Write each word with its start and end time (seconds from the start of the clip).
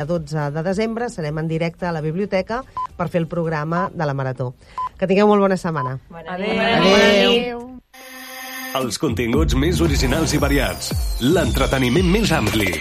El 0.00 0.06
12 0.06 0.50
de 0.50 0.62
desembre 0.64 1.10
serem 1.12 1.38
en 1.42 1.48
directe 1.48 1.84
a 1.84 1.92
la 1.92 2.00
biblioteca 2.00 2.62
per 2.96 3.10
fer 3.12 3.20
el 3.20 3.26
programa 3.28 3.90
de 3.92 4.06
la 4.08 4.14
Marató. 4.16 4.54
Que 4.96 5.04
tingueu 5.10 5.28
molt 5.28 5.44
bona 5.44 5.60
setmana. 5.60 5.98
Adéu. 6.24 6.56
Adéu. 6.64 7.60
Els 8.80 8.96
continguts 9.02 9.58
més 9.60 9.84
originals 9.84 10.32
i 10.32 10.40
variats. 10.40 10.94
L'entreteniment 11.20 12.08
més 12.16 12.32
ampli. 12.32 12.72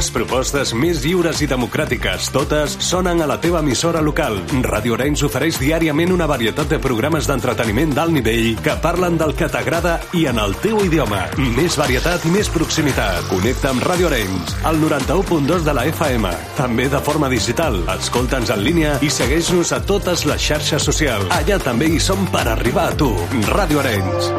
Les 0.00 0.08
propostes 0.08 0.70
més 0.72 1.02
lliures 1.04 1.42
i 1.44 1.46
democràtiques, 1.50 2.30
totes 2.32 2.72
sonen 2.80 3.18
a 3.20 3.26
la 3.28 3.34
teva 3.36 3.58
emissora 3.60 4.00
local. 4.00 4.38
Radio 4.64 4.94
Arenys 4.96 5.20
ofereix 5.26 5.58
diàriament 5.60 6.14
una 6.14 6.24
varietat 6.30 6.70
de 6.72 6.78
programes 6.80 7.28
d'entreteniment 7.28 7.92
d'alt 7.98 8.16
nivell 8.16 8.54
que 8.64 8.78
parlen 8.80 9.18
del 9.20 9.34
que 9.36 9.50
t'agrada 9.52 9.98
i 10.16 10.24
en 10.30 10.40
el 10.40 10.56
teu 10.64 10.80
idioma. 10.86 11.26
Més 11.58 11.76
varietat 11.76 12.24
i 12.24 12.32
més 12.32 12.48
proximitat. 12.48 13.28
Connecta 13.28 13.74
amb 13.74 13.84
Radio 13.90 14.08
Arenys, 14.08 14.56
al 14.64 14.80
91.2 14.80 15.68
de 15.68 15.76
la 15.76 15.84
FM. 15.92 16.32
També 16.56 16.88
de 16.88 17.04
forma 17.04 17.28
digital. 17.28 17.76
Escolta'ns 17.98 18.56
en 18.56 18.64
línia 18.64 18.96
i 19.04 19.12
segueix-nos 19.12 19.76
a 19.76 19.84
totes 19.84 20.24
les 20.24 20.48
xarxes 20.48 20.88
socials. 20.88 21.28
Allà 21.42 21.60
també 21.60 21.92
hi 21.92 22.00
som 22.00 22.24
per 22.32 22.48
arribar 22.48 22.88
a 22.88 22.98
tu. 23.04 23.12
Radio 23.52 23.84
Arenys. 23.84 24.32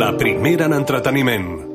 La 0.00 0.14
primera 0.16 0.72
en 0.72 0.80
entreteniment. 0.80 1.65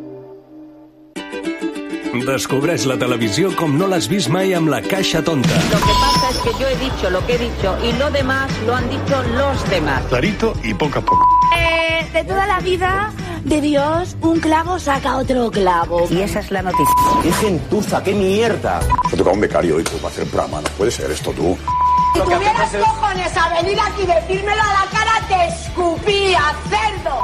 Descobreix 2.12 2.84
la 2.90 2.98
televisió 3.00 3.54
com 3.56 3.78
no 3.80 3.88
l'has 3.88 4.10
vist 4.12 4.28
mai 4.28 4.52
amb 4.54 4.68
la 4.68 4.82
caixa 4.84 5.22
tonta. 5.24 5.56
Lo 5.72 5.78
que 5.80 5.94
pasa 6.02 6.30
es 6.30 6.38
que 6.44 6.52
yo 6.60 6.68
he 6.68 6.76
dicho 6.76 7.10
lo 7.10 7.26
que 7.26 7.36
he 7.36 7.38
dicho 7.38 7.78
y 7.82 7.94
lo 7.94 8.12
demás 8.12 8.52
lo 8.68 8.76
han 8.76 8.90
dicho 8.90 9.24
los 9.38 9.70
demás. 9.70 10.04
Clarito 10.10 10.54
y 10.62 10.74
poco 10.74 11.00
a 11.00 11.02
poco. 11.02 11.26
Eh, 11.58 12.06
de 12.12 12.24
toda 12.26 12.46
la 12.48 12.60
vida 12.60 13.14
de 13.46 13.62
Dios, 13.62 14.18
un 14.22 14.42
clavo 14.42 14.78
saca 14.78 15.18
otro 15.18 15.50
clavo. 15.52 16.06
Y 16.12 16.20
esa 16.20 16.42
es 16.42 16.52
la 16.52 16.62
noticia. 16.62 16.94
¡Qué 17.24 17.32
gentuza, 17.32 18.04
qué 18.04 18.14
mierda! 18.14 18.82
Me 19.10 19.18
toca 19.18 19.32
un 19.32 19.40
becario 19.40 19.78
hoy 19.78 19.84
tú 19.86 19.96
para 19.98 20.10
hacer 20.10 20.26
programa. 20.28 20.60
No 20.60 20.68
puede 20.78 20.92
ser 20.92 21.10
esto 21.12 21.32
tú. 21.32 21.58
Si 22.14 22.20
tuvieras 22.20 22.76
cojones 22.76 23.38
a 23.38 23.62
venir 23.62 23.80
aquí 23.80 24.02
y 24.04 24.06
decírmelo 24.06 24.62
a 24.62 24.74
la 24.74 24.86
cara, 24.92 25.28
te 25.30 25.48
escupía, 25.48 26.42
cerdo. 26.70 27.24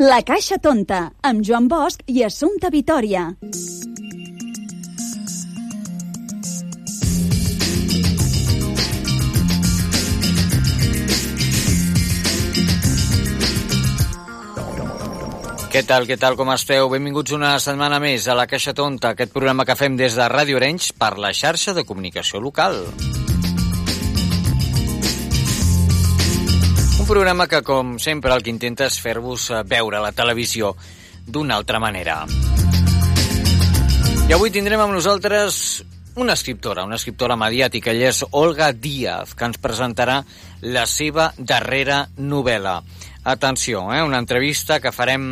La 0.00 0.22
Caixa 0.24 0.56
Tonta, 0.56 1.10
amb 1.20 1.42
Joan 1.44 1.66
Bosch 1.68 2.00
i 2.08 2.22
Assumpta 2.24 2.70
Vitoria. 2.72 3.26
Què 15.68 15.82
tal, 15.84 16.08
què 16.08 16.16
tal, 16.16 16.38
com 16.40 16.48
esteu? 16.56 16.88
Benvinguts 16.88 17.36
una 17.36 17.58
setmana 17.60 18.00
més 18.00 18.24
a 18.28 18.36
La 18.36 18.48
Caixa 18.48 18.72
Tonta, 18.72 19.12
aquest 19.12 19.36
programa 19.36 19.68
que 19.68 19.76
fem 19.76 20.00
des 20.00 20.16
de 20.16 20.24
Ràdio 20.32 20.56
Arenys 20.56 20.94
per 20.96 21.18
la 21.20 21.36
xarxa 21.36 21.76
de 21.76 21.84
comunicació 21.84 22.40
local. 22.40 22.80
Un 27.02 27.08
programa 27.08 27.48
que, 27.50 27.64
com 27.66 27.96
sempre, 27.98 28.30
el 28.30 28.44
que 28.46 28.52
intenta 28.52 28.86
és 28.86 28.94
fer-vos 29.02 29.48
eh, 29.50 29.64
veure 29.66 29.98
la 29.98 30.12
televisió 30.14 30.68
d'una 31.26 31.56
altra 31.58 31.80
manera. 31.82 32.20
I 34.28 34.36
avui 34.36 34.52
tindrem 34.54 34.78
amb 34.84 34.94
nosaltres 34.94 35.56
una 36.22 36.36
escriptora, 36.38 36.84
una 36.86 37.00
escriptora 37.00 37.34
mediàtica, 37.34 37.90
ella 37.90 38.12
és 38.12 38.20
Olga 38.38 38.68
Díaz, 38.70 39.32
que 39.34 39.48
ens 39.50 39.58
presentarà 39.58 40.20
la 40.62 40.84
seva 40.86 41.32
darrera 41.38 42.04
novel·la. 42.22 42.76
Atenció, 43.34 43.82
eh? 43.90 43.98
una 44.06 44.22
entrevista 44.22 44.78
que 44.78 44.94
farem 44.94 45.26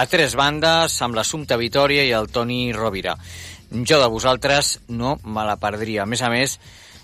a 0.00 0.06
tres 0.08 0.38
bandes 0.40 0.96
amb 1.04 1.20
l'Assumpta 1.20 1.60
Vitoria 1.60 2.08
i 2.08 2.16
el 2.16 2.32
Toni 2.32 2.72
Rovira. 2.72 3.18
Jo 3.84 4.00
de 4.00 4.08
vosaltres 4.08 4.78
no 4.88 5.18
me 5.20 5.44
la 5.44 5.60
perdria. 5.60 6.08
A 6.08 6.08
més 6.08 6.24
a 6.24 6.32
més, 6.32 6.56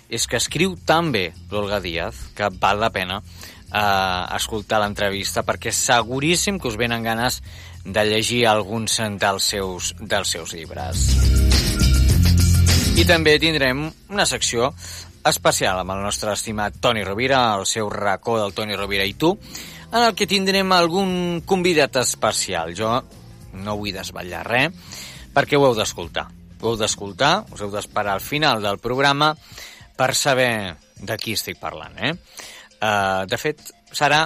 és 0.09 0.25
que 0.25 0.41
escriu 0.41 0.73
tan 0.89 1.13
bé 1.13 1.27
l'Olga 1.53 1.77
Díaz 1.85 2.31
que 2.33 2.49
val 2.57 2.81
la 2.81 2.89
pena 2.89 3.21
eh, 3.73 4.35
escoltar 4.35 4.81
l'entrevista 4.83 5.43
perquè 5.47 5.73
seguríssim 5.75 6.59
que 6.59 6.69
us 6.69 6.77
venen 6.79 7.03
ganes 7.03 7.41
de 7.85 8.05
llegir 8.05 8.45
alguns 8.47 8.99
dels 9.19 9.43
seus, 9.55 9.93
dels 9.99 10.29
seus 10.29 10.53
llibres. 10.53 11.07
I 12.99 13.05
també 13.07 13.37
tindrem 13.39 13.87
una 14.11 14.27
secció 14.29 14.73
especial 15.25 15.79
amb 15.81 15.93
el 15.95 16.03
nostre 16.03 16.33
estimat 16.33 16.75
Toni 16.81 17.05
Rovira, 17.05 17.55
el 17.55 17.65
seu 17.65 17.89
racó 17.89 18.37
del 18.39 18.53
Toni 18.53 18.75
Rovira 18.75 19.05
i 19.05 19.13
tu, 19.13 19.31
en 19.91 20.03
el 20.03 20.13
que 20.15 20.27
tindrem 20.27 20.71
algun 20.75 21.41
convidat 21.45 21.97
especial. 22.01 22.75
Jo 22.77 22.99
no 23.53 23.77
vull 23.79 23.95
desvetllar 23.95 24.45
res, 24.47 24.95
perquè 25.33 25.57
ho 25.57 25.65
heu 25.67 25.75
d'escoltar. 25.77 26.27
Ho 26.61 26.71
heu 26.71 26.77
d'escoltar, 26.79 27.33
us 27.51 27.61
heu 27.63 27.71
d'esperar 27.73 28.15
al 28.15 28.23
final 28.23 28.61
del 28.63 28.79
programa 28.79 29.33
per 29.97 30.13
saber 30.15 30.75
de 31.01 31.17
qui 31.17 31.35
estic 31.37 31.59
parlant, 31.61 31.97
eh? 31.97 32.13
Uh, 32.81 33.27
de 33.29 33.37
fet, 33.37 33.61
serà 33.93 34.25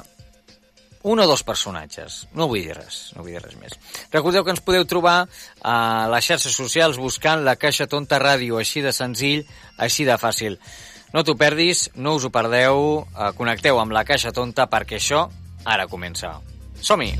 un 1.06 1.20
o 1.20 1.28
dos 1.28 1.44
personatges. 1.46 2.24
No 2.34 2.48
vull 2.50 2.66
dir 2.66 2.74
res, 2.74 3.12
no 3.14 3.22
vull 3.22 3.36
dir 3.36 3.44
res 3.44 3.54
més. 3.62 3.78
Recordeu 4.14 4.44
que 4.44 4.56
ens 4.56 4.64
podeu 4.66 4.88
trobar 4.90 5.28
a 5.62 5.76
les 6.10 6.26
xarxes 6.26 6.58
socials 6.58 6.98
buscant 6.98 7.46
la 7.46 7.58
Caixa 7.62 7.86
Tonta 7.92 8.18
Ràdio, 8.24 8.58
així 8.58 8.82
de 8.82 8.96
senzill, 8.96 9.46
així 9.78 10.08
de 10.10 10.18
fàcil. 10.18 10.58
No 11.14 11.22
t'ho 11.24 11.38
perdis, 11.38 11.92
no 11.96 12.18
us 12.18 12.26
ho 12.26 12.34
perdeu, 12.34 13.06
eh, 13.06 13.32
connecteu 13.38 13.80
amb 13.80 13.94
la 13.94 14.04
Caixa 14.04 14.34
Tonta 14.34 14.66
perquè 14.66 14.98
això 14.98 15.28
ara 15.64 15.86
comença. 15.88 16.34
Som-hi! 16.82 17.14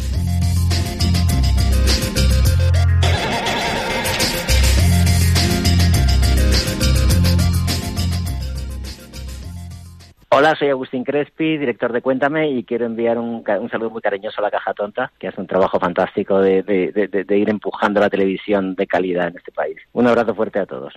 Hola, 10.38 10.54
soy 10.60 10.68
Agustín 10.68 11.06
Crespi, 11.06 11.58
director 11.58 11.94
de 11.94 12.02
Cuéntame, 12.02 12.50
y 12.50 12.66
quiero 12.66 12.86
enviar 12.86 13.18
un, 13.18 13.42
saludo 13.72 13.90
muy 13.90 14.02
cariñoso 14.02 14.42
a 14.42 14.44
la 14.44 14.52
Caja 14.52 14.74
Tonta, 14.74 15.10
que 15.18 15.30
hace 15.30 15.40
un 15.40 15.48
trabajo 15.48 15.80
fantástico 15.80 16.42
de- 16.42 16.62
de 16.62 17.38
ir 17.38 17.50
empujando 17.50 18.02
la 18.02 18.10
televisión 18.10 18.76
de 18.76 18.86
calidad 18.86 19.30
en 19.30 19.38
este 19.38 19.54
país. 19.54 19.78
Un 19.94 20.08
abrazo 20.08 20.36
fuerte 20.36 20.60
a 20.60 20.66
todos. 20.66 20.94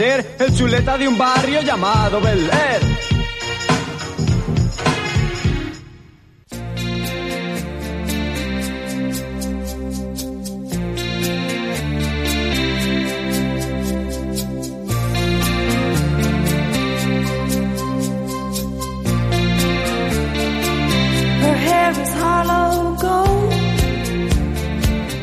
Ser 0.00 0.36
el 0.38 0.56
chuleta 0.56 0.96
de 0.96 1.06
un 1.06 1.18
barrio 1.18 1.60
llamado 1.60 2.22
Bel 2.22 2.50
Air. 2.50 2.80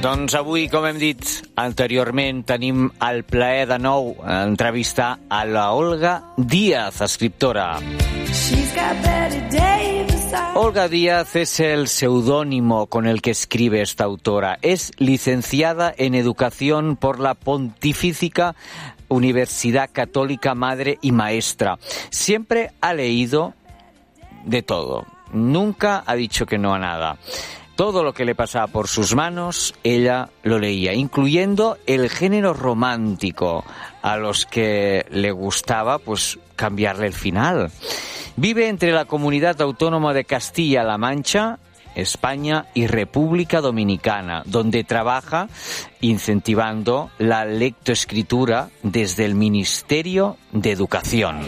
Doncs 0.01 0.35
avui, 0.35 0.69
com 0.69 0.85
hem 0.85 1.01
dit 1.01 1.46
anteriorment, 1.57 2.43
tenim 2.45 2.91
el 3.01 3.23
plaer 3.25 3.65
de 3.73 3.79
nou 3.81 4.13
entrevistar 4.29 5.17
a 5.29 5.43
la 5.49 5.71
Olga 5.73 6.21
Díaz, 6.37 7.01
escriptora. 7.01 7.79
Olga 10.53 10.87
Díaz 10.87 11.35
es 11.35 11.59
el 11.59 11.87
seudónimo 11.87 12.87
con 12.87 13.07
el 13.07 13.21
que 13.21 13.31
escribe 13.31 13.81
esta 13.81 14.03
autora. 14.03 14.59
Es 14.61 14.91
licenciada 14.97 15.93
en 15.97 16.15
Educación 16.15 16.95
por 16.95 17.19
la 17.19 17.33
Pontificia 17.33 18.55
Universidad 19.07 19.89
Católica 19.91 20.53
Madre 20.53 20.99
y 21.01 21.11
Maestra. 21.11 21.79
Siempre 22.09 22.71
ha 22.81 22.93
leído 22.93 23.53
de 24.45 24.61
todo. 24.61 25.05
Nunca 25.31 26.03
ha 26.05 26.15
dicho 26.15 26.45
que 26.45 26.57
no 26.57 26.73
a 26.73 26.79
nada. 26.79 27.17
Todo 27.77 28.03
lo 28.03 28.11
que 28.11 28.25
le 28.25 28.33
pasaba 28.33 28.65
por 28.65 28.87
sus 28.87 29.13
manos, 29.13 29.75
ella 29.83 30.29
lo 30.41 30.57
leía, 30.57 30.93
incluyendo 30.93 31.77
el 31.85 32.09
género 32.09 32.55
romántico, 32.55 33.63
a 34.01 34.17
los 34.17 34.47
que 34.47 35.05
le 35.11 35.29
gustaba 35.29 35.99
pues 35.99 36.39
cambiarle 36.55 37.05
el 37.05 37.13
final. 37.13 37.69
Vive 38.35 38.67
entre 38.67 38.91
la 38.91 39.05
comunidad 39.05 39.61
autónoma 39.61 40.15
de 40.15 40.25
Castilla-La 40.25 40.97
Mancha 40.97 41.59
España 41.93 42.65
y 42.73 42.87
República 42.87 43.61
Dominicana, 43.61 44.43
donde 44.45 44.83
trabaja 44.83 45.47
incentivando 46.01 47.11
la 47.17 47.45
lectoescritura 47.45 48.69
desde 48.83 49.25
el 49.25 49.35
Ministerio 49.35 50.37
de 50.51 50.71
Educación. 50.71 51.39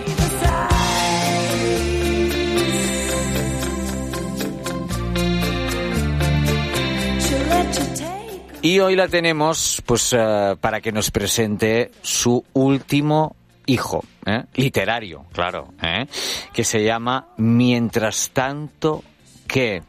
Y 8.61 8.79
hoy 8.79 8.95
la 8.95 9.07
tenemos 9.07 9.81
pues 9.85 10.13
eh, 10.17 10.55
para 10.59 10.81
que 10.81 10.91
nos 10.91 11.11
presente 11.11 11.91
su 12.01 12.43
último 12.53 13.35
hijo, 13.65 14.03
¿eh? 14.25 14.43
literario, 14.55 15.25
claro, 15.31 15.69
¿eh? 15.81 16.07
que 16.51 16.63
se 16.63 16.83
llama 16.83 17.27
Mientras 17.37 18.31
tanto 18.31 19.03
que 19.47 19.81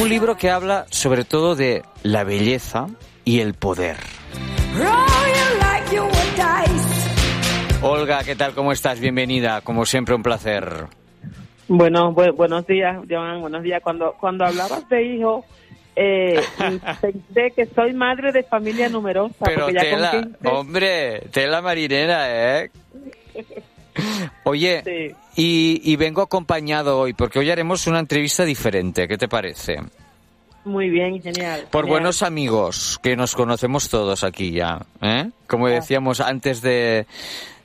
un 0.00 0.08
libro 0.08 0.36
que 0.36 0.50
habla 0.50 0.86
sobre 0.90 1.24
todo 1.24 1.54
de 1.56 1.82
la 2.02 2.24
belleza 2.24 2.86
y 3.24 3.40
el 3.40 3.54
poder. 3.54 3.96
Olga, 7.80 8.24
¿qué 8.24 8.34
tal? 8.34 8.54
¿Cómo 8.54 8.72
estás? 8.72 8.98
Bienvenida. 8.98 9.60
Como 9.60 9.86
siempre, 9.86 10.14
un 10.14 10.22
placer. 10.22 10.86
Bueno, 11.68 12.12
bu 12.12 12.32
buenos 12.34 12.66
días, 12.66 12.98
Joan. 13.08 13.40
Buenos 13.40 13.62
días. 13.62 13.80
Cuando, 13.82 14.16
cuando 14.18 14.44
hablabas 14.44 14.88
de 14.88 15.02
hijo, 15.04 15.44
eh, 16.00 16.40
pensé 17.00 17.52
que 17.56 17.66
soy 17.74 17.92
madre 17.92 18.30
de 18.32 18.42
familia 18.44 18.88
numerosa. 18.88 19.34
Pero 19.44 19.68
ya 19.70 19.80
tela, 19.80 20.10
con 20.12 20.22
15... 20.34 20.48
hombre, 20.48 21.20
tela 21.32 21.60
marinera, 21.62 22.60
¿eh? 22.62 22.70
Oye, 24.44 24.82
Sí. 24.84 25.14
y, 25.36 25.92
y 25.92 25.96
vengo 25.96 26.22
acompañado 26.22 27.00
hoy 27.00 27.14
porque 27.14 27.38
hoy 27.40 27.50
haremos 27.50 27.86
una 27.86 27.98
entrevista 27.98 28.44
diferente. 28.44 29.08
¿Qué 29.08 29.18
te 29.18 29.28
parece? 29.28 29.76
Muy 30.64 30.88
bien, 30.90 31.20
genial. 31.22 31.66
Por 31.70 31.84
genial. 31.84 32.00
buenos 32.00 32.22
amigos, 32.22 33.00
que 33.02 33.16
nos 33.16 33.34
conocemos 33.34 33.88
todos 33.88 34.22
aquí 34.22 34.52
ya. 34.52 34.80
¿eh? 35.00 35.30
Como 35.46 35.66
decíamos 35.68 36.20
antes 36.20 36.60
de, 36.62 37.06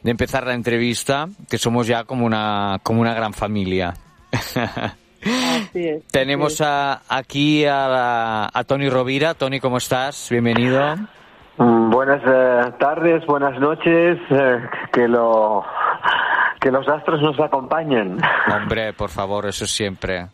de 0.01 0.11
empezar 0.11 0.47
la 0.47 0.53
entrevista, 0.53 1.27
que 1.49 1.57
somos 1.57 1.85
ya 1.87 2.03
como 2.05 2.25
una, 2.25 2.79
como 2.81 3.01
una 3.01 3.13
gran 3.13 3.33
familia. 3.33 3.93
Así 5.25 5.87
es. 5.87 6.07
Tenemos 6.07 6.61
a, 6.61 7.01
aquí 7.07 7.65
a, 7.65 7.87
la- 7.87 8.49
a 8.53 8.63
Tony 8.63 8.89
Rovira. 8.89 9.33
Tony, 9.33 9.59
¿cómo 9.59 9.77
estás? 9.77 10.27
Bienvenido. 10.29 10.95
Buenas 11.57 12.21
eh, 12.25 12.71
tardes, 12.79 13.25
buenas 13.27 13.59
noches, 13.59 14.17
eh, 14.31 14.59
que 14.91 15.07
lo 15.07 15.63
que 16.59 16.71
los 16.71 16.87
astros 16.87 17.21
nos 17.21 17.39
acompañen. 17.39 18.17
Hombre, 18.51 18.93
por 18.93 19.09
favor, 19.09 19.45
eso 19.45 19.67
siempre. 19.67 20.27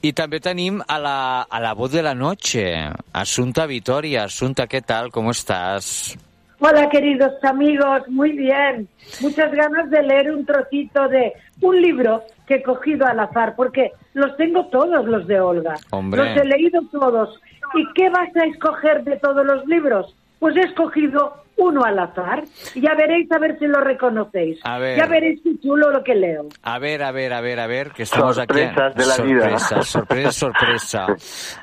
I 0.00 0.12
també 0.14 0.38
tenim 0.38 0.76
a 0.86 0.98
la, 1.02 1.42
a 1.42 1.58
la 1.58 1.72
voz 1.74 1.90
de 1.90 2.02
la 2.02 2.14
noche, 2.14 2.88
Asunta 3.12 3.66
Vitoria. 3.66 4.24
Asunta, 4.24 4.68
¿qué 4.68 4.80
tal? 4.80 5.10
¿Cómo 5.10 5.32
estás? 5.32 6.16
Hola, 6.60 6.88
queridos 6.88 7.32
amigos, 7.42 8.02
muy 8.08 8.30
bien. 8.32 8.86
Muchas 9.20 9.50
ganas 9.52 9.90
de 9.90 10.02
leer 10.02 10.30
un 10.30 10.44
trocito 10.46 11.08
de 11.08 11.32
un 11.62 11.80
libro 11.82 12.22
que 12.48 12.56
he 12.56 12.62
cogido 12.62 13.06
al 13.06 13.20
azar, 13.20 13.54
porque 13.54 13.92
los 14.14 14.36
tengo 14.36 14.66
todos 14.66 15.04
los 15.06 15.26
de 15.28 15.38
Olga. 15.40 15.74
Hombre. 15.90 16.24
Los 16.34 16.36
he 16.42 16.44
leído 16.46 16.80
todos. 16.90 17.40
¿Y 17.74 17.86
qué 17.94 18.08
vas 18.10 18.34
a 18.34 18.44
escoger 18.46 19.04
de 19.04 19.16
todos 19.18 19.44
los 19.46 19.64
libros? 19.66 20.16
Pues 20.40 20.56
he 20.56 20.60
escogido 20.62 21.34
uno 21.58 21.82
al 21.84 21.98
azar. 21.98 22.44
Y 22.74 22.80
ya 22.80 22.94
veréis 22.94 23.30
a 23.32 23.38
ver 23.38 23.58
si 23.58 23.66
lo 23.66 23.80
reconocéis. 23.80 24.58
A 24.64 24.78
ver. 24.78 24.96
Ya 24.96 25.06
veréis 25.06 25.40
qué 25.42 25.58
chulo 25.60 25.90
lo 25.90 26.02
que 26.02 26.14
leo. 26.14 26.46
A 26.62 26.78
ver, 26.78 27.02
a 27.02 27.10
ver, 27.12 27.32
a 27.34 27.40
ver, 27.40 27.60
a 27.60 27.66
ver, 27.66 27.90
que 27.90 28.04
estamos 28.04 28.36
Sorpresas 28.36 28.92
aquí. 28.92 28.98
de 29.00 29.06
la 29.06 29.16
vida. 29.16 29.58
sorpresa, 29.58 29.82
sorpresa, 29.82 30.32
sorpresa. 30.32 31.06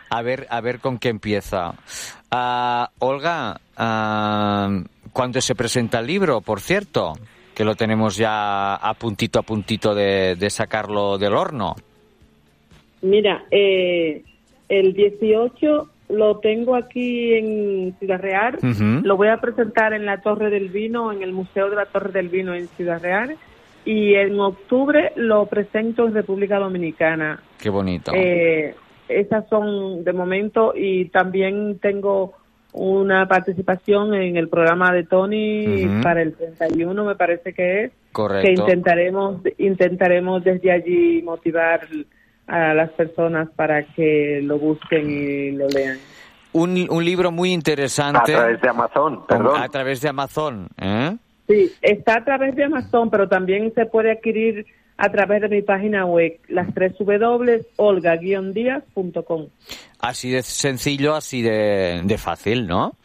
A 0.10 0.22
ver, 0.22 0.46
a 0.50 0.62
ver 0.62 0.80
con 0.80 1.00
qué 1.00 1.10
empieza. 1.10 1.74
Ah, 2.30 2.90
Olga, 3.00 3.58
ah, 3.78 4.70
¿cuándo 5.14 5.42
se 5.42 5.56
presenta 5.56 6.00
el 6.00 6.08
libro, 6.08 6.42
por 6.42 6.60
cierto? 6.60 7.14
Que 7.56 7.64
lo 7.64 7.76
tenemos 7.76 8.18
ya 8.18 8.76
a 8.76 8.94
puntito 8.96 9.40
a 9.40 9.44
puntito 9.44 9.96
de, 9.96 10.36
de 10.36 10.50
sacarlo 10.50 11.18
del 11.18 11.34
horno. 11.34 11.76
Mira, 13.02 13.46
eh, 13.52 14.24
el 14.68 14.94
18 14.94 15.90
lo 16.10 16.38
tengo 16.40 16.76
aquí 16.76 17.34
en 17.34 17.96
Ciudad 18.00 18.20
Real. 18.20 18.58
Lo 19.04 19.18
voy 19.18 19.30
a 19.30 19.38
presentar 19.38 19.94
en 19.94 20.06
la 20.06 20.22
Torre 20.22 20.50
del 20.50 20.70
Vino, 20.70 21.12
en 21.12 21.24
el 21.24 21.32
Museo 21.32 21.70
de 21.70 21.76
la 21.76 21.86
Torre 21.86 22.12
del 22.12 22.30
Vino 22.30 22.54
en 22.54 22.68
Ciudad 22.70 23.02
Real. 23.02 23.38
Y 23.86 24.16
en 24.16 24.40
octubre 24.40 25.14
lo 25.16 25.46
presento 25.46 26.08
en 26.08 26.14
República 26.14 26.58
Dominicana. 26.58 27.40
Qué 27.60 27.70
bonito. 27.70 28.12
Eh, 28.16 28.76
esas 29.08 29.48
son 29.50 30.04
de 30.04 30.14
momento 30.14 30.74
y 30.76 31.06
también 31.06 31.80
tengo 31.80 32.34
una 32.76 33.28
participación 33.28 34.14
en 34.14 34.36
el 34.36 34.50
programa 34.50 34.92
de 34.92 35.04
Tony 35.06 35.86
Ujú. 35.86 36.02
para 36.02 36.22
el 36.22 36.34
31 36.34 37.06
me 37.06 37.16
parece 37.16 37.54
que 37.54 37.86
es 37.86 37.92
Correcto. 38.12 38.46
que 38.46 38.52
intentaremos 38.54 39.42
intentaremos 39.58 40.44
desde 40.44 40.72
allí 40.72 41.22
motivar 41.24 41.88
a 42.48 42.74
las 42.74 42.92
personas 42.92 43.50
para 43.56 43.84
que 43.84 44.42
lo 44.44 44.60
busquen 44.60 45.10
y 45.10 45.52
lo 45.52 45.68
lean. 45.68 45.98
Un, 46.52 46.88
un 46.90 47.04
libro 47.04 47.32
muy 47.32 47.52
interesante. 47.52 48.34
A 48.34 48.38
través 48.38 48.62
de 48.62 48.70
Amazon, 48.70 49.26
perdón. 49.28 49.62
A 49.62 49.68
través 49.70 50.02
de 50.02 50.10
Amazon, 50.10 50.68
¿eh? 50.80 51.18
Sí, 51.48 51.72
está 51.82 52.18
a 52.18 52.26
través 52.26 52.56
de 52.56 52.64
Amazon, 52.66 53.10
pero 53.10 53.28
también 53.28 53.74
se 53.74 53.86
puede 53.86 54.12
adquirir 54.12 54.66
a 54.98 55.10
través 55.10 55.42
de 55.42 55.50
mi 55.50 55.62
página 55.62 56.06
web, 56.06 56.40
las 56.48 56.74
tres 56.74 56.94
W, 56.98 57.66
olga-díaz.com. 57.76 59.48
Así 60.00 60.30
de 60.30 60.44
sencillo, 60.44 61.16
así 61.16 61.42
de, 61.42 62.02
de 62.04 62.18
fácil, 62.18 62.68
¿no? 62.68 62.96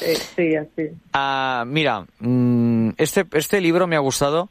Eh, 0.00 0.16
sí, 0.16 0.56
así. 0.56 0.90
Ah, 1.12 1.64
mira, 1.66 2.06
mm, 2.20 2.90
este, 2.96 3.26
este 3.32 3.60
libro 3.60 3.86
me 3.86 3.96
ha 3.96 4.00
gustado 4.00 4.48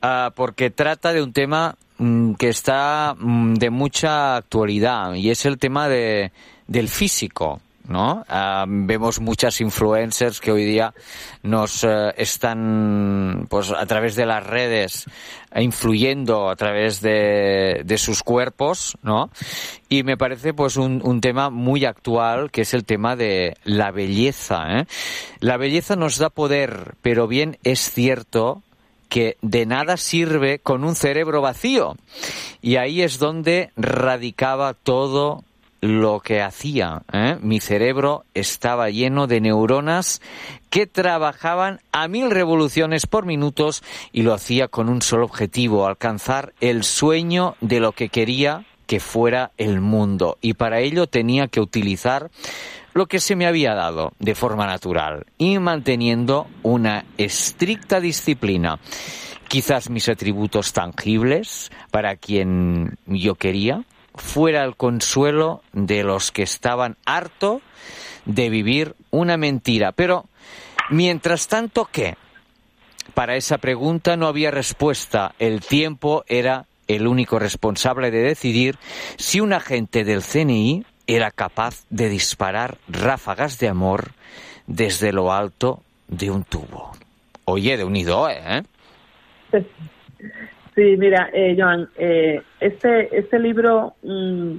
ah, 0.00 0.32
porque 0.34 0.70
trata 0.70 1.12
de 1.12 1.22
un 1.22 1.32
tema 1.32 1.76
mm, 1.98 2.34
que 2.34 2.48
está 2.48 3.14
mm, 3.18 3.54
de 3.54 3.70
mucha 3.70 4.36
actualidad 4.36 5.14
y 5.14 5.30
es 5.30 5.44
el 5.44 5.58
tema 5.58 5.88
de, 5.88 6.32
del 6.66 6.88
físico. 6.88 7.60
¿No? 7.88 8.24
Vemos 8.66 9.20
muchas 9.20 9.60
influencers 9.60 10.40
que 10.40 10.52
hoy 10.52 10.64
día 10.64 10.94
nos 11.42 11.84
eh, 11.84 12.12
están, 12.16 13.46
pues, 13.50 13.70
a 13.70 13.84
través 13.86 14.14
de 14.14 14.24
las 14.24 14.46
redes, 14.46 15.06
influyendo 15.56 16.48
a 16.48 16.56
través 16.56 17.00
de, 17.00 17.82
de 17.84 17.98
sus 17.98 18.22
cuerpos, 18.22 18.96
¿no? 19.02 19.30
Y 19.88 20.04
me 20.04 20.16
parece, 20.16 20.54
pues, 20.54 20.76
un, 20.76 21.02
un 21.04 21.20
tema 21.20 21.50
muy 21.50 21.84
actual, 21.84 22.50
que 22.50 22.62
es 22.62 22.72
el 22.72 22.84
tema 22.84 23.16
de 23.16 23.56
la 23.64 23.90
belleza, 23.90 24.78
¿eh? 24.78 24.86
La 25.40 25.56
belleza 25.56 25.96
nos 25.96 26.18
da 26.18 26.30
poder, 26.30 26.94
pero 27.02 27.26
bien 27.26 27.58
es 27.64 27.90
cierto 27.90 28.62
que 29.12 29.36
de 29.42 29.66
nada 29.66 29.98
sirve 29.98 30.58
con 30.58 30.84
un 30.84 30.94
cerebro 30.94 31.42
vacío. 31.42 31.96
Y 32.62 32.76
ahí 32.76 33.02
es 33.02 33.18
donde 33.18 33.70
radicaba 33.76 34.72
todo 34.72 35.44
lo 35.82 36.20
que 36.20 36.40
hacía. 36.40 37.02
¿eh? 37.12 37.36
Mi 37.42 37.60
cerebro 37.60 38.24
estaba 38.34 38.88
lleno 38.88 39.26
de 39.26 39.40
neuronas 39.40 40.22
que 40.70 40.86
trabajaban 40.86 41.80
a 41.90 42.08
mil 42.08 42.30
revoluciones 42.30 43.06
por 43.06 43.26
minutos 43.26 43.82
y 44.12 44.22
lo 44.22 44.32
hacía 44.32 44.68
con 44.68 44.88
un 44.88 45.02
solo 45.02 45.26
objetivo, 45.26 45.86
alcanzar 45.86 46.54
el 46.60 46.84
sueño 46.84 47.56
de 47.60 47.80
lo 47.80 47.92
que 47.92 48.08
quería 48.08 48.64
que 48.86 49.00
fuera 49.00 49.50
el 49.58 49.80
mundo. 49.80 50.38
Y 50.40 50.54
para 50.54 50.80
ello 50.80 51.08
tenía 51.08 51.48
que 51.48 51.60
utilizar 51.60 52.30
lo 52.94 53.06
que 53.06 53.18
se 53.18 53.34
me 53.34 53.46
había 53.46 53.74
dado 53.74 54.12
de 54.20 54.36
forma 54.36 54.66
natural 54.66 55.26
y 55.36 55.58
manteniendo 55.58 56.46
una 56.62 57.04
estricta 57.18 58.00
disciplina. 58.00 58.78
Quizás 59.48 59.90
mis 59.90 60.08
atributos 60.08 60.72
tangibles 60.72 61.72
para 61.90 62.16
quien 62.16 62.98
yo 63.06 63.34
quería 63.34 63.84
fuera 64.14 64.64
el 64.64 64.76
consuelo 64.76 65.62
de 65.72 66.04
los 66.04 66.32
que 66.32 66.42
estaban 66.42 66.96
harto 67.04 67.60
de 68.24 68.50
vivir 68.50 68.94
una 69.10 69.36
mentira. 69.36 69.92
Pero, 69.92 70.26
mientras 70.90 71.48
tanto, 71.48 71.88
¿qué? 71.90 72.16
Para 73.14 73.36
esa 73.36 73.58
pregunta 73.58 74.16
no 74.16 74.26
había 74.26 74.50
respuesta. 74.50 75.34
El 75.38 75.60
tiempo 75.60 76.24
era 76.28 76.66
el 76.88 77.06
único 77.06 77.38
responsable 77.38 78.10
de 78.10 78.22
decidir 78.22 78.78
si 79.16 79.40
un 79.40 79.52
agente 79.52 80.04
del 80.04 80.22
CNI 80.22 80.84
era 81.06 81.30
capaz 81.30 81.84
de 81.90 82.08
disparar 82.08 82.78
ráfagas 82.88 83.58
de 83.58 83.68
amor 83.68 84.12
desde 84.66 85.12
lo 85.12 85.32
alto 85.32 85.82
de 86.08 86.30
un 86.30 86.44
tubo. 86.44 86.92
Oye, 87.44 87.76
de 87.76 87.84
unido, 87.84 88.28
¿eh? 88.30 88.62
Sí, 90.74 90.96
mira, 90.98 91.28
eh, 91.32 91.54
Joan, 91.58 91.88
eh, 91.98 92.40
este, 92.60 93.16
este 93.16 93.38
libro 93.38 93.94
mm, 94.02 94.56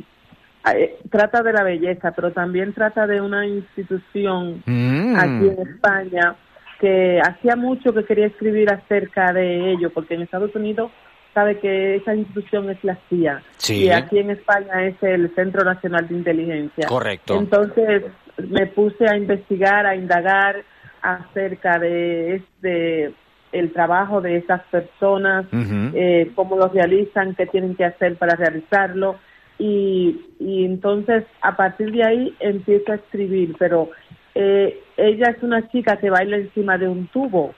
eh, 0.75 0.97
trata 1.09 1.41
de 1.41 1.53
la 1.53 1.63
belleza, 1.63 2.11
pero 2.11 2.31
también 2.31 2.73
trata 2.73 3.07
de 3.07 3.19
una 3.19 3.45
institución 3.47 4.61
Mm. 4.65 5.15
aquí 5.17 5.47
en 5.49 5.67
España 5.67 6.35
que 6.79 7.19
hacía 7.21 7.55
mucho 7.55 7.93
que 7.93 8.03
quería 8.05 8.27
escribir 8.27 8.69
acerca 8.71 9.31
de 9.33 9.71
ello, 9.71 9.89
porque 9.91 10.15
en 10.15 10.21
Estados 10.21 10.53
Unidos 10.55 10.91
sabe 11.33 11.57
que 11.59 11.95
esa 11.95 12.13
institución 12.13 12.69
es 12.69 12.83
la 12.83 12.95
CIA 13.09 13.41
Sí. 13.57 13.85
y 13.85 13.89
aquí 13.89 14.19
en 14.19 14.29
España 14.31 14.85
es 14.85 15.01
el 15.01 15.33
Centro 15.33 15.63
Nacional 15.63 16.07
de 16.07 16.15
Inteligencia. 16.15 16.87
Correcto. 16.87 17.35
Entonces 17.39 18.03
me 18.49 18.67
puse 18.67 19.07
a 19.09 19.17
investigar, 19.17 19.85
a 19.87 19.95
indagar 19.95 20.63
acerca 21.01 21.79
de 21.79 22.35
este 22.35 23.13
el 23.53 23.71
trabajo 23.71 24.19
de 24.21 24.37
estas 24.37 24.61
personas, 24.63 25.45
eh, 25.93 26.31
cómo 26.35 26.57
lo 26.57 26.67
realizan, 26.67 27.35
qué 27.35 27.45
tienen 27.45 27.75
que 27.75 27.85
hacer 27.85 28.17
para 28.17 28.35
realizarlo. 28.35 29.15
Y, 29.59 30.19
y 30.39 30.65
entonces 30.65 31.23
a 31.41 31.55
partir 31.55 31.91
de 31.91 32.03
ahí 32.03 32.35
empiezo 32.39 32.91
a 32.91 32.95
escribir, 32.95 33.55
pero 33.59 33.89
eh, 34.35 34.81
ella 34.97 35.27
es 35.35 35.41
una 35.43 35.67
chica 35.69 35.97
que 35.97 36.09
baila 36.09 36.37
encima 36.37 36.77
de 36.77 36.87
un 36.87 37.07
tubo. 37.07 37.53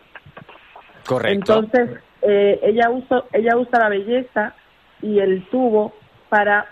Correcto. 1.07 1.31
Entonces, 1.63 1.99
eh, 2.21 2.59
ella, 2.63 2.89
usa, 2.89 3.23
ella 3.33 3.55
usa 3.57 3.79
la 3.79 3.89
belleza 3.89 4.53
y 5.01 5.19
el 5.19 5.43
tubo 5.49 5.93
para 6.29 6.65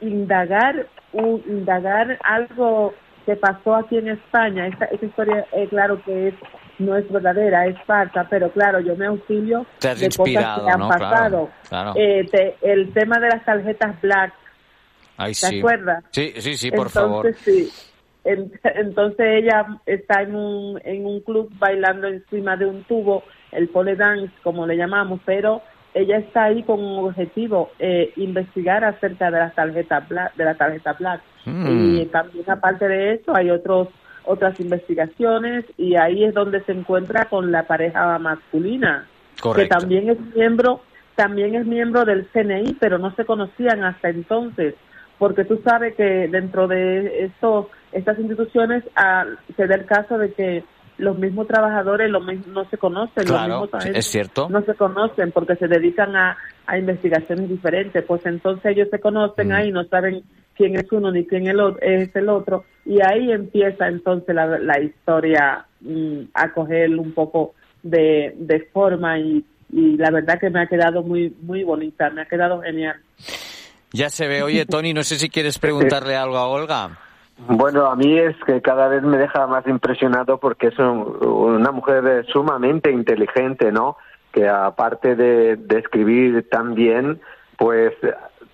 indagar, 0.00 0.86
un- 1.12 1.42
indagar 1.46 2.18
algo 2.24 2.94
que 3.24 3.36
pasó 3.36 3.74
aquí 3.76 3.96
en 3.98 4.08
España. 4.08 4.66
Esta, 4.66 4.84
esta 4.86 5.06
historia, 5.06 5.46
eh, 5.52 5.66
claro 5.68 6.02
que 6.04 6.28
es 6.28 6.34
no 6.78 6.96
es 6.96 7.10
verdadera, 7.10 7.66
es 7.66 7.76
falsa, 7.86 8.26
pero 8.30 8.50
claro, 8.52 8.80
yo 8.80 8.96
me 8.96 9.06
auxilio 9.06 9.66
Te 9.78 9.88
has 9.88 10.00
de 10.00 10.08
cosas 10.08 10.24
que 10.64 10.70
han 10.70 10.78
¿no? 10.80 10.88
pasado. 10.88 11.08
Claro, 11.10 11.50
claro. 11.68 11.92
Eh, 11.96 12.28
te- 12.30 12.56
el 12.62 12.92
tema 12.92 13.18
de 13.18 13.28
las 13.28 13.44
tarjetas 13.44 14.00
black, 14.00 14.32
Ay, 15.16 15.32
¿te 15.32 15.34
sí. 15.46 15.58
acuerdas? 15.58 16.04
Sí, 16.10 16.32
sí, 16.38 16.56
sí, 16.56 16.70
por 16.70 16.86
entonces, 16.86 16.94
favor. 16.94 17.34
sí. 17.44 17.68
En- 18.24 18.52
entonces 18.76 19.26
ella 19.42 19.66
está 19.86 20.22
en 20.22 20.34
un, 20.34 20.80
en 20.84 21.06
un 21.06 21.20
club 21.20 21.50
bailando 21.58 22.06
encima 22.08 22.56
de 22.56 22.66
un 22.66 22.84
tubo, 22.84 23.24
el 23.52 23.68
pole 23.68 23.96
dance, 23.96 24.32
como 24.42 24.66
le 24.66 24.76
llamamos, 24.76 25.20
pero 25.24 25.62
ella 25.94 26.18
está 26.18 26.44
ahí 26.44 26.62
con 26.62 26.78
un 26.84 27.06
objetivo, 27.06 27.70
eh, 27.78 28.12
investigar 28.16 28.84
acerca 28.84 29.30
de 29.30 29.38
las 29.38 29.54
tarjetas 29.54 30.06
black, 30.08 30.34
de 30.36 30.44
la 30.44 30.54
tarjeta 30.54 30.92
black. 30.92 31.20
Mm. 31.46 31.96
Y 31.96 32.06
también 32.06 32.48
aparte 32.50 32.86
de 32.86 33.14
eso 33.14 33.34
hay 33.34 33.50
otros 33.50 33.88
otras 34.28 34.58
investigaciones 34.60 35.64
y 35.76 35.96
ahí 35.96 36.24
es 36.24 36.34
donde 36.34 36.62
se 36.64 36.72
encuentra 36.72 37.24
con 37.26 37.50
la 37.50 37.64
pareja 37.64 38.18
masculina 38.18 39.06
Correcto. 39.40 39.74
que 39.74 39.80
también 39.80 40.10
es 40.10 40.18
miembro 40.34 40.82
también 41.16 41.54
es 41.56 41.66
miembro 41.66 42.04
del 42.04 42.26
CNI 42.32 42.76
pero 42.78 42.98
no 42.98 43.12
se 43.14 43.24
conocían 43.24 43.82
hasta 43.84 44.08
entonces 44.10 44.74
porque 45.18 45.44
tú 45.44 45.60
sabes 45.64 45.94
que 45.96 46.28
dentro 46.28 46.68
de 46.68 47.24
esto 47.24 47.70
estas 47.92 48.18
instituciones 48.18 48.84
ah, 48.94 49.24
se 49.56 49.66
da 49.66 49.74
el 49.76 49.86
caso 49.86 50.18
de 50.18 50.32
que 50.32 50.62
los 50.98 51.16
mismos 51.18 51.46
trabajadores 51.46 52.10
los 52.10 52.24
mis- 52.24 52.46
no 52.48 52.64
se 52.68 52.76
conocen 52.76 53.24
Claro, 53.24 53.48
los 53.48 53.60
mismos 53.62 53.74
agentes 53.74 54.04
es 54.06 54.10
cierto. 54.10 54.48
no 54.50 54.62
se 54.62 54.74
conocen 54.74 55.32
porque 55.32 55.56
se 55.56 55.68
dedican 55.68 56.14
a, 56.16 56.36
a 56.66 56.78
investigaciones 56.78 57.48
diferentes 57.48 58.04
pues 58.04 58.24
entonces 58.26 58.66
ellos 58.66 58.88
se 58.90 58.98
Mm. 58.98 59.00
conocen 59.00 59.52
ahí 59.52 59.70
no 59.72 59.84
saben 59.84 60.22
quién 60.58 60.76
es 60.76 60.92
uno 60.92 61.10
ni 61.10 61.24
quién 61.24 61.46
el 61.46 61.58
otro, 61.60 61.80
es 61.80 62.14
el 62.14 62.28
otro 62.28 62.64
y 62.84 62.98
ahí 63.00 63.32
empieza 63.32 63.88
entonces 63.88 64.34
la, 64.34 64.58
la 64.58 64.78
historia 64.80 65.64
mm, 65.80 66.20
a 66.34 66.52
coger 66.52 66.90
un 66.98 67.12
poco 67.12 67.54
de, 67.82 68.34
de 68.36 68.60
forma 68.72 69.18
y, 69.18 69.42
y 69.72 69.96
la 69.96 70.10
verdad 70.10 70.38
que 70.38 70.50
me 70.50 70.60
ha 70.60 70.66
quedado 70.66 71.02
muy 71.02 71.34
muy 71.40 71.62
bonita 71.64 72.10
me 72.10 72.22
ha 72.22 72.26
quedado 72.26 72.60
genial 72.60 72.96
Ya 73.92 74.10
se 74.10 74.28
ve. 74.28 74.42
Oye, 74.42 74.66
Tony, 74.70 74.92
no 74.92 75.02
sé 75.02 75.16
si 75.16 75.30
quieres 75.30 75.58
preguntarle 75.58 76.14
algo 76.16 76.36
a 76.36 76.46
Olga. 76.48 76.98
Bueno, 77.46 77.86
a 77.86 77.94
mí 77.96 78.18
es 78.18 78.34
que 78.44 78.60
cada 78.60 78.88
vez 78.88 79.02
me 79.02 79.16
deja 79.16 79.46
más 79.46 79.64
impresionado 79.66 80.38
porque 80.38 80.66
es 80.68 80.78
un- 80.78 81.16
una 81.24 81.70
mujer 81.70 82.26
sumamente 82.32 82.90
inteligente, 82.90 83.70
¿no? 83.70 83.96
Que 84.32 84.48
aparte 84.48 85.14
de, 85.14 85.56
de 85.56 85.78
escribir 85.78 86.48
tan 86.50 86.74
bien, 86.74 87.20
pues 87.56 87.92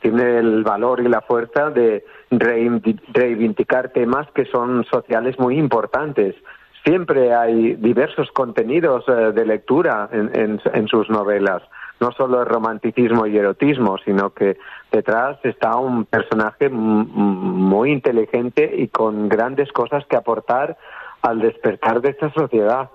tiene 0.05 0.37
el 0.39 0.63
valor 0.65 1.01
y 1.01 1.09
la 1.09 1.23
fuerza 1.23 1.71
de 1.71 2.05
reivindi- 2.31 3.01
reivindicar 3.11 3.89
temas 3.89 4.31
que 4.33 4.45
son 4.45 4.85
sociales 4.85 5.39
muy 5.39 5.57
importantes. 5.57 6.35
Siempre 6.85 7.35
hay 7.35 7.77
diversos 7.77 8.31
contenidos 8.33 9.05
eh, 9.09 9.33
de 9.35 9.47
lectura 9.47 10.11
en, 10.13 10.89
sus 10.89 11.09
novelas. 11.09 11.63
No 12.01 12.13
solo 12.13 12.43
el 12.43 12.47
romanticismo 12.47 13.27
y 13.27 13.39
erotismo, 13.39 13.97
sino 14.05 14.35
que 14.35 14.59
detrás 14.93 15.39
está 15.43 15.77
un 15.77 16.05
personaje 16.05 16.69
muy 16.69 17.91
inteligente 17.91 18.71
y 18.77 18.89
con 18.89 19.31
grandes 19.31 19.73
cosas 19.73 20.05
que 20.05 20.17
aportar 20.17 20.77
al 21.23 21.41
despertar 21.41 22.03
de 22.03 22.11
esta 22.11 22.31
sociedad. 22.35 22.91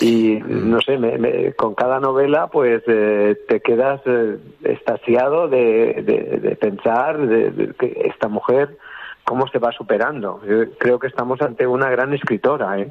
Y 0.00 0.38
no 0.46 0.80
sé, 0.80 0.96
me- 0.98 1.18
me- 1.18 1.52
con 1.52 1.74
cada 1.74 2.00
novela 2.00 2.46
pues 2.46 2.82
eh, 2.86 3.36
te 3.48 3.60
quedas 3.60 4.00
eh, 4.06 4.38
estasiado 4.64 5.48
de, 5.48 6.02
de- 6.02 6.38
de 6.40 6.56
pensar 6.56 7.18
de, 7.18 7.50
de 7.50 7.74
que 7.74 8.02
esta 8.06 8.28
mujer 8.28 8.76
cómo 9.24 9.46
se 9.48 9.58
va 9.58 9.70
superando. 9.72 10.40
Yo 10.48 10.70
creo 10.78 10.98
que 10.98 11.06
estamos 11.06 11.40
ante 11.42 11.66
una 11.66 11.90
gran 11.90 12.14
escritora, 12.14 12.78
¿eh? 12.78 12.90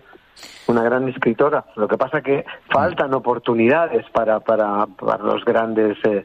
una 0.67 0.84
gran 0.84 1.10
escritora. 1.10 1.65
Lo 1.75 1.88
que 1.88 1.98
pasa 1.98 2.22
que 2.22 2.46
faltan 2.72 3.13
oportunidades 3.13 4.05
para, 4.12 4.39
para, 4.39 4.86
para 4.86 5.24
los 5.24 5.43
grandes 5.43 5.98
eh, 6.05 6.24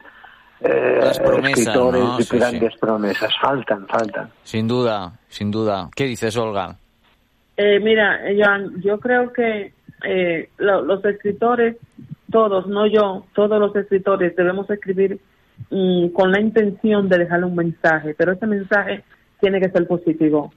eh, 0.61 0.99
Las 1.01 1.19
promesas, 1.19 1.59
escritores 1.61 2.03
¿no? 2.03 2.21
Sí, 2.21 2.37
grandes 2.39 2.77
promesas. 2.79 3.33
Faltan, 3.41 3.87
faltan. 3.89 4.31
Sin 4.45 4.69
duda, 4.69 5.13
sin 5.29 5.51
duda. 5.51 5.89
¿Qué 5.97 6.05
dices, 6.05 6.37
Olga? 6.37 6.77
Eh, 7.57 7.81
mira, 7.81 8.29
eh, 8.29 8.37
Joan, 8.41 8.81
yo 8.83 8.99
creo 9.01 9.33
que 9.33 9.73
eh, 10.03 10.49
lo- 10.59 10.83
los 10.83 11.05
escritores, 11.05 11.77
todos, 12.31 12.67
no 12.67 12.87
yo, 12.87 13.27
todos 13.35 13.59
los 13.61 13.75
escritores 13.77 14.35
debemos 14.37 14.69
escribir 14.71 15.21
mm, 15.71 16.09
con 16.09 16.33
la 16.33 16.41
intención 16.41 17.09
de 17.09 17.19
dejarle 17.19 17.47
un 17.47 17.55
mensaje, 17.57 18.15
pero 18.19 18.33
ese 18.33 18.47
mensaje 18.47 19.05
tiene 19.41 19.61
que 19.61 19.71
ser 19.71 19.87
positivo, 19.87 20.53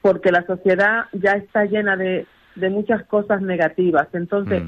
porque 0.00 0.32
la 0.32 0.44
sociedad 0.46 1.04
ya 1.12 1.32
está 1.32 1.64
llena 1.64 1.96
de, 1.96 2.26
de 2.56 2.70
muchas 2.70 3.04
cosas 3.06 3.40
negativas. 3.40 4.08
Entonces, 4.14 4.62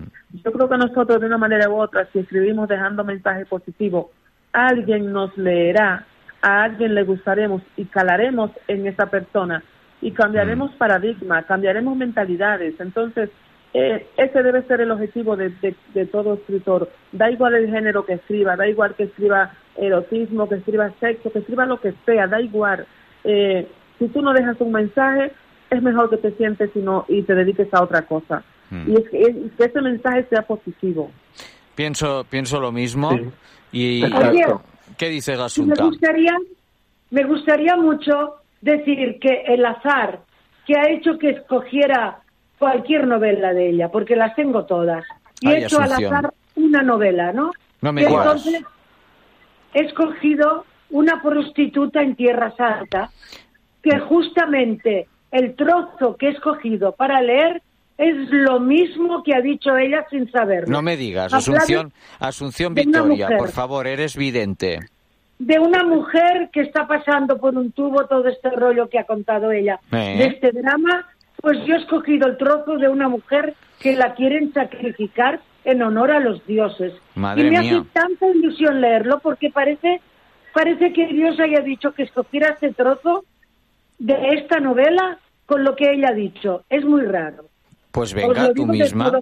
yo 0.45 0.53
creo 0.53 0.69
que 0.69 0.77
nosotros 0.79 1.21
de 1.21 1.27
una 1.27 1.39
manera 1.39 1.69
u 1.69 1.77
otra, 1.81 2.07
si 2.13 2.21
escribimos 2.21 2.69
dejando 2.69 3.03
mensaje 3.05 3.45
positivo, 3.47 4.11
alguien 4.53 5.13
nos 5.13 5.37
leerá, 5.37 6.07
a 6.41 6.63
alguien 6.65 6.95
le 6.95 7.03
gustaremos 7.03 7.63
y 7.77 7.87
calaremos 7.87 8.51
en 8.69 8.87
esa 8.87 9.07
persona 9.07 9.63
y 10.01 10.13
cambiaremos 10.13 10.71
paradigmas, 10.77 11.47
cambiaremos 11.47 11.97
mentalidades. 11.97 12.79
Entonces, 12.79 13.31
eh, 13.75 14.07
ese 14.17 14.43
debe 14.43 14.63
ser 14.63 14.81
el 14.81 14.91
objetivo 14.93 15.37
de, 15.37 15.51
de- 15.51 15.75
de 15.95 16.07
todo 16.07 16.35
escritor. 16.35 16.91
Da 17.13 17.31
igual 17.31 17.55
el 17.55 17.69
género 17.71 18.07
que 18.07 18.15
escriba, 18.15 18.57
da 18.57 18.69
igual 18.69 18.95
que 18.95 19.05
escriba 19.05 19.53
erotismo, 19.77 20.49
que 20.49 20.55
escriba 20.57 20.91
sexo, 21.01 21.31
que 21.33 21.41
escriba 21.41 21.67
lo 21.67 21.81
que 21.81 21.93
sea, 22.07 22.27
da 22.29 22.41
igual. 22.41 22.87
Eh, 23.25 23.67
si 23.99 24.09
tú 24.09 24.23
no 24.23 24.33
dejas 24.33 24.61
un 24.61 24.73
mensaje, 24.73 25.33
es 25.71 25.83
mejor 25.83 26.09
que 26.11 26.19
te 26.19 26.31
sientes 26.33 26.71
y, 26.75 26.79
no, 26.79 27.05
y 27.09 27.23
te 27.23 27.35
dediques 27.35 27.73
a 27.75 27.83
otra 27.83 28.03
cosa. 28.03 28.45
Mm. 28.71 28.91
Y 28.91 28.95
es 28.95 29.09
que, 29.11 29.21
es 29.23 29.35
que 29.59 29.65
ese 29.65 29.81
mensaje 29.81 30.25
sea 30.31 30.43
positivo. 30.43 31.11
Pienso, 31.75 32.25
pienso 32.31 32.61
lo 32.61 32.71
mismo. 32.71 33.11
Y 33.73 34.05
Oye, 34.05 34.45
¿qué 34.97 35.09
dice 35.09 35.33
me 35.33 35.39
Gasunta? 35.39 35.85
gustaría, 35.85 36.37
me 37.11 37.25
gustaría 37.25 37.75
mucho 37.77 38.37
decir 38.61 39.19
que 39.21 39.43
el 39.49 39.65
azar 39.67 40.21
que 40.67 40.75
ha 40.79 40.89
hecho 40.93 41.19
que 41.19 41.31
escogiera 41.31 42.21
cualquier 42.59 43.07
novela 43.07 43.53
de 43.53 43.71
ella, 43.71 43.89
porque 43.91 44.17
las 44.17 44.35
tengo 44.35 44.65
todas, 44.65 45.05
y 45.41 45.49
Ay, 45.49 45.55
he 45.55 45.65
hecho 45.65 45.81
al 45.81 45.93
azar 45.93 46.33
una 46.57 46.83
novela, 46.83 47.33
¿no? 47.33 47.53
No 47.81 47.93
me 47.93 48.03
Y 48.03 48.05
entonces 48.05 48.63
he 49.75 49.81
escogido 49.81 50.65
una 50.91 51.21
prostituta 51.23 52.03
en 52.03 52.15
Tierra 52.15 52.53
Santa, 52.57 53.11
que 53.83 53.99
justamente 54.01 55.09
el 55.31 55.55
trozo 55.57 56.17
que 56.17 56.29
he 56.29 56.31
escogido 56.31 56.93
para 56.93 57.21
leer 57.21 57.61
es 57.99 58.15
lo 58.31 58.59
mismo 58.61 59.23
que 59.23 59.35
ha 59.35 59.41
dicho 59.41 59.77
ella 59.77 60.07
sin 60.11 60.31
saberlo. 60.31 60.71
No 60.73 60.83
me 60.83 60.97
digas, 60.97 61.33
Asunción, 61.33 61.93
Asunción 62.19 62.75
Victoria, 62.75 63.29
por 63.39 63.51
favor, 63.51 63.87
eres 63.87 64.17
vidente. 64.17 64.81
de 65.39 65.59
una 65.59 65.83
mujer 65.85 66.49
que 66.53 66.61
está 66.61 66.87
pasando 66.87 67.39
por 67.39 67.57
un 67.57 67.73
tubo 67.73 68.07
todo 68.07 68.29
este 68.29 68.51
rollo 68.51 68.89
que 68.89 68.99
ha 69.01 69.05
contado 69.05 69.51
ella 69.51 69.79
Eh. 69.91 70.15
de 70.19 70.25
este 70.27 70.53
drama, 70.53 71.07
pues 71.45 71.59
yo 71.67 71.75
he 71.75 71.79
escogido 71.79 72.27
el 72.27 72.39
trozo 72.39 72.79
de 72.79 72.89
una 72.89 73.07
mujer 73.07 73.55
que 73.79 73.95
la 73.95 74.15
quieren 74.15 74.53
sacrificar 74.55 75.41
en 75.65 75.83
honor 75.83 76.11
a 76.11 76.19
los 76.19 76.45
dioses. 76.47 76.95
Madre 77.15 77.43
y 77.43 77.51
me 77.51 77.61
mía. 77.61 77.79
hace 77.81 77.89
tanta 77.93 78.27
ilusión 78.31 78.81
leerlo 78.81 79.21
porque 79.21 79.51
parece 79.51 80.01
parece 80.55 80.93
que 80.95 81.07
Dios 81.09 81.39
haya 81.39 81.61
dicho 81.61 81.93
que 81.93 82.05
escogiera 82.05 82.53
este 82.53 82.73
trozo 82.73 83.25
de 83.99 84.15
esta 84.39 84.59
novela 84.59 85.19
con 85.45 85.65
lo 85.65 85.77
que 85.77 85.91
ella 85.93 86.09
ha 86.13 86.15
dicho. 86.15 86.65
Es 86.71 86.83
muy 86.83 87.03
raro. 87.03 87.45
Pues 87.93 88.11
Os 88.11 88.15
venga, 88.15 88.49
lo 88.49 88.55
tú 88.55 88.67
misma. 88.67 89.13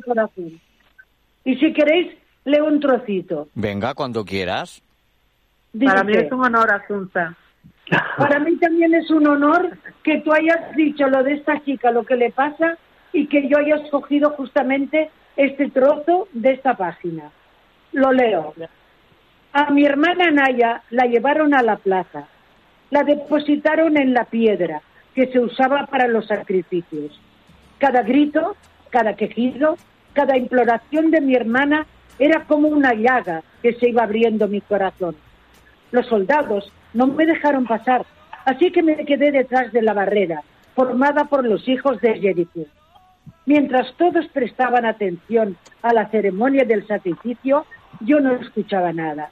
Y 1.45 1.57
si 1.57 1.73
queréis, 1.73 2.17
leo 2.45 2.67
un 2.67 2.79
trocito. 2.79 3.49
Venga, 3.55 3.95
cuando 3.95 4.25
quieras. 4.25 4.81
Dice 5.73 5.93
Para 5.93 6.05
mí 6.05 6.13
es 6.13 6.31
un 6.31 6.45
honor, 6.45 6.73
Asunta. 6.73 7.37
Para 8.17 8.39
mí 8.39 8.57
también 8.57 8.95
es 8.95 9.11
un 9.11 9.27
honor 9.27 9.77
que 10.03 10.19
tú 10.19 10.33
hayas 10.33 10.75
dicho 10.77 11.09
lo 11.09 11.23
de 11.23 11.35
esta 11.35 11.63
chica, 11.65 11.91
lo 11.91 12.05
que 12.05 12.17
le 12.17 12.31
pasa, 12.31 12.79
y 13.13 13.27
que 13.27 13.49
yo 13.49 13.59
haya 13.59 13.77
escogido 13.77 14.31
justamente 14.31 15.11
este 15.37 15.71
trozo 15.71 16.29
de 16.33 16.53
esta 16.53 16.75
página. 16.75 17.31
Lo 17.93 18.13
leo. 18.13 18.55
A 19.53 19.71
mi 19.71 19.85
hermana 19.85 20.31
Naya 20.31 20.83
la 20.91 21.05
llevaron 21.05 21.55
a 21.55 21.63
la 21.63 21.77
plaza. 21.77 22.27
La 22.91 23.05
depositaron 23.05 23.99
en 23.99 24.15
la 24.15 24.25
piedra 24.25 24.81
que 25.15 25.27
se 25.27 25.41
usaba 25.41 25.87
para 25.87 26.09
los 26.09 26.27
sacrificios. 26.27 27.21
Cada 27.79 28.03
grito, 28.03 28.57
cada 28.91 29.15
quejido, 29.15 29.77
cada 30.15 30.37
imploración 30.37 31.11
de 31.11 31.21
mi 31.21 31.35
hermana 31.35 31.87
era 32.19 32.45
como 32.45 32.69
una 32.69 32.95
llaga 32.95 33.43
que 33.63 33.75
se 33.75 33.91
iba 33.91 34.05
abriendo 34.05 34.49
mi 34.49 34.61
corazón. 34.61 35.17
Los 35.91 36.07
soldados 36.07 36.73
no 36.95 37.07
me 37.07 37.27
dejaron 37.27 37.65
pasar, 37.65 38.05
así 38.45 38.71
que 38.71 38.83
me 38.83 39.05
quedé 39.05 39.33
detrás 39.33 39.73
de 39.73 39.83
la 39.83 39.95
barrera, 39.95 40.43
formada 40.75 41.25
por 41.25 41.47
los 41.47 41.67
hijos 41.69 42.01
de 42.01 42.19
Jericó. 42.21 42.67
Mientras 43.47 43.93
todos 43.97 44.27
prestaban 44.29 44.87
atención 44.87 45.57
a 45.83 45.93
la 45.93 46.09
ceremonia 46.09 46.65
del 46.65 46.87
sacrificio, 46.87 47.67
yo 48.01 48.21
no 48.21 48.35
escuchaba 48.35 48.93
nada. 48.93 49.31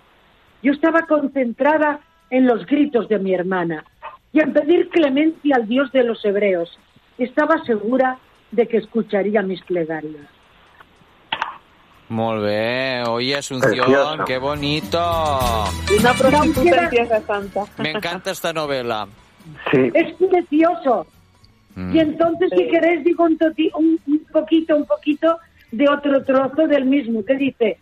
Yo 0.62 0.72
estaba 0.72 1.02
concentrada 1.02 2.00
en 2.30 2.46
los 2.46 2.66
gritos 2.66 3.08
de 3.08 3.18
mi 3.18 3.34
hermana 3.34 3.84
y 4.32 4.40
en 4.40 4.52
pedir 4.52 4.88
clemencia 4.88 5.56
al 5.56 5.66
Dios 5.66 5.90
de 5.92 6.04
los 6.04 6.24
hebreos. 6.24 6.78
Estaba 7.18 7.62
segura 7.64 8.18
de 8.50 8.66
que 8.66 8.78
escucharía 8.78 9.42
mis 9.42 9.62
plegarias. 9.62 10.26
Molt 12.10 12.42
bé, 12.42 13.02
oye 13.08 13.36
Asunción, 13.36 13.70
Precioso. 13.86 14.24
qué 14.26 14.38
bonito. 14.38 14.98
Una 15.98 16.12
prostituta 16.14 16.82
en 16.84 16.90
Tierra 16.90 17.20
Santa. 17.20 17.64
Me 17.78 17.90
encanta 17.92 18.32
esta 18.32 18.52
novela. 18.52 19.06
Sí. 19.70 19.90
Es 19.94 20.12
precioso. 20.14 21.06
Mm. 21.76 21.94
Y 21.96 22.00
entonces, 22.00 22.50
si 22.56 22.66
queréis, 22.66 23.04
digo 23.04 23.24
un, 23.24 23.38
toti- 23.38 23.70
un- 23.74 23.98
un 24.08 24.18
poquito, 24.32 24.76
un 24.76 24.86
poquito 24.86 25.38
de 25.70 25.88
otro 25.88 26.24
trozo 26.24 26.66
del 26.66 26.84
mismo, 26.84 27.24
que 27.24 27.36
dice, 27.36 27.78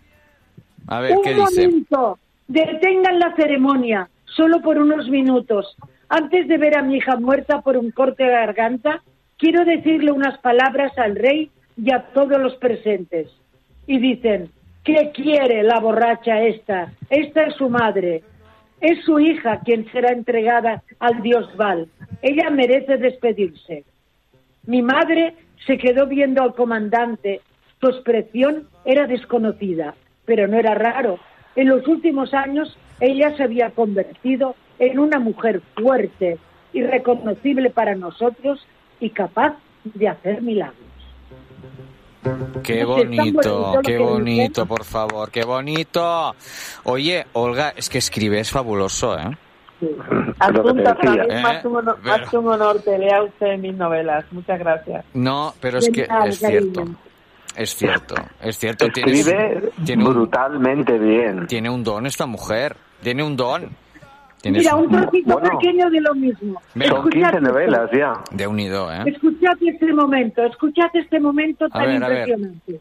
A 0.89 1.01
ver, 1.01 1.17
un 1.17 1.23
¿qué 1.23 1.33
dice? 1.35 1.67
momento, 1.67 2.19
detengan 2.49 3.19
la 3.19 3.35
ceremonia, 3.35 4.11
solo 4.27 4.61
por 4.61 4.77
unos 4.77 5.09
minutos. 5.09 5.75
Antes 6.11 6.49
de 6.49 6.59
ver 6.59 6.77
a 6.77 6.83
mi 6.83 6.97
hija 6.99 7.17
muerta 7.17 7.63
por 7.63 7.79
un 7.79 7.91
corte 7.93 8.25
de 8.25 8.31
garganta, 8.31 9.03
quiero 9.39 9.65
decirle 9.65 10.13
unas 10.13 10.39
palabras 10.41 10.93
al 10.99 11.17
rey 11.17 11.51
y 11.83 11.93
a 11.93 12.03
todos 12.13 12.39
los 12.39 12.55
presentes. 12.57 13.29
Y 13.89 13.99
dicen, 13.99 14.51
¿qué 14.85 15.11
quiere 15.15 15.63
la 15.63 15.81
borracha 15.81 16.43
esta? 16.43 16.93
Esta 17.09 17.45
es 17.45 17.55
su 17.55 17.71
madre. 17.71 18.23
Es 18.83 19.03
su 19.05 19.19
hija 19.19 19.61
quien 19.65 19.91
será 19.91 20.13
entregada 20.13 20.83
al 21.01 21.23
dios 21.23 21.57
Val. 21.57 21.89
Ella 22.21 22.51
merece 22.51 22.99
despedirse. 22.99 23.85
Mi 24.67 24.83
madre 24.83 25.35
se 25.67 25.79
quedó 25.79 26.07
viendo 26.07 26.43
al 26.43 26.55
comandante. 26.55 27.41
Su 27.81 27.89
expresión 27.89 28.69
era 28.85 29.07
desconocida, 29.07 29.95
pero 30.27 30.47
no 30.47 30.59
era 30.59 30.75
raro. 30.75 31.19
En 31.57 31.69
los 31.69 31.89
últimos 31.89 32.35
años 32.35 32.77
ella 33.01 33.35
se 33.39 33.45
había 33.45 33.71
convertido 33.71 34.55
en 34.79 34.99
una 34.99 35.19
mujer 35.19 35.63
fuerte, 35.75 36.37
irreconocible 36.75 37.71
para 37.71 37.95
nosotros 37.95 38.67
y 39.01 39.11
capaz 39.11 39.57
de 39.83 40.09
hacer 40.09 40.43
milagros. 40.43 40.77
Qué 42.63 42.81
es 42.81 42.87
bonito, 42.87 43.73
qué 43.85 43.93
que 43.93 43.99
bonito, 43.99 44.67
por 44.67 44.85
favor, 44.85 45.31
qué 45.31 45.45
bonito. 45.45 46.35
Oye, 46.85 47.27
Olga, 47.35 47.73
es 47.77 47.89
que 47.89 47.99
escribes 47.99 48.51
fabuloso, 48.51 49.17
¿eh? 49.19 49.37
Asunta, 50.39 50.95
decía. 50.95 50.95
para 50.95 51.13
mí 51.13 51.19
Eh, 51.21 51.37
es 51.37 51.43
más 51.43 51.65
un 51.65 51.77
honor, 51.77 51.99
pero- 52.03 52.19
más 52.19 52.35
un 52.35 52.49
honor 52.49 52.83
que 52.83 52.99
lea 52.99 53.23
usted 53.23 53.59
mis 53.59 53.75
novelas. 53.75 54.25
Muchas 54.33 54.59
gracias. 54.59 55.05
No, 55.15 55.55
pero 55.61 55.79
es 55.79 55.89
que 55.89 56.03
es 56.03 56.09
cariño. 56.09 56.33
cierto. 56.33 56.85
Es 57.57 57.75
cierto, 57.75 58.15
es 58.41 58.59
cierto. 58.59 58.87
Escribe 58.87 59.73
tiene, 59.85 60.05
un, 60.07 60.15
brutalmente 60.15 60.97
bien. 60.99 61.47
tiene 61.49 61.71
un 61.71 61.83
don 61.83 62.07
esta 62.07 62.27
mujer, 62.27 62.77
tiene 63.03 63.23
un 63.23 63.37
don. 63.37 63.69
Tienes 64.43 64.63
Mira, 64.63 64.77
un 64.77 64.89
trocito 64.91 65.33
Bueno. 65.39 65.59
pequeño 65.59 65.91
de 65.91 66.01
lo 66.01 66.15
mismo. 66.15 66.61
Son 66.73 66.83
15 66.83 67.19
Escuchad 67.19 67.41
novelas 67.41 67.91
ya. 67.93 68.13
de 68.31 68.47
unido, 68.47 68.93
¿eh? 68.93 69.03
Escuchad 69.07 69.55
este 69.61 69.93
momento, 69.93 70.45
escuchad 70.45 70.91
este 70.95 71.19
momento 71.21 71.65
A 71.67 71.69
tan 71.71 71.83
ver, 71.87 71.95
impresionante. 71.97 72.81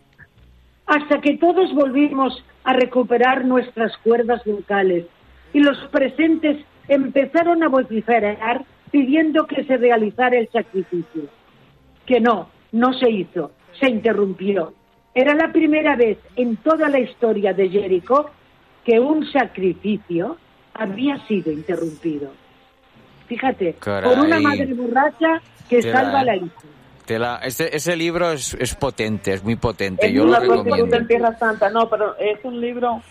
Hasta 0.85 1.19
que 1.19 1.37
todos 1.37 1.73
volvimos 1.73 2.43
a 2.63 2.73
recuperar 2.73 3.43
nuestras 3.45 3.95
cuerdas 3.97 4.41
vocales 4.45 5.05
y 5.53 5.59
los 5.59 5.77
presentes 5.89 6.63
empezaron 6.87 7.63
a 7.63 7.67
vociferar 7.69 8.63
pidiendo 8.91 9.47
que 9.47 9.63
se 9.65 9.77
realizara 9.77 10.37
el 10.37 10.47
sacrificio. 10.49 11.23
Que 12.05 12.21
no, 12.21 12.49
no 12.71 12.93
se 12.93 13.09
hizo, 13.09 13.51
se 13.79 13.89
interrumpió. 13.89 14.73
Era 15.13 15.33
la 15.33 15.51
primera 15.51 15.95
vez 15.95 16.19
en 16.35 16.55
toda 16.57 16.87
la 16.89 16.99
historia 16.99 17.51
de 17.53 17.67
Jericó 17.69 18.29
que 18.85 18.99
un 18.99 19.25
sacrificio 19.31 20.37
había 20.77 21.17
sido 21.27 21.51
interrumpido. 21.51 22.31
Fíjate, 23.27 23.73
Caray. 23.79 24.09
por 24.15 24.25
una 24.25 24.39
madre 24.39 24.73
borracha 24.73 25.41
que 25.69 25.81
Tela, 25.81 26.01
salva 26.01 26.19
a 26.19 26.21
¿eh? 26.21 26.25
la 26.25 26.35
hija. 26.37 26.55
Te 27.05 27.19
la- 27.19 27.37
este- 27.43 27.75
ese 27.75 27.95
libro 27.95 28.31
es, 28.31 28.53
es 28.59 28.75
potente, 28.75 29.33
es 29.33 29.43
muy 29.43 29.55
potente. 29.55 30.07
Es 30.07 30.13
Yo 30.13 30.23
lo 30.23 30.29
una 30.29 30.39
prostituta 30.39 30.63
recomiendo. 30.75 30.97
en 30.97 31.07
Tierra 31.07 31.37
Santa. 31.37 31.69
No, 31.69 31.89
pero 31.89 32.17
es 32.17 32.39
un 32.43 32.59
libro, 32.61 33.01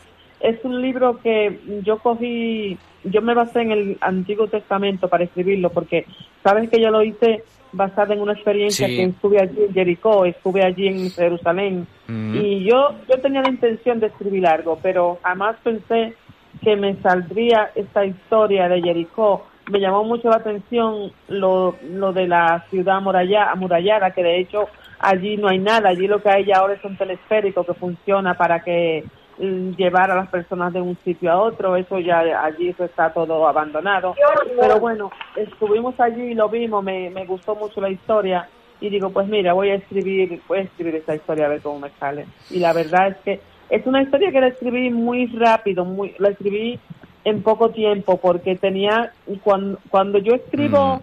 es 0.41 0.59
un 0.65 0.81
libro 0.83 1.19
que 1.23 1.61
yo 1.83 1.99
cogí, 1.99 2.79
yo 3.05 3.23
me 3.23 3.35
basé 3.35 3.61
en 3.63 3.73
el 3.73 3.99
Antiguo 4.01 4.49
Testamento 4.49 5.09
para 5.09 5.25
escribirlo, 5.25 5.71
porque 5.71 6.07
sabes 6.43 6.69
que 6.71 6.81
yo 6.81 6.91
lo 6.91 7.03
hice 7.03 7.43
basada 7.73 8.15
en 8.15 8.21
una 8.23 8.33
experiencia 8.33 8.87
Sí. 8.87 8.97
que 8.97 9.03
estuve 9.05 9.41
allí 9.43 9.65
en 9.69 9.75
Jericó, 9.75 10.25
estuve 10.25 10.63
allí 10.65 10.89
en 10.89 11.11
Jerusalén, 11.11 11.87
Mm. 12.07 12.37
y 12.37 12.65
yo, 12.65 12.95
yo 13.09 13.21
tenía 13.21 13.43
la 13.43 13.51
intención 13.51 13.99
de 14.01 14.07
escribir 14.07 14.47
algo, 14.47 14.79
pero 14.83 15.19
jamás 15.23 15.57
pensé 15.63 16.15
que 16.63 16.77
me 16.77 16.95
saldría 17.03 17.71
esta 17.75 18.05
historia 18.05 18.69
de 18.69 18.81
Jericó. 18.83 19.47
Me 19.71 19.81
llamó 19.81 20.05
mucho 20.05 20.29
la 20.31 20.37
atención 20.37 21.11
lo, 21.29 21.75
lo 21.91 22.13
de 22.13 22.29
la 22.29 22.65
ciudad 22.71 22.97
amuralla- 22.99 23.51
amurallada, 23.51 24.13
que 24.13 24.23
de 24.23 24.39
hecho 24.39 24.69
allí 25.01 25.37
no 25.37 25.49
hay 25.49 25.59
nada, 25.59 25.89
allí 25.91 26.07
lo 26.07 26.23
que 26.23 26.31
hay 26.31 26.51
ahora 26.53 26.75
es 26.75 26.85
un 26.85 26.97
telesférico 26.97 27.65
que 27.65 27.75
funciona 27.75 28.35
para 28.35 28.61
que 28.61 29.05
mm, 29.39 29.73
llevar 29.73 30.11
a 30.11 30.15
las 30.17 30.29
personas 30.29 30.73
de 30.73 30.81
un 30.81 30.97
sitio 31.05 31.31
a 31.33 31.39
otro, 31.39 31.77
eso 31.77 31.99
ya 31.99 32.21
allí 32.45 32.69
eso 32.69 32.85
está 32.85 33.13
todo 33.13 33.47
abandonado. 33.49 34.15
Pero 34.61 34.81
bueno, 34.81 35.11
estuvimos 35.35 35.99
allí 36.01 36.23
y 36.31 36.35
lo 36.35 36.49
vimos, 36.49 36.83
me, 36.85 37.11
me 37.11 37.27
gustó 37.27 37.55
mucho 37.57 37.81
la 37.81 37.91
historia 37.91 38.49
y 38.81 38.89
digo, 38.89 39.11
pues 39.11 39.27
mira, 39.27 39.53
voy 39.53 39.71
a 39.71 39.75
escribir, 39.75 40.41
voy 40.47 40.59
a 40.59 40.63
escribir 40.63 40.95
esta 40.97 41.15
historia 41.15 41.47
a 41.47 41.49
ver 41.49 41.61
cómo 41.61 41.81
me 41.81 41.91
sale. 41.99 42.27
Y 42.51 42.61
la 42.61 42.73
verdad 42.73 43.09
es 43.09 43.17
que 43.25 43.41
es 43.71 43.87
una 43.87 44.03
historia 44.03 44.31
que 44.31 44.41
la 44.41 44.49
escribí 44.49 44.91
muy 44.91 45.27
rápido, 45.27 45.85
muy, 45.85 46.15
la 46.19 46.29
escribí 46.31 46.79
en 47.25 47.43
poco 47.43 47.71
tiempo 47.71 48.19
porque 48.19 48.57
tenía 48.57 49.13
cuando, 49.43 49.79
cuando 49.89 50.19
yo 50.19 50.35
escribo 50.35 51.01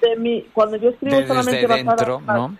de 0.00 0.16
mi, 0.16 0.42
cuando 0.52 0.76
yo 0.76 0.90
escribo 0.90 1.20
De- 1.20 1.26
solamente 1.26 1.66
desde 1.66 1.84
basada- 1.84 2.04
dentro, 2.18 2.34
¿no? 2.34 2.56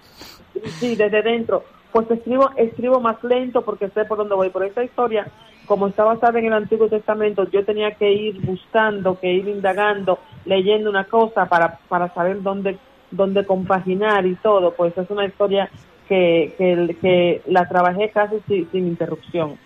sí, 0.81 0.97
desde 0.97 1.23
dentro, 1.23 1.65
pues 1.93 2.11
escribo, 2.11 2.51
escribo 2.57 3.01
más 3.01 3.23
lento 3.25 3.63
porque 3.63 3.89
sé 3.91 4.05
por 4.05 4.19
dónde 4.19 4.35
voy. 4.35 4.51
Por 4.51 4.65
esta 4.65 4.85
historia, 4.85 5.27
como 5.65 5.87
está 5.87 6.05
basada 6.05 6.39
en 6.39 6.47
el 6.47 6.53
Antiguo 6.53 6.89
Testamento, 6.89 7.49
yo 7.51 7.65
tenía 7.65 7.93
que 7.93 8.13
ir 8.13 8.41
buscando, 8.43 9.19
que 9.19 9.33
ir 9.33 9.49
indagando, 9.49 10.19
leyendo 10.45 10.91
una 10.91 11.05
cosa 11.05 11.47
para, 11.47 11.79
para 11.89 12.13
saber 12.13 12.43
dónde, 12.43 12.77
dónde 13.11 13.47
compaginar 13.47 14.27
y 14.27 14.35
todo. 14.37 14.73
Pues 14.73 14.97
es 14.99 15.09
una 15.11 15.25
historia 15.25 15.71
que, 16.09 16.55
que, 16.59 16.97
que 17.01 17.43
la 17.47 17.67
trabajé 17.69 18.11
casi 18.11 18.37
sin, 18.49 18.71
sin 18.71 18.87
interrupción. 18.87 19.59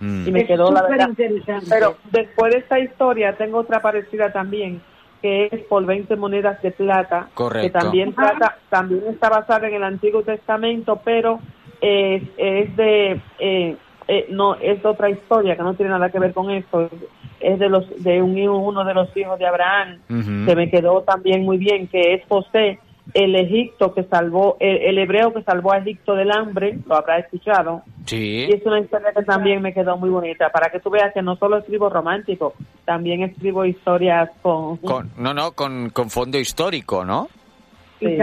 Mm. 0.00 0.26
Y 0.28 0.32
me 0.32 0.40
Es 0.40 0.46
quedó 0.48 0.72
la 0.72 0.82
verdad. 0.82 1.10
Pero 1.68 1.96
después 2.10 2.52
de 2.52 2.58
esta 2.60 2.78
historia 2.80 3.36
tengo 3.36 3.58
otra 3.58 3.80
parecida 3.80 4.32
también, 4.32 4.80
que 5.20 5.48
es 5.52 5.60
por 5.66 5.84
20 5.86 6.16
monedas 6.16 6.60
de 6.62 6.72
plata, 6.72 7.28
Correcto. 7.34 7.66
que 7.66 7.70
también 7.70 8.12
trata, 8.12 8.56
también 8.68 9.02
está 9.10 9.28
basada 9.28 9.68
en 9.68 9.74
el 9.74 9.84
Antiguo 9.84 10.22
Testamento, 10.22 11.00
pero 11.04 11.38
es, 11.80 12.22
es 12.36 12.76
de 12.76 13.20
eh, 13.38 13.76
eh, 14.08 14.26
no 14.30 14.56
es 14.56 14.84
otra 14.84 15.10
historia 15.10 15.56
que 15.56 15.62
no 15.62 15.74
tiene 15.74 15.90
nada 15.92 16.10
que 16.10 16.18
ver 16.18 16.32
con 16.32 16.50
esto. 16.50 16.88
Es 17.38 17.58
de 17.58 17.68
los 17.68 17.88
de 18.02 18.20
un 18.22 18.36
hijo- 18.36 18.56
uno 18.56 18.84
de 18.84 18.94
los 18.94 19.16
hijos 19.16 19.38
de 19.38 19.46
Abraham 19.46 19.98
Ujú. 20.10 20.46
que 20.46 20.56
me 20.56 20.70
quedó 20.70 21.02
también 21.02 21.44
muy 21.44 21.58
bien, 21.58 21.86
que 21.86 22.14
es 22.14 22.22
José, 22.28 22.78
el 23.14 23.36
Egipto 23.36 23.94
que 23.94 24.04
salvó, 24.04 24.56
el, 24.60 24.76
el 24.78 24.98
hebreo 24.98 25.32
que 25.32 25.42
salvó 25.42 25.72
a 25.72 25.78
Egipto 25.78 26.14
del 26.14 26.30
hambre, 26.30 26.78
lo 26.86 26.96
habrá 26.96 27.18
escuchado. 27.18 27.82
Sí. 28.06 28.46
Y 28.48 28.54
es 28.54 28.64
una 28.64 28.80
historia 28.80 29.12
que 29.12 29.22
también 29.22 29.62
me 29.62 29.72
quedó 29.72 29.96
muy 29.96 30.10
bonita, 30.10 30.50
para 30.50 30.70
que 30.70 30.80
tú 30.80 30.90
veas 30.90 31.12
que 31.12 31.22
no 31.22 31.36
solo 31.36 31.58
escribo 31.58 31.88
romántico, 31.88 32.54
también 32.84 33.22
escribo 33.22 33.64
historias 33.64 34.30
con... 34.42 34.76
Con, 34.82 35.10
no, 35.16 35.32
no, 35.32 35.52
con, 35.52 35.90
con 35.90 36.10
fondo 36.10 36.38
histórico, 36.38 37.04
¿no? 37.04 37.28
Sí, 38.00 38.18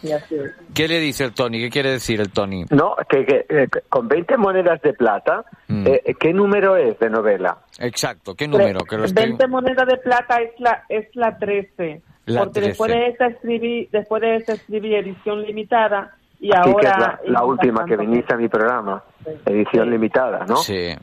sí, 0.00 0.08
sí. 0.28 0.36
¿Qué 0.74 0.86
le 0.86 1.00
dice 1.00 1.24
el 1.24 1.32
Tony? 1.32 1.58
¿Qué 1.58 1.70
quiere 1.70 1.92
decir 1.92 2.20
el 2.20 2.30
Tony? 2.30 2.66
No, 2.70 2.94
que, 3.08 3.24
que, 3.24 3.46
eh, 3.48 3.66
con 3.88 4.06
20 4.06 4.36
monedas 4.36 4.82
de 4.82 4.92
plata 4.92 5.46
Mm. 5.72 5.86
Eh, 5.86 6.14
¿Qué 6.20 6.34
número 6.34 6.76
es 6.76 6.98
de 6.98 7.08
novela? 7.08 7.56
Exacto, 7.78 8.34
¿qué 8.34 8.46
número? 8.46 8.80
Que 8.80 8.98
lo 8.98 9.04
estoy... 9.04 9.24
20 9.24 9.48
monedas 9.48 9.86
de 9.86 9.96
plata 9.96 10.36
es 10.36 10.60
la 10.60 10.84
es 10.88 11.06
la 11.16 11.38
13. 11.38 12.02
La 12.26 12.44
porque 12.44 12.60
13. 12.60 12.68
después 12.68 12.90
de 12.92 13.06
esa 13.08 13.26
escribí 13.26 13.88
después 13.92 14.22
de 14.22 14.36
esa 14.36 14.52
escribí 14.54 14.94
edición 14.94 15.42
limitada 15.42 16.16
y 16.40 16.50
que 16.50 16.56
es 16.58 16.66
ahora 16.66 16.98
la, 16.98 17.20
la 17.32 17.44
última 17.44 17.84
que 17.84 17.96
viniste 17.96 18.34
a 18.34 18.36
mi 18.36 18.48
programa. 18.48 19.02
Edición 19.46 19.90
limitada, 19.90 20.44
¿no? 20.46 20.56
Sí. 20.56 20.94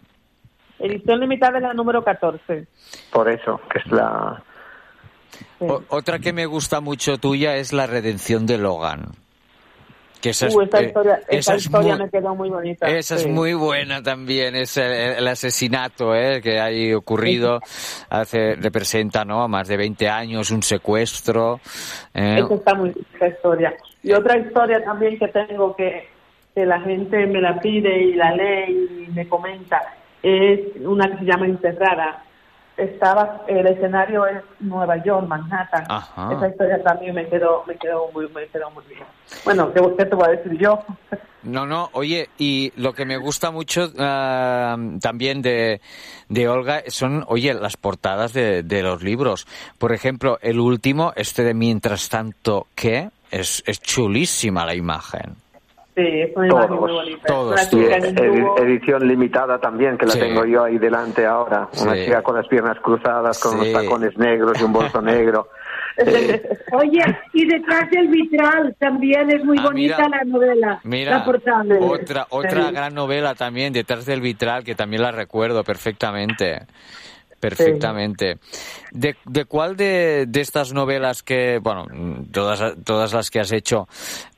edición 0.79 1.19
limitada 1.19 1.57
es 1.57 1.63
la 1.63 1.73
número 1.73 2.03
14. 2.03 2.67
Por 3.11 3.29
eso, 3.29 3.59
que 3.71 3.79
es 3.79 3.87
la... 3.91 4.41
O- 5.59 5.81
otra 5.89 6.19
que 6.19 6.33
me 6.33 6.45
gusta 6.45 6.79
mucho 6.81 7.17
tuya 7.17 7.55
es 7.57 7.73
la 7.73 7.85
redención 7.87 8.45
de 8.45 8.57
Logan. 8.57 9.11
Que 10.21 10.31
esa 10.31 10.47
es, 10.47 10.55
Uh, 10.55 10.61
esa 10.61 10.79
eh, 10.81 10.85
historia, 10.85 11.15
esa 11.27 11.37
esa 11.37 11.55
es 11.55 11.61
historia 11.65 11.95
muy- 11.95 12.03
me 12.05 12.09
quedó 12.11 12.35
muy 12.35 12.49
bonita. 12.49 12.87
Esa 12.89 13.15
es 13.15 13.23
Sí. 13.23 13.29
muy 13.29 13.53
buena 13.53 14.03
también, 14.03 14.55
es 14.55 14.75
el, 14.77 14.91
el 14.91 15.27
asesinato 15.27 16.13
¿eh? 16.13 16.41
que 16.41 16.59
ha 16.59 16.69
ocurrido, 16.97 17.61
hace, 18.09 18.55
representa 18.55 19.23
¿no? 19.23 19.47
más 19.47 19.67
de 19.69 19.77
20 19.77 20.09
años, 20.09 20.51
un 20.51 20.61
secuestro. 20.61 21.61
¿eh? 22.13 22.41
Esa 22.43 22.53
está 22.55 22.73
muy 22.75 22.93
esa 23.15 23.27
historia. 23.27 23.73
Y 24.03 24.11
otra 24.11 24.37
historia 24.37 24.83
también 24.83 25.17
que 25.17 25.27
tengo 25.29 25.75
que, 25.75 26.07
que 26.53 26.65
la 26.65 26.81
gente 26.81 27.25
me 27.25 27.39
la 27.41 27.59
pide 27.59 28.01
y 28.01 28.13
la 28.15 28.33
lee 28.35 29.05
y 29.07 29.11
me 29.13 29.27
comenta 29.27 29.81
es 30.21 30.59
una 30.83 31.09
que 31.11 31.19
se 31.19 31.25
llama 31.25 31.45
Enterrada. 31.45 32.23
Estaba, 32.79 33.43
el 33.47 33.67
escenario 33.67 34.25
es 34.25 34.41
Nueva 34.59 35.03
York, 35.03 35.27
Manhattan. 35.27 35.85
Ajá. 35.89 36.33
Esa 36.33 36.47
historia 36.47 36.81
también 36.83 37.15
me 37.15 37.27
quedó, 37.27 37.63
me 37.67 37.75
quedó 37.75 38.09
muy, 38.13 38.27
me 38.29 38.47
quedó 38.47 38.71
muy 38.71 38.83
bien. 38.85 39.03
Bueno, 39.43 39.71
¿qué, 39.73 39.81
qué 39.97 40.05
te 40.05 40.15
voy 40.15 40.27
a 40.27 40.31
decir 40.31 40.57
yo? 40.57 40.79
No, 41.41 41.65
no, 41.65 41.89
oye, 41.93 42.29
y 42.37 42.73
lo 42.75 42.91
que 42.91 43.05
me 43.05 43.17
gusta 43.17 43.49
mucho 43.49 43.89
ah, 43.97 44.75
también 45.01 45.41
de, 45.41 45.79
de 46.27 46.49
Olga 46.49 46.83
son, 46.87 47.23
oye, 47.27 47.53
las 47.53 47.77
portadas 47.77 48.33
de, 48.33 48.61
de 48.61 48.83
los 48.83 49.01
libros. 49.01 49.47
Por 49.77 49.93
ejemplo, 49.93 50.37
el 50.41 50.59
último, 50.59 51.13
este 51.15 51.43
de 51.43 51.53
Mientras 51.53 52.09
tanto, 52.09 52.67
¿qué? 52.75 53.09
Es, 53.31 53.63
es 53.65 53.79
chulísima 53.81 54.65
la 54.65 54.75
imagen. 54.75 55.37
Sí, 55.99 56.21
es 56.21 56.35
una 56.35 56.47
imagen 56.47 56.69
muy 56.69 56.77
Todos, 56.79 56.91
bonita. 57.03 57.27
todos, 57.27 57.73
Una 57.73 58.65
edición 58.65 59.07
limitada 59.07 59.59
también, 59.59 59.97
que 59.97 60.05
la 60.05 60.13
Sí. 60.13 60.19
tengo 60.19 60.45
yo 60.45 60.63
ahí 60.63 60.77
delante 60.77 61.25
ahora. 61.25 61.67
Una 61.81 61.93
Sí. 61.95 62.05
chica 62.05 62.21
con 62.21 62.35
las 62.37 62.47
piernas 62.47 62.77
cruzadas, 62.79 63.37
con 63.39 63.51
Sí. 63.53 63.57
unos 63.69 63.73
tacones 63.83 64.17
negros 64.17 64.59
y 64.61 64.63
un 64.63 64.71
bolso 64.73 65.01
negro. 65.01 65.49
Eh, 65.97 66.41
Oye, 66.71 67.01
y 67.33 67.45
detrás 67.45 67.89
del 67.91 68.07
vitral 68.07 68.73
también 68.79 69.29
es 69.29 69.43
muy 69.43 69.57
Ah, 69.59 69.63
bonita 69.63 69.97
mira. 70.05 70.09
la 70.09 70.23
novela, 70.23 70.79
Mira, 70.85 71.17
la 71.17 71.25
portada. 71.25 71.63
otra, 71.81 72.27
otra 72.29 72.71
gran 72.71 72.93
novela 72.93 73.35
también, 73.35 73.73
Detrás 73.73 74.05
del 74.05 74.21
Vitral, 74.21 74.63
que 74.63 74.75
también 74.75 75.01
la 75.01 75.11
recuerdo 75.11 75.63
perfectamente. 75.65 76.59
Perfectamente. 77.39 78.37
¿De, 78.91 79.15
de 79.25 79.45
cuál 79.45 79.77
de, 79.77 80.25
de 80.27 80.41
estas 80.41 80.73
novelas 80.73 81.23
que, 81.23 81.59
bueno, 81.59 81.85
todas, 82.31 82.75
todas 82.83 83.13
las 83.13 83.31
que 83.31 83.39
has 83.39 83.51
hecho, 83.51 83.87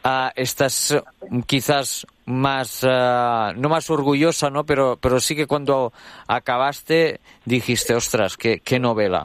ah, 0.03 0.31
estás 0.35 1.01
quizás 1.47 2.05
más, 2.25 2.85
ah, 2.87 3.53
no 3.55 3.69
más 3.69 3.89
orgullosa, 3.89 4.49
¿no? 4.49 4.65
Pero, 4.65 4.97
pero 5.01 5.19
sí 5.19 5.35
que 5.35 5.47
cuando 5.47 5.91
acabaste 6.27 7.19
dijiste, 7.45 7.95
ostras, 7.95 8.37
qué, 8.37 8.59
qué 8.59 8.79
novela. 8.79 9.23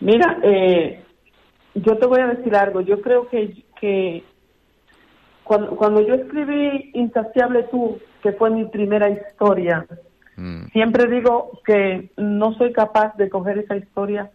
Mira, 0.00 0.38
eh, 0.42 1.02
yo 1.74 1.96
te 1.96 2.06
voy 2.06 2.20
a 2.20 2.26
decir 2.26 2.54
algo. 2.56 2.80
Yo 2.80 3.00
creo 3.00 3.28
que, 3.28 3.64
que 3.80 4.24
cuando, 5.44 5.76
cuando 5.76 6.06
yo 6.06 6.14
escribí 6.14 6.90
Insaciable 6.94 7.62
Tú, 7.70 7.98
que 8.22 8.32
fue 8.32 8.50
mi 8.50 8.64
primera 8.66 9.08
historia, 9.08 9.86
Mm. 10.42 10.66
siempre 10.72 11.06
digo 11.06 11.50
que 11.64 12.10
no 12.16 12.52
soy 12.54 12.72
capaz 12.72 13.16
de 13.16 13.28
coger 13.30 13.58
esa 13.58 13.76
historia 13.76 14.30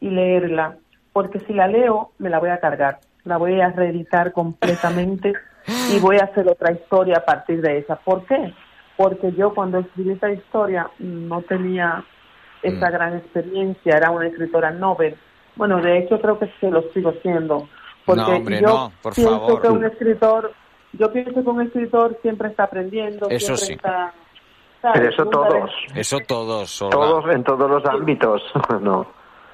y 0.00 0.08
leerla, 0.10 0.76
porque 1.12 1.40
si 1.40 1.52
la 1.52 1.66
leo 1.66 2.12
me 2.18 2.30
la 2.30 2.38
voy 2.38 2.50
a 2.50 2.60
cargar, 2.60 3.00
la 3.24 3.36
voy 3.38 3.60
a 3.60 3.70
reeditar 3.70 4.32
completamente 4.32 5.32
y 5.92 5.98
voy 5.98 6.16
a 6.18 6.24
hacer 6.24 6.46
otra 6.48 6.72
historia 6.72 7.16
a 7.18 7.24
partir 7.24 7.60
de 7.60 7.78
esa. 7.78 7.96
¿Por 7.96 8.24
qué? 8.26 8.54
Porque 8.96 9.32
yo 9.32 9.52
cuando 9.54 9.78
escribí 9.80 10.12
esa 10.12 10.30
historia 10.30 10.88
no 11.00 11.42
tenía 11.42 12.04
esa 12.62 12.88
Mm. 12.88 12.92
gran 12.92 13.16
experiencia, 13.16 13.96
era 13.96 14.10
una 14.10 14.26
escritora 14.28 14.70
novel. 14.70 15.16
Bueno, 15.56 15.80
de 15.80 15.98
hecho 15.98 16.20
creo 16.20 16.38
que 16.38 16.50
se 16.60 16.70
lo 16.70 16.82
sigo 16.92 17.12
siendo. 17.22 17.68
Porque 18.04 18.22
No, 18.22 18.28
hombre, 18.36 18.60
yo 18.60 18.66
no, 18.68 18.92
por 19.02 19.14
pienso 19.14 19.38
favor. 19.40 19.60
que 19.62 19.68
un 19.68 19.84
escritor, 19.84 20.52
yo 20.92 21.12
pienso 21.12 21.34
que 21.42 21.50
un 21.50 21.60
escritor 21.62 22.16
siempre 22.22 22.48
está 22.48 22.62
aprendiendo, 22.64 23.28
Eso 23.28 23.56
siempre 23.56 23.66
sí. 23.66 23.72
está... 23.74 24.12
¿sabes? 24.82 25.00
Pero 25.00 25.10
eso 25.10 25.26
todos, 25.26 25.70
Eso 25.94 26.18
todos, 26.26 26.82
Olga. 26.82 26.96
todos 26.96 27.34
en 27.34 27.44
todos 27.44 27.70
los 27.70 27.84
ámbitos. 27.86 28.42
no. 28.80 29.06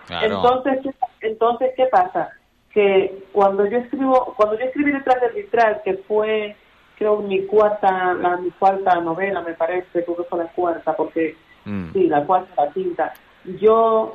Claro. 0.07 0.27
Entonces, 0.37 0.81
¿qué- 0.83 1.29
entonces, 1.29 1.71
¿qué 1.77 1.87
pasa? 1.87 2.31
Que 2.73 3.25
cuando 3.33 3.65
yo 3.67 3.79
escribo, 3.79 4.35
cuando 4.37 4.59
yo 4.59 4.65
escribí 4.67 4.91
Detrás 4.93 5.21
del 5.21 5.33
Vitral, 5.33 5.81
que 5.85 5.95
fue, 6.09 6.57
creo, 6.99 7.19
mi 7.19 7.47
cuarta, 7.47 8.13
la, 8.15 8.37
mi 8.37 8.51
cuarta 8.51 9.01
novela, 9.01 9.41
me 9.43 9.55
parece, 9.55 10.05
creo 10.05 10.17
que 10.17 10.25
fue 10.25 10.39
la 10.41 10.51
cuarta, 10.53 10.95
porque, 10.97 11.37
Mm. 11.65 11.93
sí, 11.95 12.07
la 12.09 12.23
cuarta, 12.27 12.65
la 12.67 12.71
quinta, 12.73 13.15
yo 13.59 14.13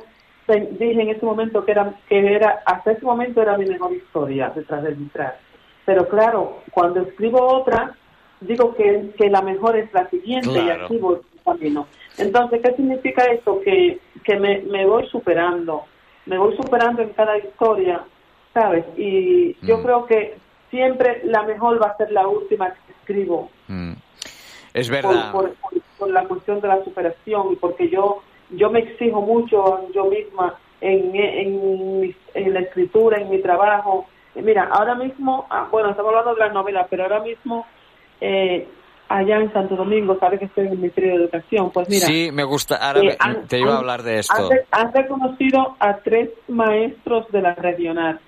dije 0.48 1.02
en 1.02 1.08
ese 1.10 1.24
momento 1.26 1.64
que 1.64 1.72
era, 1.72 1.92
que 2.08 2.34
era, 2.34 2.62
hasta 2.66 2.92
ese 2.92 3.04
momento 3.04 3.40
era 3.42 3.56
mi 3.58 3.66
mejor 3.66 3.92
historia, 3.92 4.52
Detrás 4.54 4.82
del 4.84 4.94
Vitral. 4.94 5.34
Pero 5.84 6.06
claro, 6.08 6.58
cuando 6.70 7.00
escribo 7.00 7.40
otra, 7.44 7.92
digo 8.40 8.74
que, 8.74 9.10
que 9.16 9.28
la 9.30 9.42
mejor 9.42 9.76
es 9.76 9.92
la 9.92 10.08
siguiente 10.10 10.52
y 10.52 10.70
así 10.70 10.96
voy 10.98 11.18
camino. 11.44 11.86
Entonces, 12.18 12.60
¿qué 12.62 12.72
significa 12.74 13.24
esto? 13.24 13.60
Que, 13.62 13.98
que 14.24 14.38
me, 14.38 14.58
me 14.62 14.86
voy 14.86 15.06
superando, 15.08 15.84
me 16.26 16.38
voy 16.38 16.54
superando 16.56 17.02
en 17.02 17.10
cada 17.10 17.38
historia, 17.38 18.02
¿sabes? 18.52 18.84
Y 18.96 19.56
yo 19.66 19.78
Mm. 19.78 19.82
creo 19.82 20.06
que 20.06 20.36
siempre 20.70 21.22
la 21.24 21.42
mejor 21.42 21.82
va 21.82 21.88
a 21.88 21.96
ser 21.96 22.12
la 22.12 22.26
última 22.28 22.70
que 22.72 22.92
escribo, 22.92 23.50
Mm. 23.68 23.92
Es 24.74 24.88
verdad. 24.88 25.32
por, 25.32 25.52
por- 25.54 25.80
por 25.98 26.10
la 26.10 26.24
cuestión 26.24 26.60
de 26.60 26.68
la 26.68 26.82
superación 26.84 27.52
y 27.52 27.56
porque 27.56 27.88
yo 27.88 28.22
yo 28.52 28.68
me 28.70 28.80
exijo 28.80 29.20
mucho 29.20 29.88
yo 29.94 30.06
misma 30.06 30.54
en, 30.80 31.14
en, 31.14 32.14
en 32.34 32.54
la 32.54 32.60
escritura, 32.60 33.18
en 33.20 33.30
mi 33.30 33.38
trabajo. 33.42 34.06
Mira, 34.34 34.68
ahora 34.72 34.94
mismo, 34.94 35.46
ah, 35.50 35.68
bueno, 35.70 35.90
estamos 35.90 36.08
hablando 36.10 36.34
de 36.34 36.40
la 36.40 36.52
novela, 36.52 36.86
pero 36.90 37.02
ahora 37.04 37.20
mismo 37.20 37.66
eh, 38.20 38.68
allá 39.08 39.36
en 39.38 39.52
Santo 39.52 39.76
Domingo, 39.76 40.18
sabes 40.20 40.38
que 40.38 40.44
estoy 40.46 40.66
en 40.66 40.72
el 40.72 40.78
Ministerio 40.78 41.10
de 41.10 41.16
Educación, 41.24 41.70
pues 41.72 41.88
mira, 41.88 42.06
sí, 42.06 42.30
me 42.32 42.44
gusta. 42.44 42.76
Ahora 42.76 43.00
eh, 43.12 43.16
han- 43.18 43.46
te 43.48 43.58
iba 43.60 43.74
a 43.74 43.78
hablar 43.78 44.02
de 44.02 44.18
esto. 44.20 44.34
Han, 44.36 44.50
re- 44.50 44.66
han 44.70 44.92
reconocido 44.92 45.76
a 45.80 45.96
tres 45.98 46.30
maestros 46.48 47.30
de 47.32 47.42
la 47.42 47.54
regional. 47.54 48.20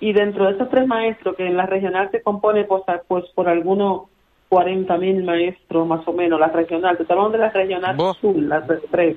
Y 0.00 0.12
dentro 0.12 0.44
de 0.46 0.52
esos 0.52 0.68
tres 0.70 0.86
maestros, 0.86 1.34
que 1.36 1.46
en 1.46 1.56
la 1.56 1.66
regional 1.66 2.10
se 2.10 2.20
compone 2.22 2.64
pues, 2.64 2.82
pues 3.08 3.24
por 3.34 3.48
algunos 3.48 4.02
40 4.50 4.96
mil 4.98 5.24
maestros 5.24 5.86
más 5.86 6.06
o 6.06 6.12
menos, 6.12 6.38
la 6.38 6.48
regional, 6.48 6.96
te 6.96 7.02
estoy 7.04 7.16
hablando 7.16 7.38
de 7.38 7.44
la 7.44 7.50
regional 7.50 7.96
sur, 8.20 8.36
las 8.36 8.64
tres. 8.90 9.16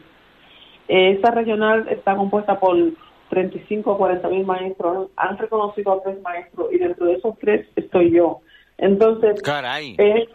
Eh, 0.88 1.12
esa 1.20 1.32
regional 1.32 1.88
está 1.89 2.15
compuesta 2.15 2.60
por 2.60 2.76
35 3.30 3.91
o 3.91 3.98
40 3.98 4.30
mil 4.30 4.46
maestros. 4.46 5.10
Han 5.17 5.38
reconocido 5.38 5.91
a 5.93 6.02
tres 6.02 6.22
maestros 6.22 6.70
y 6.72 6.78
dentro 6.78 7.08
de 7.08 7.13
esos 7.15 7.38
tres 7.39 7.67
estoy 7.76 8.12
yo. 8.12 8.39
Entonces, 8.78 9.42
Caray. 9.42 9.96
eh, 9.98 10.28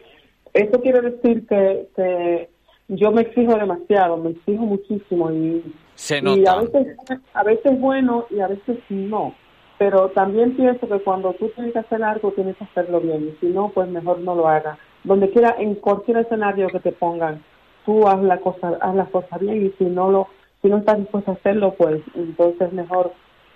eso 0.52 0.80
quiere 0.80 1.00
decir 1.00 1.46
que, 1.46 1.88
que 1.96 2.48
yo 2.88 3.10
me 3.10 3.22
exijo 3.22 3.54
demasiado, 3.56 4.16
me 4.16 4.30
exijo 4.30 4.62
muchísimo 4.62 5.30
y, 5.30 5.62
Se 5.94 6.18
y 6.18 6.46
a 6.46 6.56
veces 6.56 6.96
a 7.32 7.42
veces 7.42 7.80
bueno 7.80 8.26
y 8.30 8.40
a 8.40 8.48
veces 8.48 8.78
no. 8.88 9.34
Pero 9.78 10.10
también 10.10 10.56
pienso 10.56 10.86
que 10.88 11.00
cuando 11.00 11.32
tú 11.34 11.48
tienes 11.54 11.72
que 11.72 11.78
hacer 11.80 12.02
algo 12.04 12.32
tienes 12.32 12.56
que 12.56 12.64
hacerlo 12.64 13.00
bien 13.00 13.28
y 13.28 13.36
si 13.40 13.52
no, 13.52 13.70
pues 13.70 13.88
mejor 13.88 14.20
no 14.20 14.34
lo 14.34 14.46
hagas. 14.46 14.78
Donde 15.04 15.30
quiera, 15.30 15.56
en 15.58 15.74
cualquier 15.76 16.18
escenario 16.18 16.68
que 16.68 16.78
te 16.78 16.92
pongan, 16.92 17.42
tú 17.84 18.06
haz 18.06 18.22
la 18.22 18.38
cosa, 18.38 18.78
haz 18.80 18.94
las 18.94 19.08
cosas 19.08 19.40
bien 19.40 19.66
y 19.66 19.70
si 19.78 19.84
no 19.84 20.10
lo, 20.10 20.28
si 20.60 20.68
no 20.68 20.78
estás 20.78 20.98
dispuesto 20.98 21.32
a 21.32 21.34
hacerlo, 21.34 21.74
pues 21.76 22.00
entonces 22.14 22.72
mejor 22.72 23.12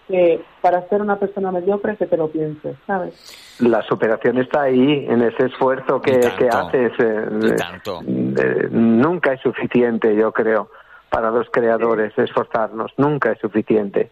que 0.08 0.40
para 0.60 0.88
ser 0.88 1.02
una 1.02 1.18
persona 1.18 1.50
mediocre 1.50 1.96
que 1.96 2.06
te 2.06 2.16
lo 2.16 2.28
pienses, 2.28 2.76
¿sabes? 2.86 3.56
La 3.60 3.82
superación 3.82 4.38
está 4.38 4.62
ahí, 4.62 5.06
en 5.08 5.22
ese 5.22 5.46
esfuerzo 5.46 6.00
que, 6.00 6.20
que 6.38 6.48
haces. 6.48 6.92
eh, 6.98 7.56
eh, 7.88 8.68
nunca 8.70 9.32
es 9.32 9.40
suficiente, 9.40 10.14
yo 10.14 10.32
creo, 10.32 10.70
para 11.10 11.30
los 11.30 11.48
creadores 11.50 12.16
esforzarnos. 12.18 12.92
Nunca 12.96 13.32
es 13.32 13.38
suficiente. 13.38 14.10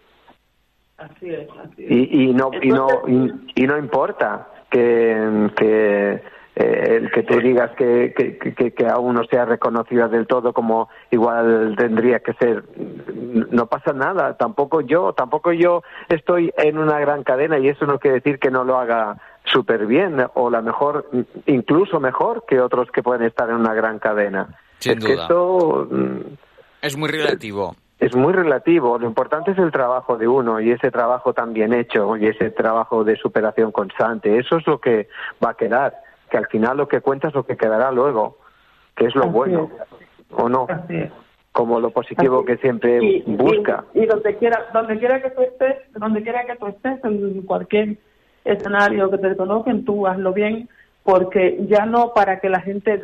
Así 0.97 1.31
es, 1.31 1.49
así 1.51 1.85
es. 1.85 1.91
Y, 1.91 2.23
y 2.31 2.35
no 2.35 2.51
y 2.63 2.69
no 2.69 2.89
y, 3.07 3.63
y 3.63 3.67
no 3.67 3.77
importa 3.79 4.49
que, 4.71 5.51
que 5.57 6.23
eh, 6.57 6.99
el 7.03 7.11
que 7.11 7.23
tú 7.25 7.41
digas 7.41 7.73
que, 7.77 8.15
que, 8.17 8.39
que, 8.39 8.71
que 8.73 8.87
aún 8.87 9.15
no 9.17 9.25
sea 9.25 9.45
reconocida 9.45 10.07
del 10.09 10.27
todo 10.27 10.53
como 10.53 10.89
igual 11.11 11.75
tendría 11.77 12.21
que 12.21 12.33
ser 12.35 12.65
no 13.51 13.67
pasa 13.67 13.93
nada 13.93 14.37
tampoco 14.37 14.81
yo 14.81 15.13
tampoco 15.15 15.53
yo 15.53 15.83
estoy 16.09 16.53
en 16.57 16.79
una 16.79 17.01
gran 17.01 17.25
cadena 17.25 17.59
y 17.59 17.69
eso 17.69 17.87
no 17.87 17.99
quiere 17.99 18.17
decir 18.21 18.39
que 18.39 18.51
no 18.51 18.63
lo 18.65 18.79
haga 18.79 19.17
súper 19.45 19.87
bien 19.87 20.25
o 20.35 20.49
la 20.49 20.63
mejor 20.63 21.11
incluso 21.47 21.99
mejor 21.99 22.45
que 22.47 22.61
otros 22.61 22.89
que 22.93 23.03
pueden 23.03 23.27
estar 23.27 23.51
en 23.51 23.57
una 23.57 23.75
gran 23.75 23.99
cadena 23.99 24.57
Sin 24.79 24.99
es 24.99 25.05
que 25.05 25.13
duda. 25.15 25.23
esto 25.23 25.89
mm, 25.91 26.21
Es 26.83 26.97
muy 26.97 27.09
relativo. 27.11 27.75
es 27.99 28.15
muy 28.15 28.33
relativo. 28.33 28.99
Lo 28.99 29.07
importante 29.07 29.53
es 29.53 29.59
el 29.59 29.71
trabajo 29.73 30.17
de 30.19 30.29
uno 30.29 30.61
y 30.61 30.71
ese 30.71 30.91
trabajo 30.91 31.33
tan 31.33 31.53
bien 31.53 31.73
hecho 31.73 32.17
y 32.17 32.27
ese 32.27 32.51
trabajo 32.51 33.03
de 33.05 33.17
superación 33.17 33.73
constante. 33.73 34.39
Eso 34.39 34.59
es 34.59 34.67
lo 34.67 34.79
que 34.79 35.09
va 35.43 35.51
a 35.51 35.55
quedar. 35.55 35.95
Que 36.31 36.39
al 36.39 36.47
final 36.47 36.77
lo 36.77 36.89
que 36.89 37.01
cuenta 37.01 37.29
es 37.29 37.35
lo 37.35 37.45
que 37.45 37.57
quedará 37.57 37.91
luego, 37.91 38.39
que 38.97 39.07
es 39.07 39.15
lo 39.15 39.25
Así 39.25 39.33
bueno, 39.33 39.71
¿o 40.31 40.49
no? 40.49 40.67
Como 41.53 41.79
lo 41.79 41.91
positivo 41.91 42.39
Así 42.39 42.47
que 42.47 42.57
siempre 42.59 42.99
y, 43.03 43.23
busca. 43.37 43.85
Y, 43.95 44.01
y 44.01 44.07
donde 44.07 44.37
quiera, 44.37 44.67
donde 44.73 44.99
quiera 44.99 45.23
que 45.23 45.31
tú 45.31 45.43
estés, 45.43 45.77
donde 45.93 46.23
quiera 46.23 46.45
que 46.45 46.57
tú 46.57 46.67
estés, 46.67 47.05
en 47.05 47.43
cualquier 47.43 47.97
escenario 48.45 49.11
que 49.11 49.19
te 49.19 49.37
conozcan, 49.37 49.85
tú 49.85 50.07
hazlo 50.07 50.33
bien, 50.33 50.69
porque 51.03 51.59
ya 51.69 51.87
no 51.87 52.13
para 52.15 52.41
que 52.41 52.49
la 52.49 52.61
gente 52.61 53.01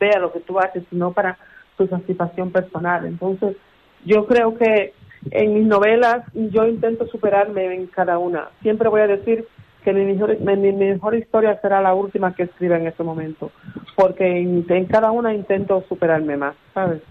vea 0.00 0.18
lo 0.18 0.32
que 0.32 0.40
tú 0.40 0.58
haces, 0.58 0.84
sino 0.90 1.12
para 1.12 1.38
tu 1.76 1.86
satisfacción 1.86 2.50
personal. 2.50 3.06
Entonces, 3.06 3.56
yo 4.04 4.26
creo 4.26 4.56
que 4.56 4.94
en 5.30 5.54
mis 5.54 5.66
novelas 5.66 6.22
yo 6.34 6.66
intento 6.66 7.06
superarme 7.06 7.74
en 7.74 7.86
cada 7.86 8.18
una. 8.18 8.48
Siempre 8.62 8.88
voy 8.88 9.02
a 9.02 9.06
decir 9.06 9.46
que 9.86 9.92
mi 9.92 10.04
mejor, 10.04 10.40
mi, 10.40 10.72
mejor 10.72 11.14
historia 11.14 11.60
será 11.62 11.80
la 11.80 11.94
última 11.94 12.34
que 12.34 12.42
escriba 12.42 12.76
en 12.76 12.88
ese 12.88 13.04
momento, 13.04 13.52
porque 13.94 14.26
en, 14.26 14.66
en 14.68 14.84
cada 14.86 15.12
una 15.12 15.32
intento 15.32 15.84
superarme 15.88 16.36
más, 16.36 16.56
¿sabes? 16.74 17.02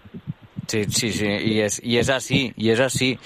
Sí, 0.68 0.84
sí, 0.84 1.14
sí, 1.14 1.26
y 1.26 1.62
es, 1.62 1.82
y 1.82 1.98
es 2.00 2.10
así, 2.10 2.52
y 2.58 2.72
es 2.72 2.82
así. 2.82 3.18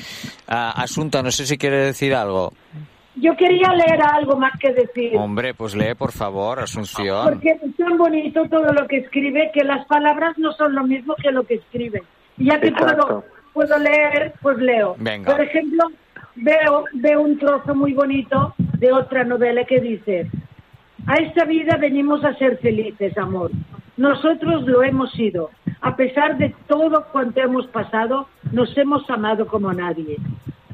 Ah, 0.47 0.71
Asunta, 0.77 1.23
no 1.23 1.31
sé 1.31 1.47
si 1.47 1.57
quiere 1.57 1.77
decir 1.77 2.13
algo. 2.13 2.53
Yo 3.15 3.35
quería 3.35 3.73
leer 3.73 3.99
algo 4.03 4.37
más 4.37 4.53
que 4.59 4.71
decir. 4.71 5.17
Hombre, 5.17 5.55
pues 5.55 5.73
lee, 5.73 5.95
por 5.97 6.11
favor, 6.11 6.59
Asunción. 6.59 7.29
Porque 7.29 7.49
es 7.49 7.75
tan 7.75 7.97
bonito 7.97 8.47
todo 8.49 8.71
lo 8.71 8.87
que 8.87 8.97
escribe 8.97 9.49
que 9.51 9.63
las 9.63 9.83
palabras 9.87 10.37
no 10.37 10.53
son 10.53 10.75
lo 10.75 10.83
mismo 10.83 11.15
que 11.15 11.31
lo 11.31 11.43
que 11.43 11.55
escribe. 11.55 12.03
Y 12.37 12.45
ya 12.45 12.59
que 12.59 12.71
puedo, 12.71 13.23
puedo 13.51 13.79
leer, 13.79 14.31
pues 14.43 14.59
leo. 14.59 14.95
Venga. 14.99 15.31
Por 15.31 15.41
ejemplo, 15.41 15.85
veo, 16.35 16.85
veo 16.93 17.21
un 17.21 17.39
trozo 17.39 17.73
muy 17.73 17.93
bonito 17.93 18.53
de 18.79 18.93
otra 18.93 19.23
novela 19.23 19.65
que 19.65 19.79
dice, 19.81 20.29
a 21.05 21.15
esta 21.15 21.45
vida 21.45 21.77
venimos 21.77 22.23
a 22.23 22.33
ser 22.35 22.57
felices, 22.57 23.17
amor. 23.17 23.51
Nosotros 23.97 24.65
lo 24.65 24.83
hemos 24.83 25.11
sido. 25.11 25.49
A 25.81 25.95
pesar 25.95 26.37
de 26.37 26.55
todo 26.67 27.05
cuanto 27.11 27.41
hemos 27.41 27.67
pasado, 27.67 28.27
nos 28.51 28.77
hemos 28.77 29.09
amado 29.09 29.47
como 29.47 29.73
nadie. 29.73 30.17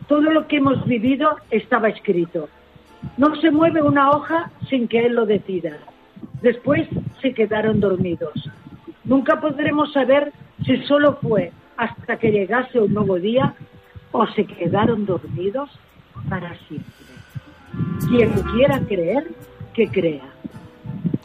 Todo 0.08 0.30
lo 0.32 0.48
que 0.48 0.58
hemos 0.58 0.86
vivido 0.86 1.36
estaba 1.50 1.90
escrito. 1.90 2.48
No 3.18 3.36
se 3.38 3.50
mueve 3.50 3.82
una 3.82 4.12
hoja 4.12 4.52
sin 4.70 4.88
que 4.88 5.06
él 5.08 5.16
lo 5.16 5.26
decida. 5.26 5.78
Después 6.42 6.88
se 7.22 7.34
quedaron 7.34 7.80
dormidos. 7.80 8.34
Nunca 9.04 9.40
podremos 9.40 9.94
saber 9.94 10.32
si 10.64 10.78
solo 10.84 11.18
fue 11.22 11.52
hasta 11.78 12.18
que 12.18 12.32
llegase 12.32 12.80
un 12.80 12.94
nuevo 12.94 13.20
día 13.20 13.56
o 14.12 14.28
se 14.28 14.46
quedaron 14.46 15.06
dormidos 15.06 15.70
para 16.30 16.56
siempre. 16.68 17.15
Quien 18.08 18.32
quiera 18.54 18.80
creer, 18.88 19.28
que 19.74 19.88
crea. 19.90 20.24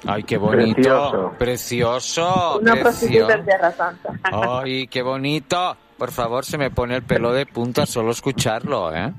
Ay, 0.06 0.22
qué 0.24 0.38
bonito. 0.38 1.32
Precioso. 1.38 1.38
Precioso. 1.38 2.58
Una 2.60 2.76
prostituta 2.76 3.34
en 3.34 3.44
Tierra 3.44 3.70
Santa. 3.72 4.12
Ay, 4.22 4.86
qué 4.86 5.02
bonito. 5.02 5.76
Por 5.98 6.10
favor, 6.10 6.44
se 6.44 6.56
me 6.56 6.70
pone 6.70 6.96
el 6.96 7.02
pelo 7.02 7.32
de 7.32 7.44
punta 7.46 7.84
solo 7.84 8.10
escucharlo, 8.12 8.94
¿eh? 8.94 9.12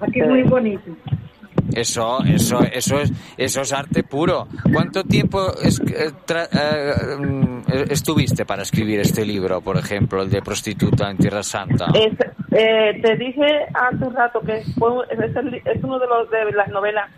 Aquí 0.00 0.22
muy 0.22 0.42
bonito. 0.44 0.90
Eso, 1.74 2.20
eso, 2.24 2.62
eso 2.62 2.98
es, 3.00 3.12
eso 3.36 3.60
es 3.60 3.72
arte 3.74 4.02
puro. 4.02 4.48
¿Cuánto 4.72 5.04
tiempo 5.04 5.52
es- 5.62 5.80
eh, 5.80 6.10
tra- 6.26 6.48
eh, 6.50 7.16
mm, 7.18 7.62
estuviste 7.90 8.46
para 8.46 8.62
escribir 8.62 9.00
este 9.00 9.26
libro, 9.26 9.60
por 9.60 9.76
ejemplo, 9.76 10.22
el 10.22 10.30
de 10.30 10.40
prostituta 10.40 11.10
en 11.10 11.18
Tierra 11.18 11.42
Santa? 11.42 11.86
Es, 11.94 12.12
eh, 12.58 12.98
te 13.02 13.16
dije 13.16 13.66
hace 13.72 14.04
un 14.04 14.14
rato 14.16 14.40
que 14.40 14.62
fue, 14.78 15.04
es, 15.10 15.36
el- 15.36 15.54
es 15.64 15.82
uno 15.84 15.98
de, 15.98 16.06
los, 16.06 16.28
de 16.30 16.52
las 16.52 16.68
novelas 16.68 17.08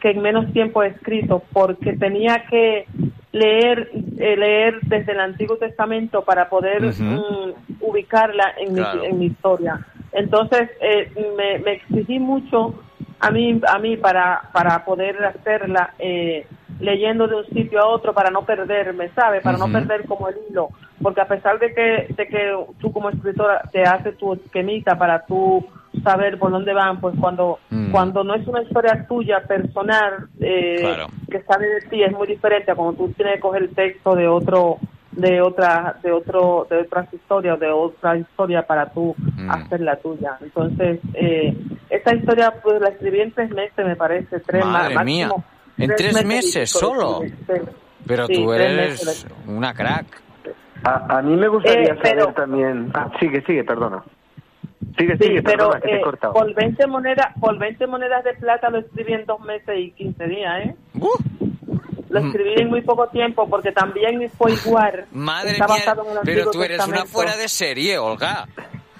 que 0.00 0.10
en 0.10 0.20
menos 0.22 0.52
tiempo 0.52 0.82
he 0.82 0.88
escrito 0.88 1.42
porque 1.52 1.94
tenía 1.94 2.44
que 2.50 2.86
leer 3.32 3.90
eh, 4.18 4.36
leer 4.36 4.78
desde 4.82 5.12
el 5.12 5.20
Antiguo 5.20 5.56
Testamento 5.56 6.22
para 6.24 6.48
poder 6.48 6.82
mm, 6.82 7.52
ubicarla 7.80 8.54
en, 8.58 8.74
Claro. 8.74 9.00
mi, 9.00 9.06
en 9.06 9.18
mi 9.18 9.26
historia. 9.26 9.80
Entonces 10.12 10.68
eh, 10.80 11.12
me, 11.36 11.58
me 11.60 11.72
exigí 11.74 12.18
mucho 12.18 12.82
a 13.20 13.30
mí 13.30 13.60
a 13.68 13.78
mí 13.78 13.96
para 13.96 14.42
para 14.52 14.84
poder 14.84 15.22
hacerla 15.24 15.94
eh, 15.98 16.46
leyendo 16.80 17.26
de 17.28 17.36
un 17.36 17.46
sitio 17.46 17.80
a 17.80 17.86
otro 17.86 18.14
para 18.14 18.30
no 18.30 18.42
perderme, 18.42 19.10
¿sabe? 19.14 19.40
Para 19.42 19.58
no 19.58 19.70
perder 19.70 20.06
como 20.06 20.28
el 20.28 20.36
hilo, 20.48 20.68
porque 21.02 21.20
a 21.20 21.28
pesar 21.28 21.58
de 21.58 21.74
que 21.74 22.06
de 22.16 22.26
que 22.26 22.56
tú 22.80 22.92
como 22.92 23.10
escritora 23.10 23.62
te 23.70 23.82
haces 23.82 24.16
tu 24.16 24.32
esquemita 24.32 24.96
para 24.98 25.24
tú 25.26 25.66
saber 26.02 26.38
por 26.38 26.50
dónde 26.50 26.72
van, 26.72 27.00
pues 27.00 27.14
cuando 27.20 27.58
Mm. 27.70 27.90
cuando 27.92 28.24
no 28.24 28.34
es 28.34 28.46
una 28.46 28.62
historia 28.62 29.04
tuya 29.08 29.42
personal 29.46 30.28
eh, 30.40 30.78
Claro. 30.80 31.06
que 31.30 31.40
sale 31.42 31.66
de 31.66 31.80
ti 31.82 32.02
es 32.02 32.12
muy 32.12 32.26
diferente 32.26 32.70
a 32.70 32.74
cuando 32.74 32.94
tú 32.94 33.12
tienes 33.12 33.34
que 33.34 33.40
coger 33.40 33.62
el 33.62 33.74
texto 33.74 34.14
de 34.16 34.26
otro 34.28 34.78
de 35.12 35.40
otra 35.40 35.96
de 36.02 36.12
otro 36.12 36.66
de 36.70 36.78
otras 36.82 37.12
historias 37.12 37.58
de 37.58 37.68
otra 37.70 38.16
historia 38.16 38.62
para 38.66 38.90
tú 38.92 39.14
Mm. 39.36 39.50
hacer 39.50 39.80
la 39.80 39.96
tuya 39.96 40.36
entonces 40.40 41.00
eh, 41.14 41.54
esta 41.88 42.14
historia 42.14 42.54
pues 42.62 42.80
la 42.80 42.88
escribí 42.90 43.20
en 43.20 43.32
tres 43.32 43.50
meses 43.50 43.84
me 43.84 43.96
parece 43.96 44.38
tres 44.40 44.64
Madre 44.64 44.94
ma- 44.94 45.04
mía. 45.04 45.26
máximo 45.28 45.44
¿En 45.78 45.90
tres 45.96 46.24
meses 46.26 46.70
solo? 46.70 47.20
Pero 48.06 48.26
Sí, 48.26 48.34
tú 48.34 48.52
eres 48.52 48.76
meses. 48.76 49.26
una 49.46 49.72
crack. 49.72 50.06
A, 50.84 51.18
a 51.18 51.22
mí 51.22 51.34
me 51.36 51.48
gustaría 51.48 51.92
Eh, 51.94 51.98
pero- 52.02 52.20
saber 52.24 52.34
también. 52.34 52.90
Ah, 52.92 53.10
sigue, 53.18 53.42
sigue, 53.46 53.64
perdona. 53.64 54.02
Sigue, 54.98 55.16
Sí, 55.16 55.24
sigue, 55.24 55.42
pero 55.42 55.70
perdona, 55.70 55.80
que 55.80 55.88
te 55.88 55.94
he 55.94 55.98
eh, 55.98 56.02
cortado. 56.02 56.32
por 56.34 56.54
20 56.54 56.86
monedas 56.86 57.26
por 57.40 57.58
20 57.58 57.86
monedas 57.86 58.24
de 58.24 58.34
plata 58.34 58.68
lo 58.68 58.78
escribí 58.78 59.12
en 59.14 59.24
dos 59.24 59.40
meses 59.40 59.74
y 59.78 59.90
15 59.92 60.26
días 60.26 60.66
¿eh? 60.66 60.74
Uh, 61.00 61.08
lo 62.10 62.20
escribí 62.20 62.54
en 62.60 62.68
muy 62.68 62.82
poco 62.82 63.06
tiempo 63.08 63.48
porque 63.48 63.72
también 63.72 64.30
fue 64.36 64.52
igual 64.52 65.06
madre 65.12 65.52
está 65.52 65.66
mía, 65.66 65.76
basado 65.78 66.02
en 66.10 66.10
el 66.18 66.18
pero 66.24 66.50
tú 66.50 66.62
eres 66.62 66.86
una 66.86 67.06
fuera 67.06 67.36
de 67.36 67.48
serie, 67.48 67.98
Olga. 67.98 68.46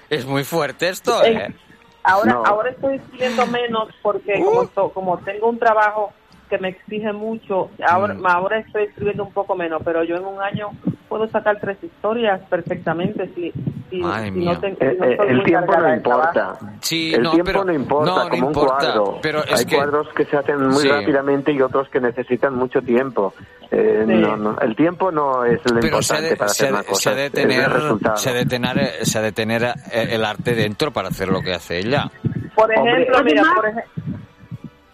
Es 0.09 0.25
muy 0.27 0.43
fuerte 0.45 0.89
esto, 0.89 1.23
Eh, 1.25 1.33
¿eh? 1.33 1.55
Ahora, 2.03 2.33
No. 2.33 2.47
ahora 2.47 2.71
estoy 2.71 2.97
escribiendo 2.97 3.47
menos 3.47 3.89
porque 4.03 4.41
Uh. 4.41 4.45
como, 4.45 4.67
to- 4.69 4.91
como 4.91 5.19
tengo 5.19 5.49
un 5.49 5.59
trabajo 5.59 6.13
que 6.49 6.57
me 6.59 6.69
exige 6.71 7.13
mucho, 7.13 7.71
ahora, 7.87 8.15
Mm. 8.15 8.27
ahora 8.27 8.59
estoy 8.59 8.85
escribiendo 8.85 9.23
un 9.25 9.33
poco 9.33 9.55
menos, 9.55 9.83
pero 9.85 10.03
yo 10.03 10.17
en 10.17 10.25
un 10.25 10.41
año 10.43 10.71
puedo 11.11 11.29
sacar 11.29 11.59
tres 11.61 11.77
historias 11.83 12.41
perfectamente 12.49 13.29
si, 13.35 13.53
si, 13.91 13.97
Madre 13.99 14.27
si 14.27 14.31
mía. 14.31 14.53
no, 14.55 14.61
tengo, 14.61 14.77
si 14.79 14.85
no 14.97 15.05
eh, 15.05 15.19
el 15.29 15.43
tiempo 15.43 15.77
no 15.77 15.95
importa. 15.95 16.59
Sí, 16.81 17.13
el 17.13 17.23
no, 17.23 17.31
tiempo 17.33 17.47
pero- 17.53 17.65
no 17.65 17.73
importa, 17.75 18.11
no, 18.11 18.25
no 18.25 18.31
como 18.31 18.47
importa, 18.47 18.73
un 18.73 18.79
cuadro. 18.95 19.19
pero 19.21 19.45
es 19.45 19.59
Hay 19.59 19.65
que- 19.67 19.77
cuadros 19.77 20.09
que 20.15 20.25
se 20.25 20.37
hacen 20.37 20.67
muy 20.69 20.83
Sí. 20.83 20.89
rápidamente 20.89 21.53
y 21.53 21.61
otros 21.61 21.89
que 21.91 22.01
necesitan 22.01 22.55
mucho 22.55 22.81
tiempo. 22.81 23.35
Eh, 23.73 24.05
Sí. 24.07 24.15
no, 24.15 24.37
no, 24.37 24.59
el 24.61 24.75
tiempo 24.77 25.11
no 25.13 25.45
es 25.45 25.61
lo 25.71 25.81
Pero 25.81 26.01
se 26.03 26.15
ha, 26.15 26.19
importante 26.19 26.29
de, 26.31 26.37
para 26.37 26.49
se, 26.51 26.63
hacer 26.65 26.69
ha 26.75 26.79
una 26.79 26.87
cosa. 26.89 27.01
se 27.03 27.11
ha 27.11 27.15
de 27.15 27.31
tener, 27.31 27.71
resultado. 27.73 28.17
se 28.17 28.31
ha 28.31 28.33
de 28.33 28.47
tener, 28.47 28.79
eh, 28.79 28.91
se 29.05 29.19
ha 29.19 29.23
de 29.23 29.33
tener 29.33 29.69
el 29.93 30.25
arte 30.25 30.55
dentro 30.55 30.93
para 30.93 31.09
hacer 31.09 31.29
lo 31.29 31.41
que 31.43 31.53
hace 31.53 31.79
ella. 31.79 32.11
Por 32.55 32.71
Hombre, 32.77 33.03
ejemplo, 33.03 33.25
mira, 33.25 33.43
además- 33.43 33.55
por 33.57 33.69
ejemplo, 33.69 34.00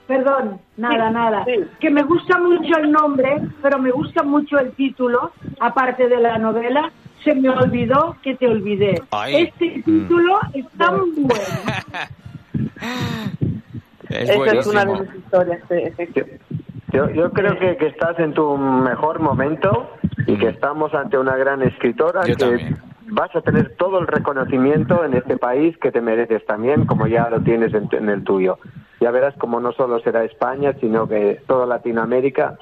Perdón, 0.07 0.61
nada, 0.77 1.09
Sí, 1.09 1.15
nada. 1.15 1.45
sí. 1.45 1.53
Que 1.81 1.91
me 1.91 2.03
gusta 2.03 2.39
mucho 2.39 2.79
el 2.79 2.93
nombre, 2.93 3.41
pero 3.63 3.79
me 3.79 3.91
gusta 3.91 4.23
mucho 4.23 4.59
el 4.59 4.71
título, 4.73 5.33
aparte 5.61 6.09
de 6.09 6.17
la 6.21 6.39
novela. 6.39 6.91
Se 7.25 7.35
me 7.35 7.49
olvidó 7.51 8.17
que 8.23 8.37
te 8.37 8.47
olvidé. 8.47 9.03
Ay. 9.11 9.35
Este 9.49 9.83
título 9.85 10.39
es 10.55 10.65
tan 10.79 10.97
bueno. 11.17 12.09
Es 14.09 14.31
esa 14.31 14.53
es 14.53 14.67
una 14.69 14.85
de 14.85 15.01
mis 15.01 15.15
historias. 15.17 15.61
sí, 15.69 16.05
sí. 16.15 16.23
Yo, 16.93 17.11
yo 17.11 17.33
creo 17.33 17.59
que, 17.59 17.77
que 17.77 17.89
estás 17.89 18.17
en 18.21 18.33
tu 18.33 18.57
mejor 18.57 19.19
momento 19.19 19.91
y 20.29 20.37
que 20.39 20.49
estamos 20.49 20.95
ante 20.95 21.19
una 21.19 21.37
gran 21.37 21.61
escritora 21.63 22.21
Yo 22.25 22.37
que 22.37 22.45
también. 22.45 22.77
vas 23.09 23.35
a 23.35 23.41
tener 23.41 23.75
todo 23.77 23.99
el 23.99 24.07
reconocimiento 24.07 25.05
en 25.05 25.15
este 25.15 25.37
país 25.37 25.77
que 25.79 25.91
te 25.91 26.01
mereces 26.01 26.47
también, 26.47 26.87
como 26.87 27.09
ya 27.09 27.29
lo 27.29 27.41
tienes 27.41 27.75
en, 27.75 27.89
en 27.91 28.09
el 28.09 28.23
tuyo. 28.23 28.59
Ya 29.01 29.11
verás 29.11 29.35
como 29.39 29.61
no 29.61 29.73
solo 29.73 30.01
será 30.01 30.25
España, 30.25 30.73
sino 30.81 31.07
que 31.09 31.41
toda 31.47 31.67
Latinoamérica 31.67 32.59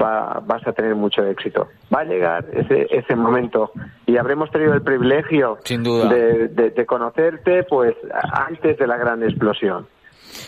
va, 0.00 0.40
vas 0.44 0.66
a 0.66 0.72
tener 0.72 0.94
mucho 0.94 1.24
éxito. 1.24 1.68
Va 1.94 2.00
a 2.00 2.04
llegar 2.04 2.44
ese, 2.52 2.86
ese 2.90 3.16
momento 3.16 3.72
y 4.06 4.16
habremos 4.16 4.50
tenido 4.50 4.74
el 4.74 4.82
privilegio 4.82 5.58
Sin 5.64 5.82
duda. 5.82 6.08
de, 6.08 6.48
de- 6.48 6.70
de 6.70 6.86
conocerte 6.86 7.62
pues 7.64 7.94
antes 8.32 8.76
de 8.78 8.86
la 8.86 8.96
gran 8.96 9.22
explosión. 9.22 9.86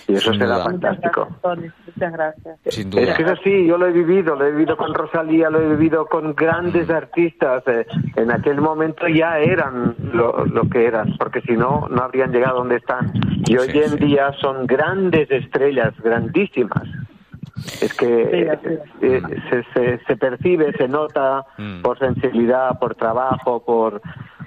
Y 0.09 0.14
eso 0.14 0.31
Sin 0.33 0.40
será 0.40 0.57
duda. 0.57 0.64
Muchas 0.71 0.81
fantástico. 0.81 1.21
gracias, 1.23 1.40
Tony. 1.43 1.71
Muchas 1.87 2.12
gracias. 2.12 2.59
Sin 2.75 2.90
duda. 2.90 3.03
Es 3.03 3.14
que 3.16 3.23
es 3.23 3.31
así, 3.31 3.66
yo 3.66 3.79
lo 3.79 3.87
he 3.87 3.93
vivido, 3.93 4.35
lo 4.37 4.45
he 4.47 4.51
vivido 4.53 4.77
con 4.77 4.93
Rosalía, 4.95 5.51
lo 5.51 5.61
he 5.61 5.69
vivido 5.71 6.07
con 6.07 6.35
grandes 6.35 6.90
artistas. 6.90 7.62
eh, 7.66 7.87
en 8.16 8.31
aquel 8.31 8.61
momento 8.61 9.07
ya 9.09 9.38
eran 9.38 9.95
lo, 10.12 10.45
lo 10.47 10.69
que 10.69 10.87
eran, 10.87 11.16
porque 11.19 11.40
si 11.43 11.53
no, 11.57 11.87
no 11.90 12.03
habrían 12.03 12.33
llegado 12.33 12.59
donde 12.59 12.77
están. 12.77 13.12
Y 13.47 13.57
hoy 13.57 13.71
en 13.75 13.90
sí. 13.90 13.97
día 13.99 14.33
son 14.40 14.66
grandes 14.66 15.31
estrellas, 15.31 15.93
grandísimas. 16.03 16.85
Es 17.83 17.93
que 17.95 18.07
eh, 19.03 19.21
se, 19.51 19.62
se, 19.75 20.05
se 20.07 20.16
percibe, 20.16 20.73
se 20.73 20.88
nota 20.88 21.45
Mm. 21.59 21.83
por 21.83 21.99
sensibilidad, 21.99 22.79
por 22.79 22.95
trabajo, 22.95 23.62
por, 23.64 24.01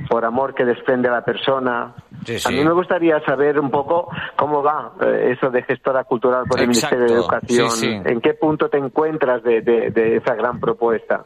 por 0.09 0.25
amor 0.25 0.53
que 0.55 0.65
desprende 0.65 1.09
la 1.09 1.23
persona. 1.23 1.93
Sí, 2.25 2.37
A 2.45 2.51
mí 2.51 2.63
me 2.63 2.71
gustaría 2.71 3.19
saber 3.25 3.59
un 3.59 3.69
poco 3.71 4.09
cómo 4.37 4.61
va 4.63 4.93
eh, 5.01 5.35
eso 5.37 5.49
de 5.49 5.63
gestora 5.63 6.03
cultural 6.03 6.43
por 6.47 6.59
el 6.59 6.69
Exacto, 6.69 6.95
Ministerio 6.97 7.15
de 7.15 7.21
Educación. 7.21 7.71
sí. 7.71 8.01
¿En 8.05 8.21
qué 8.21 8.33
punto 8.33 8.69
te 8.69 8.77
encuentras 8.77 9.43
de, 9.43 9.61
de- 9.61 9.91
de 9.91 10.17
esa 10.17 10.35
gran 10.35 10.59
propuesta? 10.59 11.25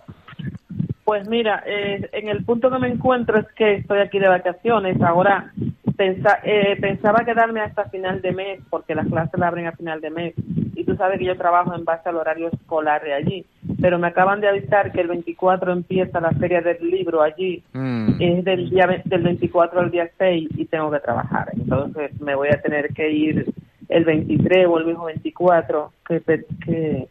Pues 1.08 1.26
mira, 1.30 1.64
eh, 1.66 2.10
en 2.12 2.28
el 2.28 2.44
punto 2.44 2.70
que 2.70 2.80
me 2.80 2.90
encuentro 2.90 3.40
es 3.40 3.46
que 3.56 3.76
estoy 3.76 4.00
aquí 4.00 4.20
de 4.20 4.28
vacaciones. 4.28 5.02
Ahora 5.02 5.54
pensa- 5.96 6.40
eh, 6.44 6.76
pensaba 6.82 7.24
quedarme 7.24 7.62
hasta 7.62 7.86
final 7.86 8.22
de 8.22 8.34
mes 8.34 8.60
porque 8.70 8.94
las 8.94 9.08
clases 9.08 9.40
la 9.40 9.48
abren 9.48 9.68
a 9.68 9.72
final 9.72 10.02
de 10.02 10.10
mes. 10.10 10.34
Y 10.76 10.84
tú 10.84 10.98
sabes 10.98 11.18
que 11.18 11.24
yo 11.24 11.38
trabajo 11.38 11.74
en 11.74 11.86
base 11.86 12.10
al 12.10 12.18
horario 12.18 12.50
escolar 12.52 13.02
de 13.06 13.14
allí. 13.14 13.46
Pero 13.82 13.98
me 14.00 14.08
acaban 14.08 14.42
de 14.42 14.50
avisar 14.50 14.92
que 14.92 15.00
el 15.00 15.08
24 15.08 15.72
empieza 15.72 16.20
la 16.20 16.32
feria 16.32 16.60
del 16.60 16.80
libro 16.92 17.22
allí. 17.22 17.64
Mm. 17.72 18.22
Es 18.22 18.44
del 18.44 18.70
día 18.70 19.02
del 19.06 19.22
24 19.24 19.80
al 19.80 19.92
día 19.92 20.10
6 20.18 20.50
y 20.58 20.66
tengo 20.66 20.92
que 20.92 21.00
trabajar. 21.00 21.48
Entonces 21.54 22.20
me 22.20 22.36
voy 22.36 22.50
a 22.50 22.62
tener 22.62 22.90
que 22.94 23.10
ir 23.10 23.46
el 23.88 24.04
23 24.04 24.68
o 24.68 24.78
el 24.78 24.86
mismo 24.88 25.06
24 25.06 25.94
que, 26.06 26.20
pe- 26.20 26.46
que 26.66 27.08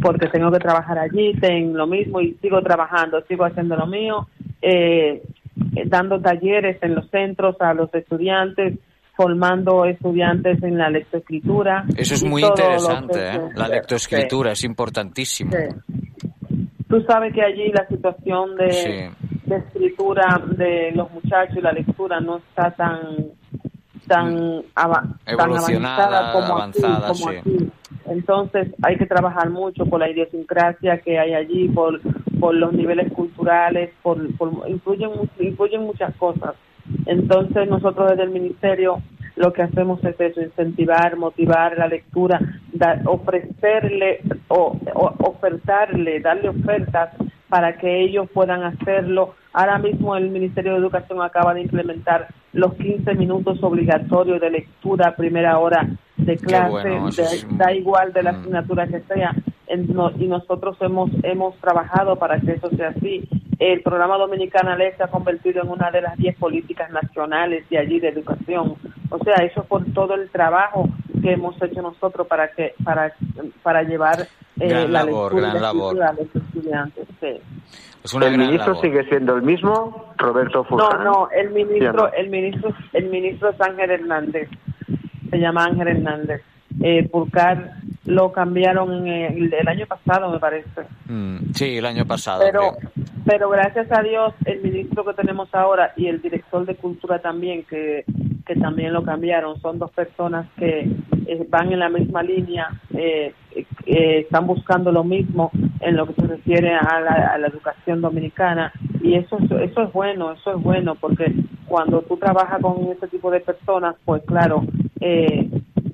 porque 0.00 0.28
tengo 0.28 0.50
que 0.50 0.58
trabajar 0.58 0.98
allí, 0.98 1.34
tengo 1.40 1.76
lo 1.76 1.86
mismo 1.86 2.20
y 2.20 2.34
sigo 2.40 2.60
trabajando, 2.62 3.22
sigo 3.28 3.44
haciendo 3.44 3.76
lo 3.76 3.86
mío, 3.86 4.28
eh, 4.62 5.22
eh, 5.76 5.82
dando 5.86 6.20
talleres 6.20 6.78
en 6.82 6.94
los 6.94 7.08
centros 7.10 7.56
a 7.60 7.74
los 7.74 7.92
estudiantes, 7.94 8.78
formando 9.16 9.84
estudiantes 9.84 10.62
en 10.62 10.78
la 10.78 10.88
lectoescritura. 10.88 11.84
Eso 11.96 12.14
es 12.14 12.24
muy 12.24 12.42
interesante, 12.42 13.18
¿eh? 13.18 13.40
La 13.54 13.68
lectoescritura 13.68 14.52
es 14.52 14.64
importantísimo. 14.64 15.50
Tú 16.88 17.02
sabes 17.06 17.32
que 17.34 17.42
allí 17.42 17.70
la 17.72 17.86
situación 17.86 18.56
de, 18.56 18.72
Sí. 18.72 19.26
de 19.44 19.56
escritura 19.56 20.42
de 20.56 20.92
los 20.92 21.10
muchachos 21.12 21.56
y 21.56 21.60
la 21.60 21.72
lectura 21.72 22.20
no 22.20 22.38
está 22.38 22.70
tan 22.72 22.98
tan, 24.08 24.64
avanzada 24.74 26.32
como, 26.32 26.46
avanzada, 26.46 27.10
aquí, 27.10 27.22
como 27.22 27.30
sí. 27.32 27.36
aquí. 27.36 27.70
Entonces 28.10 28.68
hay 28.82 28.96
que 28.96 29.06
trabajar 29.06 29.50
mucho 29.50 29.86
por 29.86 30.00
la 30.00 30.10
idiosincrasia 30.10 30.98
que 30.98 31.18
hay 31.18 31.32
allí, 31.32 31.68
por, 31.68 32.00
por 32.40 32.54
los 32.54 32.72
niveles 32.72 33.12
culturales, 33.12 33.90
por, 34.02 34.18
por- 34.36 34.68
influyen, 34.68 35.10
influyen 35.38 35.82
muchas 35.82 36.14
cosas. 36.16 36.54
Entonces 37.06 37.68
nosotros 37.68 38.10
desde 38.10 38.24
el 38.24 38.30
ministerio 38.30 39.00
lo 39.36 39.52
que 39.52 39.62
hacemos 39.62 40.04
es 40.04 40.20
eso, 40.20 40.42
incentivar, 40.42 41.16
motivar 41.16 41.78
la 41.78 41.86
lectura, 41.86 42.40
dar- 42.72 43.00
ofrecerle 43.06 44.20
o, 44.48 44.76
o 44.94 45.14
ofertarle, 45.28 46.18
darle 46.20 46.48
ofertas 46.48 47.10
para 47.48 47.76
que 47.78 48.00
ellos 48.02 48.28
puedan 48.34 48.64
hacerlo. 48.64 49.34
Ahora 49.52 49.78
mismo 49.78 50.16
el 50.16 50.30
Ministerio 50.30 50.72
de 50.72 50.78
Educación 50.78 51.22
acaba 51.22 51.54
de 51.54 51.62
implementar 51.62 52.26
los 52.52 52.74
15 52.74 53.14
minutos 53.14 53.62
obligatorios 53.62 54.40
de 54.40 54.50
lectura 54.50 55.08
a 55.08 55.16
primera 55.16 55.58
hora 55.58 55.88
de 56.30 56.46
clase, 56.46 56.70
bueno, 56.70 57.10
de- 57.10 57.46
da 57.56 57.72
igual 57.72 58.12
de 58.12 58.22
la 58.22 58.30
asignatura 58.30 58.86
que 58.86 59.00
sea, 59.00 59.32
En- 59.66 59.86
no- 59.94 60.10
y 60.18 60.26
nosotros 60.26 60.76
hemos 60.80 61.10
hemos 61.22 61.54
trabajado 61.58 62.16
para 62.16 62.40
que 62.40 62.52
eso 62.54 62.68
sea 62.70 62.88
así. 62.88 63.22
El 63.60 63.82
programa 63.82 64.16
Dominicana 64.18 64.74
Ley 64.74 64.90
se 64.96 65.04
ha 65.04 65.06
convertido 65.06 65.62
en 65.62 65.68
una 65.68 65.92
de 65.92 66.00
las 66.02 66.16
10 66.16 66.34
políticas 66.36 66.90
nacionales 66.90 67.68
de 67.68 67.78
allí 67.78 68.00
de 68.00 68.08
educación. 68.08 68.74
O 69.10 69.18
sea, 69.22 69.36
eso 69.44 69.62
por 69.62 69.84
todo 69.92 70.14
el 70.14 70.28
trabajo 70.30 70.88
que 71.22 71.34
hemos 71.34 71.54
hecho 71.62 71.82
nosotros 71.82 72.26
para 72.26 72.48
que 72.50 72.74
para 72.82 73.12
para 73.62 73.84
llevar 73.84 74.22
eh, 74.58 74.68
Gran 74.68 74.92
la 74.92 75.04
labor, 75.04 75.32
lectura 75.34 75.50
gran 75.50 75.62
la 75.62 75.68
labor. 75.72 76.02
a 76.02 76.12
los 76.14 76.34
estudiantes. 76.34 77.06
sí. 77.20 77.40
Es 78.02 78.12
una 78.14 78.26
¿El 78.26 78.32
gran 78.32 78.46
ministro 78.46 78.72
labor. 78.72 78.82
sigue 78.84 79.04
siendo 79.04 79.36
el 79.36 79.42
mismo, 79.42 80.12
Roberto 80.16 80.58
No, 80.62 80.64
Fuján? 80.64 81.04
no, 81.04 81.28
el 81.30 81.50
ministro, 81.50 82.12
el 82.12 82.28
ministro, 82.28 82.72
el 82.92 83.08
ministro 83.08 83.50
es 83.50 83.60
Ángel 83.60 83.90
Hernández. 83.90 84.48
Se 85.30 85.38
llama 85.38 85.64
Ángel 85.64 85.88
Hernández. 85.88 86.42
Eh, 86.82 87.08
Pulcar 87.08 87.72
lo 88.06 88.30
cambiaron 88.32 89.06
eh, 89.06 89.26
el, 89.28 89.52
el 89.52 89.68
año 89.68 89.86
pasado, 89.86 90.30
me 90.30 90.38
parece. 90.38 90.82
Mm, 91.08 91.52
Sí, 91.54 91.76
el 91.78 91.86
año 91.86 92.04
pasado. 92.06 92.42
Pero, 92.44 92.76
creo. 92.78 92.90
pero 93.26 93.50
gracias 93.50 93.88
a 93.90 94.02
Dios, 94.02 94.34
el 94.44 94.60
ministro 94.62 95.04
que 95.04 95.14
tenemos 95.14 95.52
ahora 95.54 95.92
y 95.96 96.06
el 96.06 96.22
director 96.22 96.64
de 96.64 96.76
cultura 96.76 97.18
también, 97.20 97.64
que, 97.68 98.04
que 98.46 98.54
también 98.54 98.92
lo 98.92 99.02
cambiaron, 99.02 99.60
son 99.60 99.78
dos 99.80 99.90
personas 99.90 100.46
que 100.58 100.88
eh, 101.26 101.46
van 101.48 101.72
en 101.72 101.80
la 101.80 101.88
misma 101.88 102.22
línea, 102.22 102.68
eh, 102.96 103.34
eh, 103.86 104.20
están 104.20 104.46
buscando 104.46 104.92
lo 104.92 105.02
mismo 105.02 105.50
en 105.80 105.96
lo 105.96 106.06
que 106.06 106.14
se 106.14 106.26
refiere 106.26 106.72
a 106.74 107.00
la, 107.00 107.32
a 107.34 107.38
la 107.38 107.48
educación 107.48 108.00
dominicana 108.00 108.72
y 109.02 109.14
eso, 109.14 109.38
es- 109.38 109.70
eso 109.70 109.82
es 109.82 109.92
bueno, 109.92 110.32
eso 110.32 110.52
es 110.56 110.62
bueno 110.62 110.94
porque 110.94 111.32
cuando 111.66 112.02
tú 112.02 112.16
trabajas 112.16 112.60
con 112.60 112.90
ese 112.92 113.06
tipo 113.08 113.30
de 113.30 113.40
personas, 113.40 113.94
pues 114.04 114.22
claro, 114.26 114.62
eh, 115.00 115.48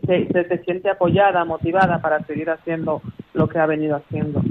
se, 0.07 0.27
se 0.29 0.45
te 0.45 0.65
siente 0.65 0.91
apoyada, 0.91 1.45
motivada 1.45 2.01
para 2.01 2.23
seguir 2.25 2.51
haciendo 2.51 3.03
lo 3.35 3.49
que 3.49 3.59
ha 3.59 3.67
venido 3.67 3.97
haciendo. 3.97 4.43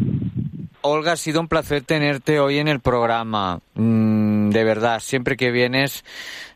Olga, 0.82 1.14
ha 1.14 1.16
sido 1.16 1.42
un 1.42 1.48
placer 1.48 1.82
tenerte 1.82 2.40
hoy 2.40 2.60
en 2.60 2.68
el 2.68 2.80
programa. 2.80 3.60
Mm, 3.74 4.50
de 4.52 4.64
verdad, 4.64 5.00
siempre 5.00 5.36
que 5.36 5.50
vienes 5.50 6.06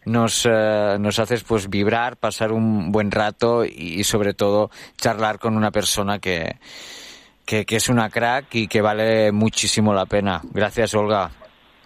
nos, 0.06 0.46
eh, 0.46 0.98
nos 1.00 1.18
haces 1.18 1.44
pues 1.44 1.68
vibrar, 1.68 2.16
pasar 2.16 2.52
un 2.52 2.92
buen 2.92 3.10
rato 3.10 3.66
y, 3.66 3.96
y 4.00 4.04
sobre 4.04 4.36
todo 4.36 4.70
charlar 4.98 5.40
con 5.40 5.58
una 5.58 5.72
persona 5.72 6.20
que, 6.20 6.58
que, 7.44 7.66
que 7.66 7.78
es 7.78 7.90
una 7.90 8.12
crack 8.12 8.54
y 8.54 8.68
que 8.68 8.82
vale 8.82 9.32
muchísimo 9.32 9.96
la 9.96 10.06
pena. 10.06 10.42
Gracias, 10.54 10.94
Olga. 10.94 11.32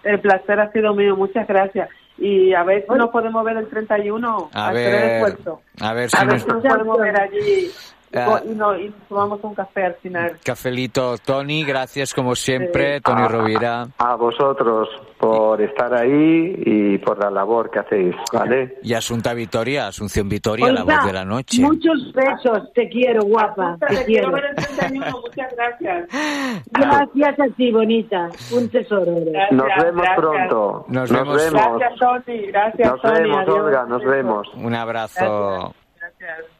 El 0.02 0.20
placer 0.20 0.60
ha 0.60 0.70
sido 0.70 0.92
mío, 0.92 1.16
muchas 1.16 1.48
gracias. 1.48 1.88
Y 2.18 2.54
a 2.54 2.62
ver 2.62 2.84
si 2.88 2.94
nos 2.94 3.10
podemos 3.10 3.44
ver 3.44 3.56
el 3.56 3.68
31, 3.68 4.50
A 4.52 4.68
hacer 4.68 4.86
el 4.86 4.92
ver, 4.92 5.10
esfuerzo. 5.12 5.60
a 5.80 5.92
ver 5.94 6.10
si 6.10 6.16
A 6.16 6.20
ver 6.24 6.32
nos... 6.34 6.42
si 6.42 6.48
nos 6.48 6.62
podemos 6.62 6.98
ver 6.98 7.20
allí 7.20 7.70
y, 8.14 8.18
Ah. 8.18 8.40
y, 8.44 8.48
no- 8.54 8.78
y 8.78 8.90
tomamos 9.08 9.40
un 9.42 9.54
café 9.54 9.86
al 9.86 9.94
final. 9.96 10.38
Cafelito, 10.44 11.18
Tony, 11.18 11.64
gracias 11.64 12.14
como 12.14 12.34
siempre, 12.36 13.00
Tony 13.00 13.22
Ah, 13.24 13.28
Rovira. 13.28 13.86
A 13.98 14.14
vosotros 14.14 14.88
por 15.18 15.60
estar 15.62 15.92
ahí 15.94 16.54
y 16.66 16.98
por 16.98 17.18
la 17.18 17.30
labor 17.30 17.70
que 17.70 17.78
hacéis, 17.78 18.14
¿vale? 18.32 18.78
Y 18.82 18.92
Asunta 18.94 19.32
Vitoria, 19.34 19.86
Asunción 19.88 20.28
Vitoria, 20.28 20.70
la 20.72 20.82
Olga, 20.82 20.96
voz 20.96 21.06
de 21.06 21.12
la 21.12 21.24
noche. 21.24 21.62
Muchos 21.62 22.12
besos, 22.12 22.72
te 22.74 22.88
quiero, 22.88 23.22
guapa, 23.24 23.76
te 23.80 23.86
Te 23.96 24.04
quiero. 24.04 24.30
quiero 24.30 24.32
ver 24.32 24.44
el 24.44 24.54
31, 24.56 25.20
muchas 25.20 25.52
gracias. 25.56 26.08
Gracias 26.72 27.40
a 27.40 27.54
ti, 27.56 27.72
bonita. 27.72 28.28
Un 28.52 28.68
tesoro. 28.68 29.12
eres. 29.16 29.50
Nos 29.52 29.66
vemos 29.82 30.06
pronto. 30.16 30.84
Nos 30.88 31.10
vemos. 31.10 31.50
Gracias, 31.50 31.98
Tony. 31.98 32.46
Gracias, 32.48 32.92
Nos 32.92 33.02
Tony. 33.02 33.20
vemos, 33.22 33.38
Adiós. 33.38 33.58
Olga, 33.60 33.84
nos 33.86 34.04
vemos. 34.04 34.48
Un 34.54 34.74
abrazo. 34.74 35.50
Gracias. 35.60 35.83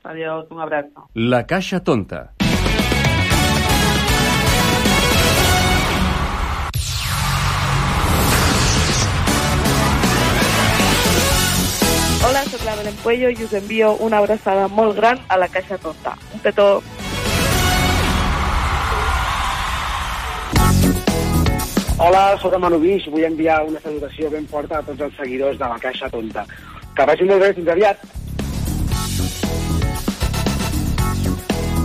Adiós, 0.05 0.47
un 0.51 0.61
abrazo. 0.61 1.09
La 1.15 1.47
Caixa 1.47 1.81
Tonta. 1.81 2.35
Hola, 12.27 12.43
soc 12.51 12.65
la 12.67 12.75
Belén 12.77 12.99
Puello 13.03 13.31
i 13.33 13.47
us 13.47 13.55
envio 13.57 13.95
una 14.05 14.19
abraçada 14.21 14.69
molt 14.69 14.95
gran 14.99 15.23
a 15.29 15.39
la 15.41 15.49
Caixa 15.49 15.79
Tonta. 15.79 16.13
Un 16.35 16.41
petó. 16.45 16.83
Hola, 21.97 22.37
sóc 22.43 22.53
el 22.53 22.61
Manu 22.61 22.83
Guix. 22.83 23.09
Vull 23.09 23.25
enviar 23.25 23.63
una 23.65 23.81
salutació 23.81 24.29
ben 24.29 24.45
forta 24.53 24.83
a 24.83 24.85
tots 24.85 25.01
els 25.01 25.17
seguidors 25.17 25.57
de 25.57 25.65
la 25.65 25.81
Caixa 25.81 26.13
Tonta. 26.13 26.45
Que 26.93 27.09
vagi 27.09 27.25
molt 27.25 27.41
bé, 27.41 27.55
fins 27.57 27.73
aviat. 27.73 28.05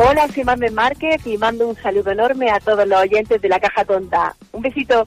Hola, 0.01 0.29
soy 0.29 0.45
Mamen 0.45 0.73
Márquez 0.73 1.27
y 1.27 1.37
mando 1.37 1.67
un 1.67 1.75
saludo 1.75 2.11
enorme 2.11 2.49
a 2.49 2.61
todos 2.61 2.87
los 2.87 3.01
oyentes 3.01 3.41
de 3.41 3.49
la 3.49 3.59
Caja 3.59 3.83
Tonta. 3.83 4.33
Un 4.53 4.61
besito. 4.61 5.05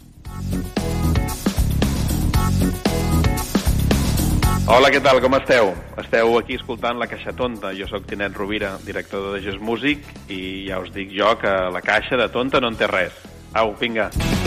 Hola, 4.67 4.93
què 4.93 5.01
tal? 5.01 5.23
Com 5.25 5.39
esteu? 5.41 5.73
Esteu 5.97 6.37
aquí 6.37 6.61
escoltant 6.61 7.01
La 7.01 7.09
Caixa 7.09 7.33
Tonta. 7.33 7.73
Jo 7.73 7.89
sóc 7.89 8.05
Tinet 8.05 8.37
Rovira, 8.37 8.77
director 8.85 9.33
de 9.33 9.41
Just 9.41 9.65
Music, 9.65 10.05
i 10.29 10.69
ja 10.69 10.85
us 10.85 10.93
dic 10.93 11.17
jo 11.17 11.33
que 11.41 11.57
la 11.73 11.81
caixa 11.81 12.21
de 12.21 12.29
tonta 12.29 12.61
no 12.61 12.69
en 12.69 12.77
té 12.77 12.93
res. 12.93 13.17
Au, 13.57 13.73
vinga. 13.81 14.11
racó 14.13 14.42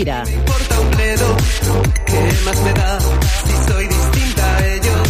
Rovira. 0.00 0.24
¿Qué 2.06 2.32
más 2.44 2.62
me 2.62 2.72
da 2.72 3.00
si 3.00 3.70
soy 3.70 3.86
distinta 3.86 4.56
a 4.56 4.66
ellos? 4.66 5.08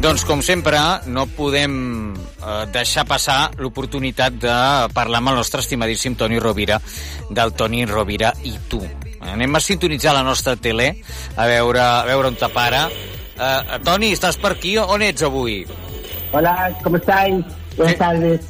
Doncs, 0.00 0.24
com 0.24 0.42
sempre, 0.42 0.76
no 1.06 1.24
podem 1.26 2.12
eh, 2.12 2.66
deixar 2.72 3.06
passar 3.08 3.50
l'oportunitat 3.56 4.36
de 4.36 4.56
parlar 4.92 5.22
amb 5.22 5.32
el 5.32 5.40
nostre 5.40 5.64
estimadíssim 5.64 6.18
Toni 6.20 6.38
Rovira, 6.38 6.76
del 7.30 7.54
Toni 7.56 7.86
Rovira 7.88 8.34
i 8.44 8.52
tu. 8.68 8.82
Anem 9.24 9.56
a 9.56 9.60
sintonitzar 9.64 10.12
la 10.14 10.22
nostra 10.22 10.54
tele, 10.56 10.92
a 11.36 11.46
veure, 11.48 11.80
a 11.80 12.04
veure 12.04 12.28
on 12.28 12.36
te 12.36 12.50
para. 12.52 12.86
Eh, 13.40 13.78
Toni, 13.88 14.12
estàs 14.12 14.36
per 14.36 14.52
aquí? 14.58 14.76
On 14.76 15.02
ets 15.02 15.24
avui? 15.24 15.62
Hola, 16.32 16.76
¿cómo 16.84 17.00
estáis? 17.00 17.44
Buenas 17.76 17.96
tardes. 17.96 18.40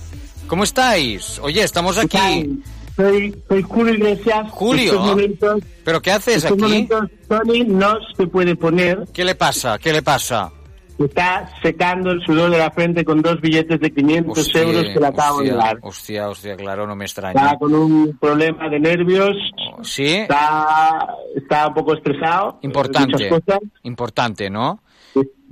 ¿Cómo 0.49 0.65
estáis? 0.65 1.39
Oye, 1.39 1.63
estamos 1.63 1.97
aquí. 1.99 2.59
Soy, 2.97 3.35
soy 3.49 3.63
Julio 3.63 3.95
Iglesias. 3.95 4.51
Julio. 4.51 4.99
Momentos, 5.01 5.63
¿Pero 5.85 6.01
qué 6.01 6.11
haces 6.13 6.37
estos 6.37 6.53
aquí? 6.53 6.63
momentos 6.63 7.11
Tony 7.29 7.65
no 7.65 7.99
se 8.17 8.27
puede 8.27 8.57
poner. 8.57 9.05
¿Qué 9.13 9.25
le 9.25 9.35
pasa? 9.35 9.79
¿Qué 9.79 9.93
le 9.93 10.03
pasa? 10.03 10.51
Está 10.99 11.51
secando 11.63 12.11
el 12.11 12.23
sudor 12.25 12.51
de 12.51 12.57
la 12.57 12.71
frente 12.71 13.05
con 13.05 13.21
dos 13.21 13.39
billetes 13.43 13.79
de 13.81 13.91
500 13.93 14.55
euros 14.57 14.85
que 14.95 14.99
le 14.99 15.07
acabo 15.07 15.43
de 15.43 15.51
hostia, 15.51 15.57
dar. 15.67 15.79
hostia, 15.83 16.29
hostia, 16.31 16.57
claro, 16.57 16.87
no 16.87 16.97
me 16.97 17.05
extraña. 17.05 17.39
Está 17.45 17.59
con 17.59 17.75
un 17.75 18.17
problema 18.19 18.67
de 18.71 18.81
nervios. 18.81 19.37
¿Sí? 19.83 20.07
Está, 20.15 21.07
está 21.37 21.69
un 21.69 21.75
poco 21.75 21.93
estresado. 21.93 22.59
Importante, 22.63 23.29
cosas. 23.29 23.59
importante, 23.83 24.49
¿no? 24.49 24.81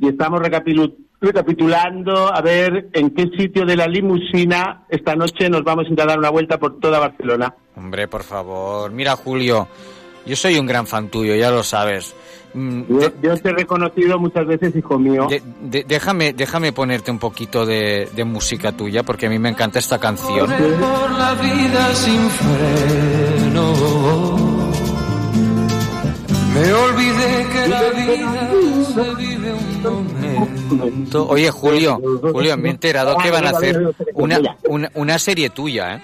Y 0.00 0.08
estamos 0.08 0.40
recapilu- 0.40 0.94
recapitulando 1.20 2.32
a 2.34 2.40
ver 2.40 2.88
en 2.92 3.10
qué 3.10 3.28
sitio 3.36 3.64
de 3.64 3.76
la 3.76 3.86
limusina 3.86 4.84
esta 4.88 5.16
noche 5.16 5.48
nos 5.48 5.64
vamos 5.64 5.86
a 5.90 6.04
dar 6.06 6.18
una 6.18 6.30
vuelta 6.30 6.58
por 6.58 6.78
toda 6.80 6.98
Barcelona. 6.98 7.54
Hombre, 7.76 8.08
por 8.08 8.22
favor. 8.22 8.90
Mira, 8.90 9.16
Julio, 9.16 9.68
yo 10.26 10.36
soy 10.36 10.58
un 10.58 10.66
gran 10.66 10.86
fan 10.86 11.08
tuyo, 11.08 11.34
ya 11.34 11.50
lo 11.50 11.62
sabes. 11.62 12.14
Mm, 12.54 12.82
Yo, 12.88 13.10
yo 13.20 13.36
te 13.36 13.48
he 13.48 13.52
reconocido 13.52 14.16
muchas 14.18 14.46
veces, 14.46 14.76
hijo 14.76 14.96
mío. 14.98 15.26
de- 15.28 15.42
de- 15.62 15.84
déjame, 15.84 16.32
déjame 16.34 16.72
ponerte 16.72 17.10
un 17.10 17.18
poquito 17.18 17.66
de, 17.66 18.08
de 18.14 18.24
música 18.24 18.70
tuya, 18.70 19.02
porque 19.02 19.26
a 19.26 19.30
mí 19.30 19.40
me 19.40 19.48
encanta 19.48 19.80
esta 19.80 19.98
canción. 19.98 20.46
Por 20.46 21.10
la 21.18 21.34
vida 21.34 21.94
sin 21.94 22.30
freno. 22.30 24.33
Me 26.54 26.72
olvidé 26.72 27.46
que 27.52 27.68
la 27.68 27.82
vida 27.90 28.50
se 28.94 29.14
vive 29.16 29.52
un 29.52 29.82
momento. 29.82 31.28
Oye, 31.28 31.50
Julio, 31.50 32.00
Julio, 32.32 32.56
me 32.56 32.68
he 32.68 32.72
enterado 32.72 33.16
que 33.18 33.30
van 33.30 33.46
a 33.46 33.50
hacer 33.50 33.94
una, 34.14 34.38
una, 34.68 34.90
una 34.94 35.18
serie 35.18 35.50
tuya, 35.50 35.96
¿eh? 35.96 36.02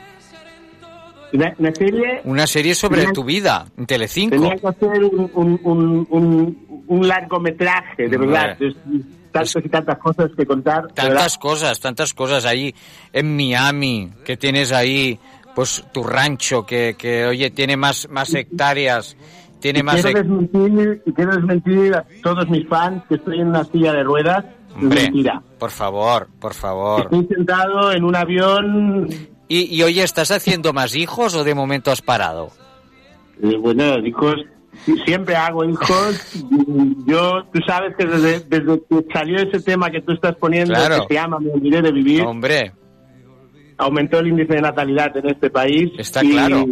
Una, 1.32 1.54
una 1.58 1.72
serie 1.72 2.20
Una 2.24 2.46
serie 2.48 2.74
sobre 2.74 3.06
tu 3.12 3.22
vida, 3.22 3.66
en 3.78 3.86
Telecinco. 3.86 4.34
tenía 4.34 4.56
que 4.56 4.66
hacer 4.66 5.04
un, 5.04 5.30
un, 5.34 5.60
un, 5.62 6.06
un, 6.10 6.84
un 6.88 7.08
largometraje, 7.08 8.08
de 8.08 8.16
verdad. 8.16 8.58
Tantas 9.30 9.64
y 9.64 9.68
tantas 9.68 9.98
cosas 9.98 10.32
que 10.36 10.44
contar. 10.44 10.82
verdad. 10.82 10.94
Tantas 10.96 11.38
cosas, 11.38 11.78
tantas 11.78 12.12
cosas 12.14 12.44
ahí 12.44 12.74
en 13.12 13.36
Miami, 13.36 14.10
que 14.24 14.36
tienes 14.36 14.72
ahí, 14.72 15.20
pues 15.54 15.84
tu 15.92 16.02
rancho, 16.02 16.66
que, 16.66 16.96
que 16.98 17.26
oye, 17.26 17.50
tiene 17.52 17.76
más, 17.76 18.08
más 18.10 18.34
hectáreas, 18.34 19.16
tiene 19.60 19.80
Y 19.80 19.82
más... 19.82 20.02
quiero 20.02 20.18
desmentir, 20.22 21.02
y 21.06 21.12
quiero 21.12 21.36
desmentir 21.36 21.94
a 21.94 22.04
todos 22.22 22.48
mis 22.48 22.66
fans 22.68 23.02
que 23.08 23.14
estoy 23.16 23.40
en 23.40 23.48
una 23.48 23.64
silla 23.64 23.92
de 23.92 24.02
ruedas. 24.02 24.44
Hombre, 24.74 25.02
mentira. 25.02 25.42
por 25.58 25.70
favor, 25.70 26.28
por 26.38 26.54
favor. 26.54 27.02
Estoy 27.02 27.26
sentado 27.34 27.92
en 27.92 28.04
un 28.04 28.14
avión. 28.16 29.08
Y, 29.48 29.74
y 29.76 29.82
oye, 29.82 30.02
¿estás 30.02 30.30
haciendo 30.30 30.72
más 30.72 30.94
hijos 30.94 31.34
o 31.34 31.42
de 31.44 31.54
momento 31.54 31.90
has 31.90 32.02
parado? 32.02 32.50
eh, 33.42 33.56
bueno, 33.56 33.98
hijos, 34.06 34.36
siempre 35.04 35.34
hago 35.34 35.64
hijos. 35.64 36.40
Yo, 37.06 37.42
tú 37.52 37.58
sabes 37.66 37.96
que 37.96 38.06
desde, 38.06 38.40
desde 38.40 38.80
que 38.88 39.04
salió 39.12 39.38
ese 39.38 39.60
tema 39.60 39.90
que 39.90 40.00
tú 40.02 40.12
estás 40.12 40.36
poniendo, 40.36 40.74
Claro. 40.74 41.00
que 41.06 41.14
se 41.14 41.20
llama 41.20 41.40
Me 41.40 41.50
olvidé 41.50 41.82
de 41.82 41.90
vivir, 41.92 42.22
Hombre, 42.22 42.72
aumentó 43.78 44.18
el 44.20 44.28
índice 44.28 44.54
de 44.54 44.60
natalidad 44.62 45.16
en 45.16 45.30
este 45.30 45.50
país. 45.50 45.90
Está 45.98 46.22
y, 46.24 46.30
claro. 46.30 46.64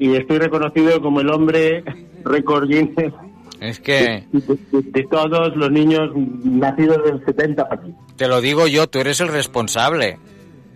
Y 0.00 0.16
estoy 0.16 0.38
reconocido 0.38 1.00
como 1.00 1.20
el 1.20 1.30
hombre 1.30 1.84
récord 2.24 2.66
Guinness 2.68 3.12
es 3.60 3.78
que 3.80 4.24
de, 4.32 4.40
de- 4.40 4.82
de 4.82 5.06
todos 5.10 5.54
los 5.54 5.70
niños 5.70 6.10
nacidos 6.42 7.04
del 7.04 7.24
70 7.24 7.68
para 7.68 7.82
aquí. 7.82 7.92
te 8.16 8.26
lo 8.26 8.40
digo 8.40 8.66
yo, 8.66 8.88
tú 8.88 8.98
eres 9.00 9.20
el 9.20 9.28
responsable. 9.28 10.18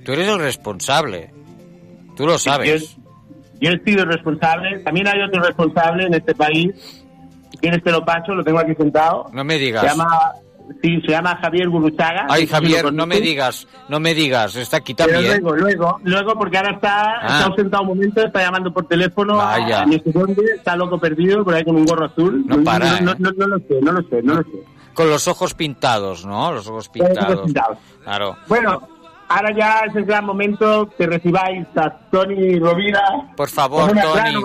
Tú 0.04 0.12
eres 0.12 0.28
el 0.28 0.38
responsable. 0.38 1.30
Tú 2.16 2.26
lo 2.26 2.36
sabes. 2.38 2.96
Yo 3.60 3.70
he 3.70 3.78
sido 3.84 4.04
responsable, 4.04 4.80
también 4.80 5.08
hay 5.08 5.22
otro 5.22 5.42
responsable 5.42 6.04
en 6.06 6.14
este 6.14 6.34
país. 6.34 6.68
Si 7.50 7.56
quieres 7.58 7.82
te 7.82 7.90
lo 7.90 8.04
paso, 8.04 8.34
lo 8.34 8.44
tengo 8.44 8.58
aquí 8.58 8.74
sentado. 8.74 9.30
No 9.32 9.42
me 9.44 9.56
digas. 9.58 9.82
Se 9.82 9.88
llama, 9.88 10.06
sí, 10.82 11.00
se 11.02 11.08
llama 11.12 11.36
Javier 11.40 11.68
Guruchaga. 11.68 12.26
Ay, 12.28 12.44
No 12.46 12.50
Javier, 12.52 12.92
no 12.92 13.06
me 13.06 13.20
digas, 13.20 13.66
no 13.88 14.00
me 14.00 14.14
digas, 14.14 14.56
está 14.56 14.78
aquí 14.78 14.94
Pero 14.94 15.12
también. 15.12 15.40
luego, 15.42 15.56
luego, 15.56 16.00
luego, 16.04 16.34
porque 16.34 16.56
ahora 16.58 16.72
está, 16.72 17.04
Ah. 17.20 17.26
está 17.38 17.44
ausentado 17.46 17.82
un 17.82 17.88
momento, 17.90 18.24
está 18.24 18.40
llamando 18.42 18.72
por 18.72 18.86
teléfono, 18.86 19.36
Vaya. 19.36 19.84
sé 19.86 20.02
dónde, 20.12 20.42
está 20.56 20.76
loco 20.76 20.98
perdido, 20.98 21.44
por 21.44 21.54
ahí 21.54 21.64
con 21.64 21.76
un 21.76 21.84
gorro 21.84 22.06
azul. 22.06 22.44
No 22.46 22.62
para, 22.64 23.00
no, 23.00 23.12
¿eh? 23.12 23.16
no, 23.18 23.30
no 23.32 23.46
lo 23.46 23.58
sé, 23.58 23.80
no 23.82 23.92
lo 23.92 24.02
sé, 24.08 24.22
no 24.22 24.34
lo 24.34 24.42
sé. 24.42 24.64
Con 24.94 25.10
los 25.10 25.26
ojos 25.26 25.54
pintados, 25.54 26.24
¿no? 26.24 26.52
Los 26.52 26.68
ojos 26.68 26.88
Con 26.88 27.00
los 27.00 27.08
ojos 27.08 27.18
pintados. 27.18 27.44
pintados. 27.46 27.78
Claro. 28.04 28.36
Bueno, 28.46 28.88
ahora 29.34 29.54
ya 29.56 29.80
es 29.88 29.96
el 29.96 30.04
gran 30.04 30.24
momento 30.24 30.88
que 30.96 31.06
recibáis 31.06 31.66
a 31.76 31.90
Tony 32.10 32.58
Rovira. 32.58 33.02
Por 33.36 33.48
favor, 33.48 33.90
una 33.90 34.02
Tony. 34.02 34.42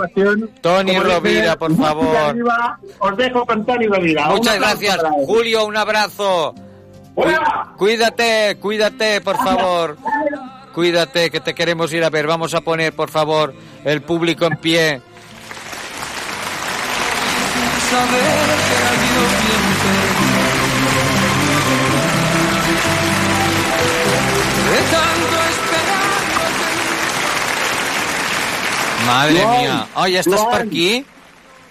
Tony 0.61 0.95
Como 0.95 1.03
dice, 1.03 1.13
Rovira, 1.15 1.55
por 1.57 1.75
favor. 1.77 2.15
arriba, 2.15 2.79
os 2.99 3.17
dejo 3.17 3.45
con 3.45 3.65
Tony 3.65 3.87
Rovira. 3.87 4.27
Muchas 4.29 4.59
gracias. 4.59 4.97
Julio, 5.25 5.65
un 5.65 5.77
abrazo. 5.77 6.55
Hola. 7.15 7.73
Cuídate, 7.77 8.57
cuídate, 8.59 9.21
por 9.21 9.37
favor. 9.37 9.97
Cuídate, 10.73 11.29
que 11.29 11.39
te 11.39 11.53
queremos 11.53 11.91
ir 11.93 12.03
a 12.03 12.09
ver. 12.09 12.25
Vamos 12.27 12.53
a 12.53 12.61
poner, 12.61 12.93
por 12.93 13.09
favor, 13.09 13.53
el 13.83 14.01
público 14.01 14.45
en 14.45 14.57
pie. 14.57 15.01
Madre 29.09 29.39
Joan, 29.43 29.61
mía. 29.61 29.77
Ja 29.95 30.19
estàs 30.23 30.39
Joan. 30.41 30.51
per 30.53 30.61
aquí? 30.67 30.89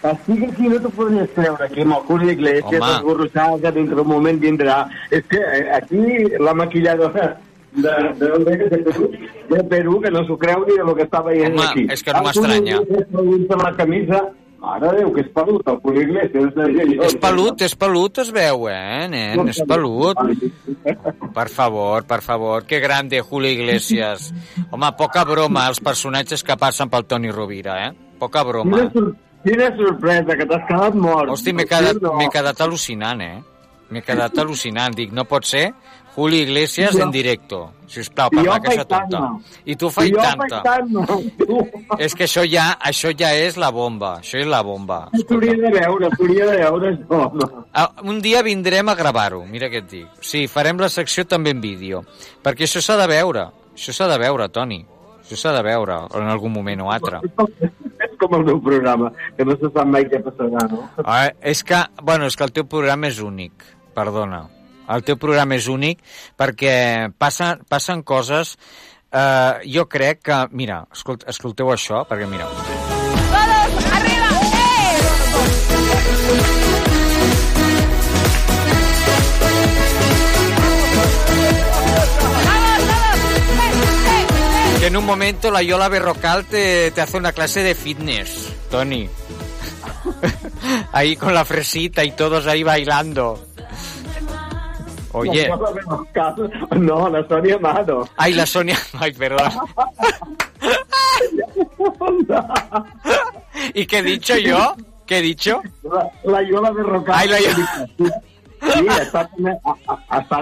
Estic 0.09 0.43
aquí, 0.47 0.69
no 0.71 0.79
t'ho 0.85 0.91
podries 0.95 1.31
creure, 1.35 1.67
que 1.73 1.83
amb 1.83 1.97
el 1.97 2.03
curs 2.07 2.25
d'Iglesias, 2.29 2.81
Home. 2.83 2.91
el 2.97 3.03
Gorrossal, 3.07 3.61
que 3.65 3.73
dintre 3.75 4.01
un 4.05 4.09
moment 4.13 4.39
vindrà. 4.45 4.77
És 5.11 5.25
que 5.27 5.41
eh, 5.43 5.65
aquí 5.75 6.03
la 6.39 6.55
maquilladora 6.55 7.25
de, 7.73 7.95
de, 8.21 8.29
de, 8.45 8.57
de, 8.69 8.79
Perú, 8.85 9.11
de 9.51 9.65
Perú, 9.73 10.01
que 10.05 10.11
no 10.15 10.23
s'ho 10.29 10.37
creu 10.39 10.63
ni 10.69 10.77
de 10.79 10.85
lo 10.87 10.95
que 10.95 11.03
està 11.09 11.21
veient 11.27 11.53
Home, 11.59 11.67
aquí. 11.67 11.87
és 11.91 12.03
que 12.07 12.15
no 12.15 12.23
m'estranya. 12.29 12.79
Amb 12.79 13.63
la 13.65 13.73
camisa, 13.77 14.23
mare 14.59 14.91
Déu, 14.99 15.13
que 15.15 15.23
és 15.23 15.29
pelut, 15.35 15.69
el 15.71 15.79
Julio 15.83 16.03
Iglesias. 16.03 17.07
És 17.07 17.17
pelut, 17.23 17.63
és 17.63 17.75
pelut, 17.79 18.19
es 18.25 18.33
veu, 18.35 18.69
eh, 18.71 19.07
nen? 19.11 19.49
És 19.49 19.61
pelut. 19.69 20.19
Per 21.35 21.49
favor, 21.49 22.05
per 22.09 22.21
favor, 22.23 22.65
que 22.67 22.81
grande 22.81 23.21
Julio 23.21 23.51
Iglesias. 23.51 24.33
Home, 24.71 24.93
poca 24.99 25.25
broma 25.25 25.69
els 25.69 25.81
personatges 25.81 26.43
que 26.45 26.57
passen 26.57 26.91
pel 26.91 27.07
Toni 27.07 27.31
Rovira, 27.31 27.79
eh? 27.87 27.93
Poca 28.19 28.43
broma. 28.45 28.79
Quina, 28.79 28.91
sor 28.93 29.15
quina 29.45 29.71
sorpresa, 29.77 30.37
que 30.37 30.47
t'has 30.47 30.67
quedat 30.69 30.95
mort. 30.95 31.31
Hosti, 31.31 31.55
m'he 31.55 31.69
quedat, 31.69 32.03
quedat 32.33 32.67
al·lucinant, 32.67 33.23
eh? 33.23 33.39
M'he 33.89 34.03
quedat 34.05 34.37
al·lucinant. 34.43 34.95
Dic, 34.97 35.15
no 35.17 35.25
pot 35.25 35.47
ser 35.49 35.71
Julio 36.19 36.41
Iglesias 36.43 36.97
Jo- 36.97 37.05
en 37.05 37.11
directo. 37.15 37.59
Sisplau, 37.87 38.29
per 38.31 38.41
I 38.43 38.45
jo 38.45 38.51
la 38.51 38.57
afaitant-me. 38.57 39.19
tonta. 39.19 39.51
I 39.65 39.77
tu 39.77 39.89
fai 39.89 40.11
tanta. 40.11 40.63
És 41.99 42.15
que 42.15 42.25
això 42.27 42.43
ja, 42.51 42.73
això 42.85 43.13
ja 43.17 43.31
és 43.35 43.57
la 43.57 43.71
bomba. 43.71 44.17
Això 44.21 44.39
és 44.43 44.47
la 44.51 44.61
bomba. 44.67 44.99
S'hauria 45.29 45.55
de 45.63 45.71
veure, 45.73 46.11
s'hauria 46.17 46.47
de 46.51 46.57
veure 46.59 46.91
això, 46.93 47.21
home. 47.31 47.49
Ah, 47.73 47.89
Un 48.03 48.21
dia 48.21 48.43
vindrem 48.43 48.89
a 48.89 48.95
gravar-ho, 48.99 49.45
mira 49.47 49.69
què 49.71 49.79
et 49.83 49.89
dic. 49.91 50.09
Sí, 50.21 50.47
farem 50.49 50.79
la 50.83 50.89
secció 50.89 51.25
també 51.27 51.51
en 51.55 51.61
vídeo. 51.61 52.03
Perquè 52.43 52.67
això 52.67 52.83
s'ha 52.83 52.97
de 53.01 53.07
veure. 53.07 53.47
Això 53.75 53.93
s'ha 53.95 54.09
de 54.11 54.19
veure, 54.19 54.49
Toni. 54.49 54.85
Això 55.23 55.37
s'ha 55.37 55.53
de 55.53 55.63
veure 55.63 56.01
en 56.19 56.29
algun 56.29 56.53
moment 56.53 56.81
o 56.83 56.91
altre. 56.91 57.21
És 58.01 58.13
com 58.19 58.35
el 58.35 58.45
meu 58.45 58.61
programa, 58.63 59.11
que 59.37 59.45
no 59.45 59.57
se 59.57 59.71
sap 59.75 59.87
mai 59.87 60.05
què 60.11 60.21
passarà, 60.23 60.67
no? 60.71 60.85
Ah, 61.05 61.31
és 61.41 61.63
que, 61.65 61.79
bueno, 62.03 62.27
és 62.27 62.37
que 62.37 62.45
el 62.45 62.53
teu 62.53 62.65
programa 62.67 63.07
és 63.09 63.19
únic, 63.21 63.53
perdona. 63.95 64.47
El 64.89 65.05
teu 65.05 65.19
programa 65.21 65.59
és 65.59 65.69
únic 65.69 66.05
perquè 66.39 67.09
passen, 67.19 67.65
passen 67.69 68.03
coses... 68.03 68.57
Eh, 69.09 69.69
jo 69.73 69.87
crec 69.89 70.21
que... 70.29 70.37
Mira, 70.53 70.83
escolt, 70.93 71.25
escolteu 71.33 71.73
això, 71.73 72.03
perquè 72.09 72.29
mira... 72.29 72.49
Que 84.79 84.87
en 84.87 84.97
un 84.97 85.05
momento 85.05 85.51
la 85.51 85.63
Yola 85.63 85.89
Berrocal 85.89 86.45
te, 86.45 86.91
te 86.93 87.01
hace 87.01 87.17
una 87.17 87.33
clase 87.33 87.63
de 87.63 87.75
fitness. 87.75 88.53
Toni. 88.71 89.09
ahí 90.93 91.17
con 91.17 91.35
la 91.35 91.45
fresita 91.45 92.05
y 92.05 92.13
todos 92.13 92.47
ahí 92.47 92.63
bailando. 92.63 93.48
Oye. 95.19 95.51
No, 96.77 97.09
la 97.09 97.27
Sonia 97.29 97.57
Amado. 97.57 98.09
Ay, 98.17 98.35
la 98.35 98.47
Sonia. 98.47 98.77
Ay, 98.99 99.13
perdón. 99.13 99.51
¿Y 103.75 103.87
qué 103.87 103.99
he 103.99 104.03
dicho 104.03 104.37
yo? 104.37 104.77
¿Qué 105.07 105.19
he 105.19 105.23
dicho? 105.23 105.63
La, 105.83 106.11
la 106.25 106.43
Yola 106.43 106.71
de 106.71 106.83
Rocal. 106.83 107.15
Ay, 107.17 107.29
la 107.29 107.41
Yola. 107.41 107.91
Sí, 108.61 108.87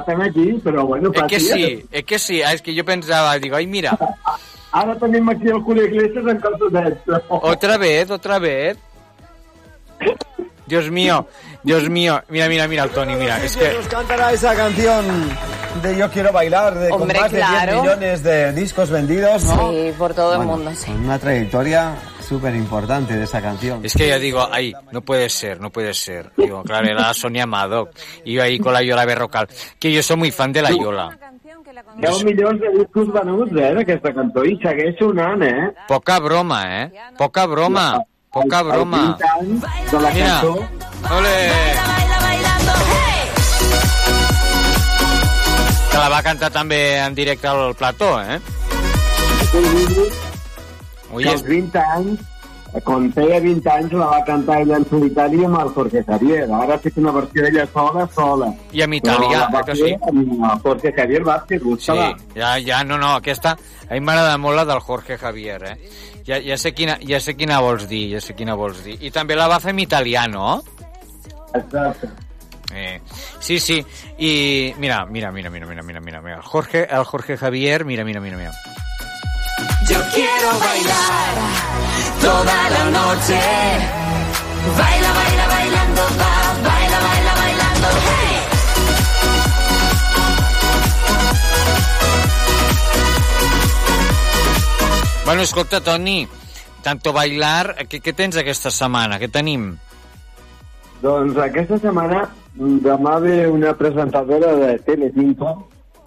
també 0.06 0.24
aquí, 0.24 0.52
però 0.64 0.86
bueno... 0.86 1.10
Es 1.12 1.22
que 1.24 1.38
sí, 1.38 1.84
es 1.90 2.04
que 2.04 2.18
sí. 2.18 2.40
Es 2.40 2.62
que 2.62 2.74
yo 2.74 2.84
pensaba, 2.84 3.38
digo, 3.38 3.56
ay, 3.56 3.66
mira, 3.66 3.96
Ara 4.72 4.94
tenim 4.98 5.28
aquí 5.30 5.48
el 5.48 5.60
Julio 5.62 5.84
Iglesias 5.86 6.24
en 6.26 6.38
calçotets. 6.38 7.00
otra 7.28 7.78
vez, 7.78 8.10
otra 8.10 8.38
vez. 8.38 8.76
Dios 10.66 10.90
mío, 10.90 11.28
Dios 11.62 11.88
mío. 11.88 12.22
Mira, 12.28 12.48
mira, 12.48 12.68
mira, 12.68 12.84
el 12.84 12.90
Tony, 12.90 13.14
mira. 13.14 13.42
Es 13.42 13.56
que... 13.56 13.72
Nos 13.72 13.88
cantará 13.88 14.32
esa 14.32 14.54
canción 14.54 15.04
de 15.82 15.96
Yo 15.96 16.10
quiero 16.10 16.32
bailar, 16.32 16.74
de, 16.74 16.88
con 16.90 17.02
Hombre, 17.02 17.20
más 17.20 17.30
de 17.30 17.38
10 17.38 17.48
claro. 17.48 17.82
millones 17.82 18.22
de 18.22 18.52
discos 18.52 18.90
vendidos, 18.90 19.44
¿no? 19.44 19.70
Sí, 19.70 19.92
por 19.98 20.14
todo 20.14 20.32
el 20.32 20.38
Bueno, 20.38 20.52
mundo, 20.56 20.70
sí. 20.74 20.90
Con 20.90 21.04
una 21.04 21.18
trayectoria 21.18 21.94
súper 22.20 22.54
importante 22.54 23.14
de 23.16 23.24
esa 23.24 23.40
canción. 23.40 23.84
Es 23.84 23.94
que 23.94 24.08
yo 24.08 24.18
digo, 24.18 24.48
ay, 24.50 24.72
no 24.90 25.02
puede 25.02 25.28
ser, 25.28 25.60
no 25.60 25.70
puede 25.70 25.94
ser. 25.94 26.30
Digo, 26.36 26.62
claro, 26.62 26.88
era 26.88 27.12
Sonia 27.14 27.46
Madoc. 27.46 27.90
Iba 28.24 28.44
ahí 28.44 28.58
con 28.58 28.72
la 28.72 28.82
Yola 28.82 29.04
Berrocal. 29.04 29.48
Que 29.78 29.92
yo 29.92 30.02
soy 30.02 30.16
muy 30.16 30.30
fan 30.30 30.52
de 30.52 30.62
la 30.62 30.70
Yola. 30.70 31.18
10 31.96 32.24
milions 32.24 32.60
de 32.60 32.70
discos 32.76 33.08
venuts, 33.12 33.52
eh, 33.56 33.70
d'aquesta 33.76 34.12
cançó, 34.16 34.42
i 34.44 34.56
segueix 34.60 34.96
sonant, 34.98 35.42
eh? 35.44 35.70
Poca 35.88 36.18
broma, 36.20 36.60
eh? 36.82 36.90
Poca 37.16 37.46
broma. 37.46 37.86
Poca 38.32 38.62
broma. 38.62 39.16
20 39.18 39.24
anys 39.40 39.90
de 39.92 40.00
la 40.00 40.10
Mira. 40.10 40.26
cançó. 40.26 40.54
Ole. 41.16 41.36
Que 45.90 45.98
la 45.98 46.08
va 46.12 46.22
cantar 46.22 46.50
també 46.52 46.80
en 47.00 47.14
directe 47.14 47.46
al 47.48 47.74
plató, 47.74 48.20
eh? 48.20 48.40
Ui, 51.12 51.22
que 51.22 51.30
als 51.30 51.44
20 51.46 51.78
anys, 51.96 52.20
quan 52.84 53.06
feia 53.14 53.38
20 53.40 53.70
anys, 53.72 53.92
la 53.96 54.06
va 54.10 54.18
cantar 54.26 54.58
ella 54.60 54.76
en 54.76 54.84
solitari 54.90 55.44
amb 55.46 55.56
el 55.62 55.70
Jorge 55.72 56.02
Javier. 56.04 56.42
Ara 56.52 56.74
ha 56.76 56.78
fet 56.82 56.98
una 57.00 57.12
versió 57.16 57.46
d'ella 57.46 57.64
sola, 57.72 58.04
sola. 58.12 58.50
I 58.72 58.82
en 58.84 58.92
italià, 58.98 59.46
va 59.54 59.62
eh 59.62 59.64
que 59.70 59.76
sí? 59.76 59.94
amb 60.10 60.44
Jorge 60.66 60.92
Javier 60.92 61.22
Vázquez, 61.24 61.62
Sí, 61.62 61.64
busca-la. 61.64 62.10
ja, 62.34 62.56
ja, 62.60 62.82
no, 62.84 62.98
no, 62.98 63.14
aquesta... 63.14 63.56
A 63.88 63.94
mi 63.94 64.00
m'agrada 64.00 64.36
molt 64.36 64.56
la 64.56 64.64
del 64.66 64.80
Jorge 64.80 65.16
Javier, 65.16 65.62
eh? 65.62 65.76
Ja, 66.26 66.40
ja, 66.42 66.56
sé 66.58 66.72
quina, 66.74 66.98
ja 67.06 67.20
sé 67.22 67.36
quina 67.38 67.60
vols 67.62 67.86
dir, 67.88 68.08
ja 68.16 68.20
sé 68.20 68.34
quina 68.34 68.56
vols 68.58 68.82
dir. 68.82 68.96
I 69.00 69.12
també 69.14 69.36
la 69.38 69.46
va 69.46 69.60
fer 69.62 69.70
en 69.70 69.78
italià, 69.84 70.26
no? 70.26 70.62
Exacte. 71.54 72.10
Eh, 72.74 73.00
sí, 73.38 73.60
sí, 73.60 73.84
y 74.18 74.74
mira, 74.78 75.06
mira, 75.06 75.30
mira, 75.30 75.50
mira, 75.50 75.66
mira, 75.66 75.82
mira, 75.82 76.00
mira, 76.00 76.20
mira. 76.20 76.42
Jorge, 76.42 76.88
el 76.90 77.04
Jorge 77.04 77.36
Javier, 77.36 77.84
mira, 77.84 78.04
mira, 78.04 78.20
mira, 78.20 78.36
mira. 78.36 78.52
Yo 79.88 80.00
quiero 80.12 80.58
bailar 80.58 81.34
toda 82.20 82.70
la 82.70 82.84
noche. 82.90 83.40
Baila, 84.76 85.12
baila, 85.12 85.46
bailando, 85.46 86.02
va, 86.18 86.68
baila, 86.68 86.85
Bueno, 95.36 95.44
escolta, 95.44 95.82
Toni, 95.82 96.26
tanto 96.80 97.12
bailar, 97.12 97.74
què, 97.92 97.98
què 98.00 98.14
tens 98.16 98.38
aquesta 98.40 98.70
setmana? 98.72 99.18
Què 99.20 99.26
tenim? 99.28 99.66
Doncs 101.02 101.36
aquesta 101.44 101.76
setmana 101.82 102.22
demà 102.56 103.18
ve 103.20 103.42
una 103.44 103.74
presentadora 103.76 104.54
de 104.56 104.70
Telecinco. 104.86 105.52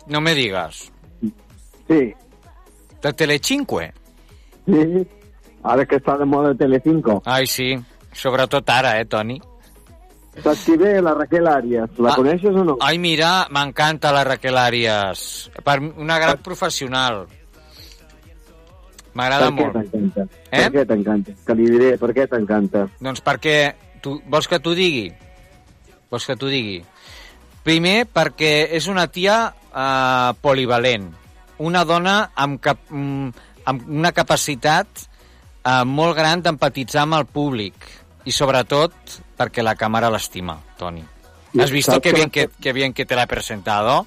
No 0.10 0.20
me 0.26 0.34
digas. 0.34 0.80
Sí, 1.22 2.02
De 3.04 3.14
Telecinque? 3.14 3.92
sí. 4.66 5.06
Ara 5.62 5.86
que 5.86 6.02
està 6.02 6.18
de 6.18 6.26
moda 6.26 6.56
Telecinco. 6.58 7.22
Ai, 7.30 7.46
sí, 7.46 7.76
sobretot 8.12 8.68
ara, 8.74 8.98
eh, 9.00 9.06
Toni? 9.06 9.38
Saps 10.42 10.66
qui 10.66 10.76
ve? 10.76 11.02
La 11.04 11.14
Raquel 11.14 11.46
Arias. 11.48 11.90
La 12.00 12.14
Ah. 12.14 12.16
coneixes 12.16 12.56
o 12.56 12.64
no? 12.64 12.78
Ai, 12.82 12.98
mira, 12.98 13.46
m'encanta 13.52 14.12
la 14.12 14.24
Raquel 14.24 14.58
Arias. 14.58 15.52
Per 15.64 15.78
una 15.98 16.18
gran 16.18 16.40
professional. 16.42 17.28
M'agrada 19.20 19.49
molt. 19.51 19.76
Eh? 19.84 20.63
Per 20.63 20.70
què 20.78 20.86
t'encanta? 20.88 21.36
Que 21.45 21.55
li 21.59 21.67
diré 21.67 21.91
per 21.99 22.13
què 22.15 22.28
t'encanta. 22.32 22.88
Doncs 23.03 23.24
perquè... 23.26 23.57
Tu, 23.99 24.13
vols 24.32 24.47
que 24.47 24.61
t'ho 24.63 24.72
digui? 24.78 25.09
Vols 26.07 26.24
que 26.24 26.38
t'ho 26.39 26.47
digui? 26.47 26.78
Primer, 27.65 28.05
perquè 28.07 28.70
és 28.78 28.88
una 28.88 29.09
tia 29.11 29.41
eh, 29.51 30.32
polivalent. 30.39 31.09
Una 31.67 31.84
dona 31.84 32.15
amb, 32.39 32.61
cap, 32.63 32.86
mm, 32.88 33.47
amb 33.67 33.89
una 33.99 34.13
capacitat 34.15 35.03
eh, 35.03 35.84
molt 35.84 36.15
gran 36.15 36.45
d'empatitzar 36.45 37.03
amb 37.03 37.20
el 37.20 37.28
públic. 37.28 37.76
I 38.24 38.32
sobretot 38.36 39.20
perquè 39.39 39.65
la 39.65 39.76
càmera 39.76 40.11
l'estima, 40.13 40.55
Toni. 40.80 41.03
¿Has 41.59 41.72
visto 41.72 41.99
que 41.99 42.13
bien 42.13 42.30
que, 42.30 42.47
que 42.61 42.74
bien 42.74 42.93
que 42.93 43.05
te 43.05 43.15
la 43.15 43.24
he 43.24 43.28
presentado? 43.28 44.05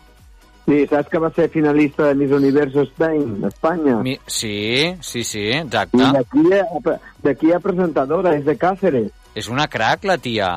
Sí, 0.64 0.84
saps 0.86 1.08
que 1.10 1.18
va 1.18 1.30
ser 1.34 1.48
finalista 1.50 2.06
de 2.06 2.14
Miss 2.14 2.30
Universo 2.30 2.84
Spain, 2.86 3.42
Espanya? 3.48 3.96
Mi... 3.98 4.14
Sí, 4.26 4.94
sí, 5.00 5.24
sí, 5.26 5.48
exacte. 5.50 5.98
I 5.98 6.12
d'aquí 6.14 6.44
a, 6.54 6.94
d'aquí 7.24 7.50
a 7.52 7.58
presentadora, 7.58 8.36
és 8.38 8.44
de 8.46 8.54
Càceres. 8.60 9.08
És 9.34 9.48
una 9.50 9.66
crac, 9.66 10.04
la 10.06 10.18
tia. 10.22 10.52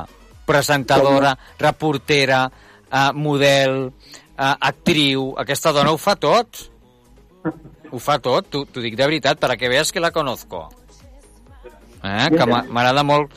Presentadora, 0.46 1.32
reportera, 1.58 2.44
eh, 2.86 3.10
model, 3.14 3.90
eh, 4.38 4.54
actriu... 4.70 5.32
Aquesta 5.42 5.72
dona 5.74 5.90
ho 5.90 5.98
fa 5.98 6.14
tot. 6.14 6.62
Ho 7.90 7.98
fa 8.02 8.20
tot, 8.22 8.46
t'ho 8.50 8.82
dic 8.84 8.94
de 8.98 9.06
veritat, 9.10 9.38
per 9.42 9.50
a 9.50 9.56
que 9.94 10.02
la 10.02 10.12
conozco. 10.14 10.68
Eh? 12.02 12.28
Que 12.30 12.46
m'a- 12.46 12.62
m'agrada 12.70 13.02
molt, 13.02 13.34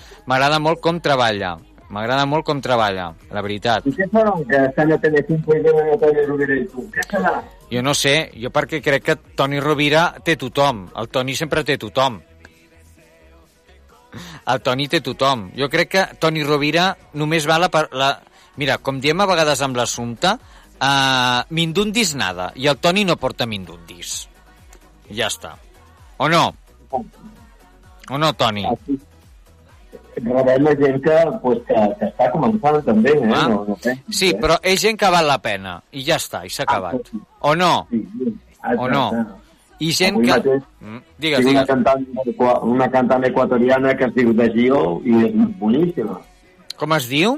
molt 0.62 0.82
com 0.86 1.00
treballa. 1.02 1.56
M'agrada 1.90 2.26
molt 2.30 2.46
com 2.46 2.60
treballa, 2.62 3.08
la 3.34 3.42
veritat. 3.42 3.88
I 3.90 3.94
què 3.98 4.06
serà 4.12 4.34
que 4.46 4.60
estan 4.68 4.92
a 4.94 4.98
Telecinco 5.02 5.56
i 5.58 5.62
venen 5.66 5.88
a 5.90 5.98
Toni 5.98 6.26
Rovira 6.28 6.58
i 6.60 6.68
tu? 6.70 6.84
Què 6.94 7.06
serà? 7.10 7.32
Jo 7.72 7.82
no 7.86 7.94
sé, 7.98 8.14
jo 8.38 8.52
perquè 8.54 8.80
crec 8.86 9.04
que 9.08 9.16
Toni 9.38 9.60
Rovira 9.62 10.04
té 10.26 10.36
tothom. 10.38 10.84
El 11.02 11.10
Toni 11.10 11.34
sempre 11.38 11.64
té 11.66 11.80
tothom. 11.82 12.20
El 14.50 14.62
Toni 14.66 14.88
té 14.90 15.02
tothom. 15.06 15.50
Jo 15.58 15.70
crec 15.70 15.90
que 15.96 16.06
Toni 16.22 16.44
Rovira 16.46 16.92
només 17.18 17.50
va 17.50 17.58
la... 17.62 17.70
per- 17.74 17.90
la... 17.94 18.12
Mira, 18.62 18.78
com 18.84 18.98
diem 19.02 19.22
a 19.22 19.28
vegades 19.30 19.62
amb 19.66 19.78
l'assumpte, 19.80 20.34
uh, 20.36 21.42
mindundis 21.56 22.14
nada. 22.18 22.50
I 22.60 22.68
el 22.70 22.78
Toni 22.82 23.06
no 23.08 23.16
porta 23.22 23.46
mindundis. 23.50 24.28
Ja 25.10 25.30
està. 25.30 25.56
O 26.18 26.28
no? 26.30 26.50
O 26.92 28.18
no, 28.18 28.34
Toni? 28.34 28.66
Rebem 30.26 30.64
la 30.68 30.76
gent 30.80 31.02
que, 31.04 31.18
pues, 31.42 31.60
que, 31.68 31.82
que 32.00 32.06
està 32.10 32.30
començant 32.34 32.80
també, 32.86 33.12
eh? 33.16 33.30
Ah. 33.34 33.48
No, 33.52 33.64
no 33.68 33.78
sé. 33.84 33.94
Sí, 34.12 34.32
però 34.40 34.58
és 34.64 34.80
gent 34.82 34.98
que 35.00 35.10
val 35.14 35.28
la 35.28 35.38
pena. 35.44 35.78
I 35.92 36.04
ja 36.08 36.18
està, 36.22 36.44
i 36.46 36.50
s'ha 36.54 36.64
acabat. 36.68 37.12
O 37.42 37.56
no? 37.56 37.88
O 38.78 38.88
no? 38.92 39.04
I 39.80 39.92
gent 39.96 40.18
Avui 40.18 40.26
que... 40.28 40.34
mateix 40.38 40.64
Mm, 40.80 40.98
Digues, 41.20 41.40
tinc 41.44 41.50
una 41.52 41.62
digues. 41.62 41.68
cantant, 41.68 42.66
una 42.72 42.86
cantant 42.92 43.24
equatoriana 43.28 43.92
que 44.00 44.06
es 44.08 44.14
diu 44.16 44.30
De 44.34 44.46
Gio 44.54 45.02
i 45.04 45.16
és 45.28 45.34
boníssima. 45.60 46.16
Com 46.80 46.94
es 46.96 47.08
diu? 47.12 47.34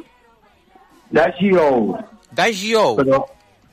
De 1.09 1.23
Gio. 1.39 1.97
De 2.37 2.45
Gio. 2.53 2.83
Però, 2.99 3.19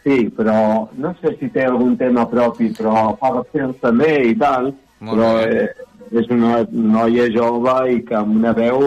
sí, 0.04 0.16
però 0.36 0.54
no 0.96 1.12
sé 1.20 1.34
si 1.38 1.50
té 1.52 1.66
algun 1.68 1.96
tema 2.00 2.24
propi, 2.30 2.70
però 2.78 3.11
fa 3.20 3.30
versions 3.36 3.76
també 3.84 4.11
i 4.30 4.34
tal. 4.40 4.72
Molt 5.04 5.20
però 5.20 5.28
bé. 5.36 5.62
eh, 5.66 5.88
és 6.12 6.30
una 6.32 6.62
noia 6.70 7.28
jove 7.34 7.76
i 7.92 8.02
que 8.06 8.16
amb 8.16 8.36
una 8.40 8.54
veu 8.56 8.80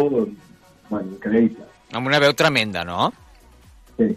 bueno, 0.89 1.07
increïble. 1.15 1.65
Amb 1.93 2.07
una 2.07 2.19
veu 2.23 2.33
tremenda, 2.33 2.83
no? 2.87 3.11
Sí. 3.97 4.09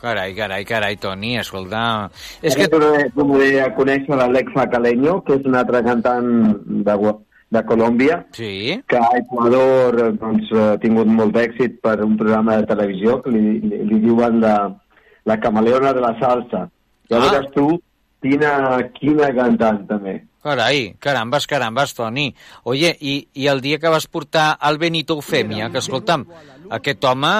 Carai, 0.00 0.34
carai, 0.36 0.64
carai, 0.68 0.96
Toni, 1.00 1.38
escolta... 1.40 2.10
És 2.44 2.54
que... 2.54 2.68
Tornaré 2.70 3.62
a 3.64 3.70
conèixer 3.74 4.18
l'Alexa 4.18 4.66
Caleño, 4.70 5.22
que 5.24 5.38
és 5.38 5.48
una 5.48 5.62
altra 5.64 5.80
cantant 5.82 6.28
de, 6.84 6.96
de 7.56 7.62
Colòmbia, 7.66 8.20
sí. 8.36 8.76
que 8.86 9.00
a 9.00 9.08
Equador 9.18 9.96
doncs, 10.20 10.52
ha 10.52 10.76
tingut 10.82 11.08
molt 11.08 11.32
d'èxit 11.34 11.80
per 11.82 11.96
un 12.04 12.14
programa 12.20 12.60
de 12.60 12.68
televisió 12.68 13.18
que 13.24 13.32
li, 13.34 13.56
li, 13.64 13.82
li 13.88 14.00
diuen 14.04 14.38
la, 14.44 14.56
la 15.24 15.40
camaleona 15.40 15.94
de 15.96 16.04
la 16.04 16.12
salsa. 16.20 16.66
Ja 17.10 17.16
Ah. 17.16 17.24
veuràs 17.24 17.50
tu 17.54 17.66
quina, 18.22 18.52
quina 19.00 19.32
cantant, 19.34 19.86
també. 19.88 20.20
Carai, 20.46 20.94
carambes, 21.00 21.46
carambes, 21.50 21.92
Toni. 21.94 22.28
Oye, 22.62 22.92
i, 23.00 23.16
i 23.34 23.48
el 23.50 23.60
dia 23.60 23.80
que 23.82 23.90
vas 23.90 24.06
portar 24.06 24.52
el 24.68 24.78
Benito 24.78 25.16
Eufèmia, 25.18 25.72
que 25.74 25.80
escolta'm, 25.82 26.22
aquest 26.70 27.02
home 27.04 27.32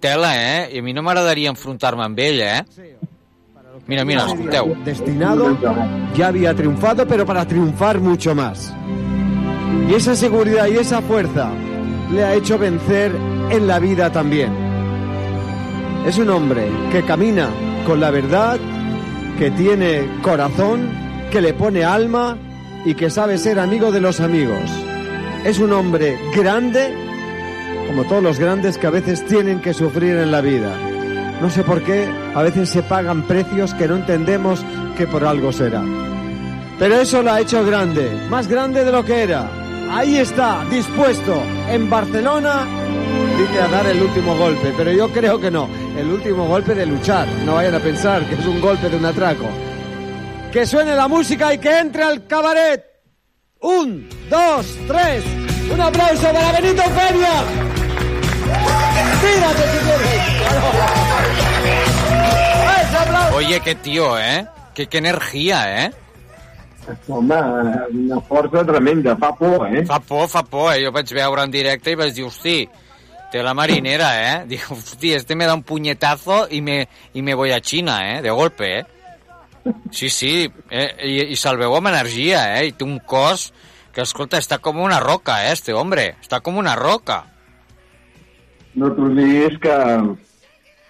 tela, 0.00 0.30
eh? 0.32 0.70
I 0.72 0.80
a 0.80 0.86
mi 0.86 0.94
no 0.96 1.02
m'agradaria 1.04 1.52
enfrontar-me 1.52 2.06
amb 2.06 2.22
ell, 2.24 2.40
eh? 2.40 2.64
Mira, 3.88 4.06
mira, 4.08 4.24
escolteu. 4.24 4.72
Destinado, 4.86 5.50
ya 6.16 6.28
había 6.28 6.54
triunfado, 6.54 7.06
pero 7.06 7.26
para 7.26 7.44
triunfar 7.46 8.00
mucho 8.00 8.34
más. 8.34 8.72
Y 9.88 9.94
esa 9.94 10.16
seguridad 10.16 10.66
y 10.68 10.78
esa 10.78 11.02
fuerza 11.02 11.50
le 12.10 12.24
ha 12.24 12.34
hecho 12.34 12.56
vencer 12.58 13.12
en 13.50 13.66
la 13.66 13.78
vida 13.78 14.10
también. 14.10 14.52
Es 16.06 16.16
un 16.16 16.30
hombre 16.30 16.70
que 16.90 17.02
camina 17.02 17.50
con 17.86 18.00
la 18.00 18.10
verdad, 18.10 18.58
que 19.38 19.50
tiene 19.50 20.08
corazón, 20.22 21.07
que 21.30 21.40
le 21.40 21.54
pone 21.54 21.84
alma 21.84 22.36
y 22.84 22.94
que 22.94 23.10
sabe 23.10 23.38
ser 23.38 23.58
amigo 23.58 23.92
de 23.92 24.00
los 24.00 24.20
amigos. 24.20 24.70
Es 25.44 25.58
un 25.58 25.72
hombre 25.72 26.18
grande, 26.34 26.94
como 27.86 28.04
todos 28.04 28.22
los 28.22 28.38
grandes 28.38 28.78
que 28.78 28.86
a 28.86 28.90
veces 28.90 29.24
tienen 29.26 29.60
que 29.60 29.74
sufrir 29.74 30.16
en 30.16 30.32
la 30.32 30.40
vida. 30.40 30.76
No 31.40 31.50
sé 31.50 31.62
por 31.62 31.82
qué, 31.82 32.08
a 32.34 32.42
veces 32.42 32.70
se 32.70 32.82
pagan 32.82 33.22
precios 33.22 33.74
que 33.74 33.86
no 33.86 33.96
entendemos 33.96 34.64
que 34.96 35.06
por 35.06 35.24
algo 35.24 35.52
será. 35.52 35.82
Pero 36.78 36.96
eso 36.96 37.22
lo 37.22 37.32
ha 37.32 37.40
hecho 37.40 37.64
grande, 37.64 38.10
más 38.28 38.48
grande 38.48 38.84
de 38.84 38.92
lo 38.92 39.04
que 39.04 39.22
era. 39.22 39.48
Ahí 39.90 40.16
está, 40.16 40.64
dispuesto, 40.70 41.42
en 41.70 41.88
Barcelona, 41.88 42.66
dice 43.38 43.60
a 43.60 43.68
dar 43.68 43.86
el 43.86 44.02
último 44.02 44.36
golpe, 44.36 44.72
pero 44.76 44.92
yo 44.92 45.08
creo 45.10 45.40
que 45.40 45.50
no, 45.50 45.68
el 45.96 46.10
último 46.10 46.46
golpe 46.46 46.74
de 46.74 46.86
luchar. 46.86 47.26
No 47.44 47.54
vayan 47.54 47.74
a 47.74 47.80
pensar 47.80 48.28
que 48.28 48.34
es 48.34 48.46
un 48.46 48.60
golpe 48.60 48.88
de 48.88 48.96
un 48.96 49.04
atraco. 49.04 49.46
Que 50.52 50.66
suene 50.66 50.94
la 50.94 51.08
música 51.08 51.52
y 51.52 51.58
que 51.58 51.78
entre 51.78 52.02
al 52.02 52.26
cabaret. 52.26 52.84
Un, 53.60 54.08
dos, 54.30 54.66
tres. 54.86 55.24
Un 55.72 55.80
aplauso 55.80 56.22
para 56.22 56.52
Benito 56.52 56.82
Feria. 56.82 57.32
Tírate 59.20 59.62
si 59.62 59.78
quieres. 59.78 60.38
Oye, 63.34 63.60
qué 63.60 63.74
tío, 63.74 64.18
¿eh? 64.18 64.46
Qué, 64.74 64.86
qué 64.86 64.98
energia, 64.98 65.84
¿eh? 65.84 65.92
Home, 67.06 67.34
una 67.92 68.20
força 68.22 68.64
tremenda, 68.64 69.14
fa 69.16 69.34
por, 69.34 69.66
eh? 69.68 69.84
Fa 69.84 70.00
por, 70.00 70.26
fa 70.28 70.42
por, 70.42 70.72
eh? 70.72 70.80
Jo 70.86 70.92
vaig 70.92 71.12
veure 71.12 71.44
en 71.44 71.50
directe 71.52 71.92
i 71.92 71.98
vaig 72.00 72.14
dir, 72.16 72.24
hosti, 72.24 72.62
té 73.28 73.42
la 73.44 73.52
marinera, 73.52 74.08
eh? 74.22 74.44
Dic, 74.48 74.64
hosti, 74.72 75.12
este 75.12 75.36
me 75.36 75.44
da 75.44 75.52
un 75.54 75.62
puñetazo 75.62 76.46
y 76.48 76.62
me, 76.62 76.88
y 77.12 77.20
me 77.20 77.34
voy 77.34 77.52
a 77.52 77.60
China, 77.60 78.16
eh? 78.16 78.22
De 78.22 78.30
golpe, 78.30 78.78
eh? 78.78 78.86
Sí, 79.90 80.10
sí, 80.12 80.32
eh? 80.70 80.88
I, 81.04 81.16
i 81.32 81.36
se'l 81.38 81.58
veu 81.60 81.74
amb 81.76 81.90
energia, 81.90 82.44
eh? 82.58 82.68
I 82.68 82.76
té 82.76 82.86
un 82.86 82.98
cos 83.00 83.48
que, 83.94 84.04
escolta, 84.04 84.40
està 84.40 84.60
com 84.62 84.80
una 84.84 85.00
roca, 85.02 85.40
eh, 85.44 85.52
este 85.56 85.74
hombre? 85.74 86.12
Està 86.22 86.40
com 86.44 86.60
una 86.60 86.76
roca. 86.78 87.22
No 88.78 88.92
t'oblidis 88.94 89.56
que, 89.62 89.76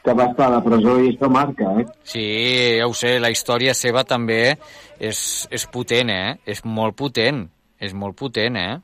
que 0.05 0.17
va 0.19 0.27
estar 0.33 0.49
a 0.49 0.57
la 0.57 0.65
presó 0.65 0.99
i 1.01 1.15
això 1.15 1.31
marca, 1.33 1.71
eh? 1.81 1.87
Sí, 2.05 2.27
ja 2.81 2.89
ho 2.91 2.97
sé, 2.97 3.17
la 3.23 3.31
història 3.33 3.77
seva 3.77 4.05
també 4.05 4.43
és, 4.99 5.23
és 5.55 5.65
potent, 5.73 6.13
eh? 6.13 6.37
És 6.45 6.65
molt 6.67 6.99
potent, 6.99 7.47
és 7.81 7.97
molt 7.97 8.19
potent, 8.19 8.59
eh? 8.61 8.77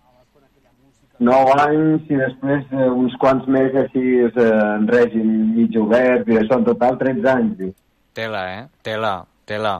9 1.24 1.52
anys 1.62 2.08
i 2.10 2.16
després 2.18 2.72
eh, 2.74 2.88
uns 2.90 3.14
quants 3.22 3.46
més 3.46 3.76
així 3.84 4.02
eh, 4.26 4.48
en 4.48 4.88
règim 4.90 5.28
mig 5.54 5.76
obert 5.78 6.26
i 6.28 6.40
això 6.40 6.58
en 6.58 6.66
total 6.66 6.98
13 7.00 7.30
anys. 7.36 7.70
Tela, 8.14 8.42
eh? 8.56 8.64
Tela, 8.86 9.14
tela. 9.46 9.78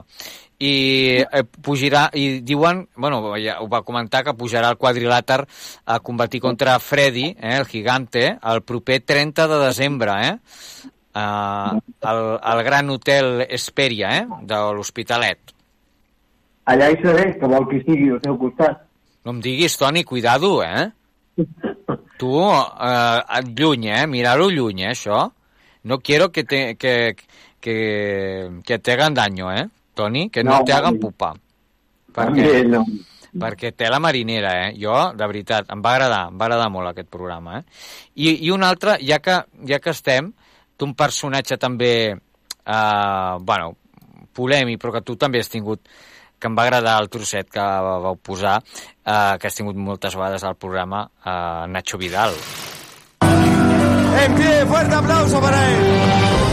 I 0.59 0.71
eh, 1.25 1.43
pujarà, 1.43 2.05
i 2.15 2.39
diuen, 2.47 2.85
bueno, 2.95 3.19
ja 3.41 3.57
ho 3.59 3.67
va 3.71 3.83
comentar, 3.83 4.23
que 4.23 4.35
pujarà 4.37 4.71
al 4.71 4.79
quadrilàter 4.79 5.41
a 5.85 5.99
combatir 5.99 6.39
contra 6.41 6.77
Freddy, 6.79 7.33
eh, 7.35 7.57
el 7.57 7.65
gigante, 7.67 8.37
el 8.41 8.63
proper 8.63 9.01
30 9.01 9.49
de 9.51 9.59
desembre, 9.65 10.19
eh? 10.29 10.37
Uh, 11.15 11.79
al, 12.03 12.17
al 12.43 12.61
Gran 12.67 12.89
Hotel 12.91 13.45
Esperia, 13.47 14.09
eh? 14.17 14.25
De 14.43 14.57
l'Hospitalet. 14.75 15.55
Allà 16.67 16.89
hi 16.91 16.97
seré, 16.99 17.29
que 17.39 17.47
vol 17.47 17.69
que 17.69 17.79
sigui 17.85 18.09
al 18.11 18.19
seu 18.25 18.35
costat. 18.41 18.81
No 19.25 19.35
em 19.35 19.41
diguis, 19.41 19.77
Toni, 19.79 20.03
cuidado, 20.03 20.57
eh? 20.63 20.89
Tu, 22.17 22.31
eh, 22.41 23.41
lluny, 23.57 23.87
eh? 23.93 24.05
Mirar-ho 24.07 24.49
lluny, 24.49 24.83
eh, 24.83 24.91
això. 24.91 25.21
No 25.83 25.99
quiero 25.99 26.31
que 26.31 26.43
te, 26.43 26.75
que, 26.75 27.15
que, 27.65 28.61
que 28.63 28.77
te 28.77 28.91
hagan 28.91 29.15
daño, 29.15 29.51
eh, 29.51 29.67
Toni? 29.95 30.29
Que 30.29 30.43
no, 30.43 30.59
No, 30.59 30.63
te 30.63 30.73
hagan 30.73 30.99
pupa. 30.99 31.33
També, 32.13 32.61
no. 32.69 32.83
perquè 33.41 33.71
té 33.73 33.89
la 33.89 33.97
marinera, 33.99 34.51
eh? 34.67 34.75
Jo, 34.77 34.93
de 35.17 35.25
veritat, 35.31 35.71
em 35.73 35.81
va 35.81 35.95
agradar, 35.95 36.27
em 36.29 36.37
va 36.37 36.45
agradar 36.45 36.69
molt 36.69 36.91
aquest 36.91 37.09
programa, 37.09 37.57
eh? 37.57 37.63
I, 38.21 38.35
i 38.45 38.53
un 38.53 38.63
altre, 38.63 38.99
ja 39.01 39.17
que, 39.17 39.39
ja 39.65 39.81
que 39.81 39.95
estem, 39.97 40.29
tu 40.77 40.85
un 40.85 40.93
personatge 40.93 41.57
també, 41.57 41.91
eh, 42.13 43.33
bueno, 43.49 43.73
polèmic, 44.37 44.77
però 44.83 44.93
que 44.99 45.03
tu 45.09 45.17
també 45.17 45.41
has 45.41 45.49
tingut, 45.49 45.81
que 46.37 46.51
em 46.51 46.55
va 46.55 46.69
agradar 46.69 46.99
el 47.01 47.09
trosset 47.09 47.49
que 47.49 47.65
vau 48.05 48.15
posar, 48.21 48.59
eh, 48.61 49.35
que 49.41 49.49
has 49.49 49.57
tingut 49.57 49.75
moltes 49.89 50.13
vegades 50.13 50.45
al 50.45 50.55
programa, 50.55 51.07
eh, 51.25 51.65
Nacho 51.73 51.97
Vidal. 51.97 52.37
En 53.25 54.35
pie, 54.37 54.65
fuerte 54.69 54.95
aplauso 54.95 55.41
para 55.41 55.67
él. 55.71 56.44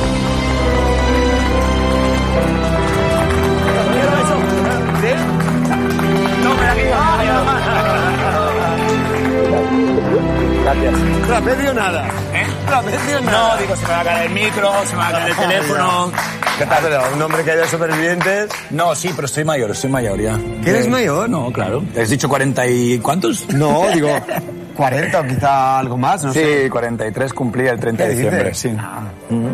Gracias. 10.63 10.95
Trapecio 11.27 11.75
nada. 11.75 12.07
¿Eh? 12.35 12.47
Trapecio 12.67 13.21
No, 13.21 13.31
nada. 13.31 13.57
digo, 13.59 13.77
se 13.77 13.83
me 13.83 13.89
va 13.93 14.01
a 14.01 14.05
caer 14.05 14.27
el 14.27 14.33
micro, 14.33 14.73
se 14.87 14.93
me 14.93 14.99
va 14.99 15.09
a 15.09 15.13
caer 15.13 15.29
el 15.31 15.37
teléfono. 15.37 16.13
¿Qué 16.59 16.67
tal? 16.67 16.79
Pero 16.83 17.03
un 17.15 17.23
hombre 17.23 17.45
que 17.45 17.51
haya 17.53 17.67
supervivientes. 17.67 18.51
No, 18.71 18.95
sí, 18.95 19.11
pero 19.15 19.27
estoy 19.27 19.45
mayor, 19.45 19.71
estoy 19.73 19.91
mayor 19.91 20.21
ya. 20.21 20.39
¿Que 20.63 20.71
eres 20.71 20.87
Eh, 20.87 20.91
mayor? 20.91 21.29
No, 21.29 21.51
claro. 21.53 21.83
¿Has 22.01 22.09
dicho 22.11 22.29
40 22.29 22.67
y 22.67 22.99
cuántos? 23.01 23.49
No, 23.49 23.89
digo 23.93 24.09
40 24.77 25.21
o 25.21 25.27
quizá 25.27 25.79
algo 25.81 25.97
más, 25.97 26.23
no 26.25 26.33
sí, 26.33 26.41
sé. 26.41 26.71
43 26.71 27.33
cumplí 27.33 27.67
el 27.67 27.81
30 27.81 28.05
de 28.05 28.09
¿Qué 28.11 28.15
diciembre, 28.15 28.45
dices? 28.51 28.59
sí. 28.59 29.35
Mm. 29.35 29.49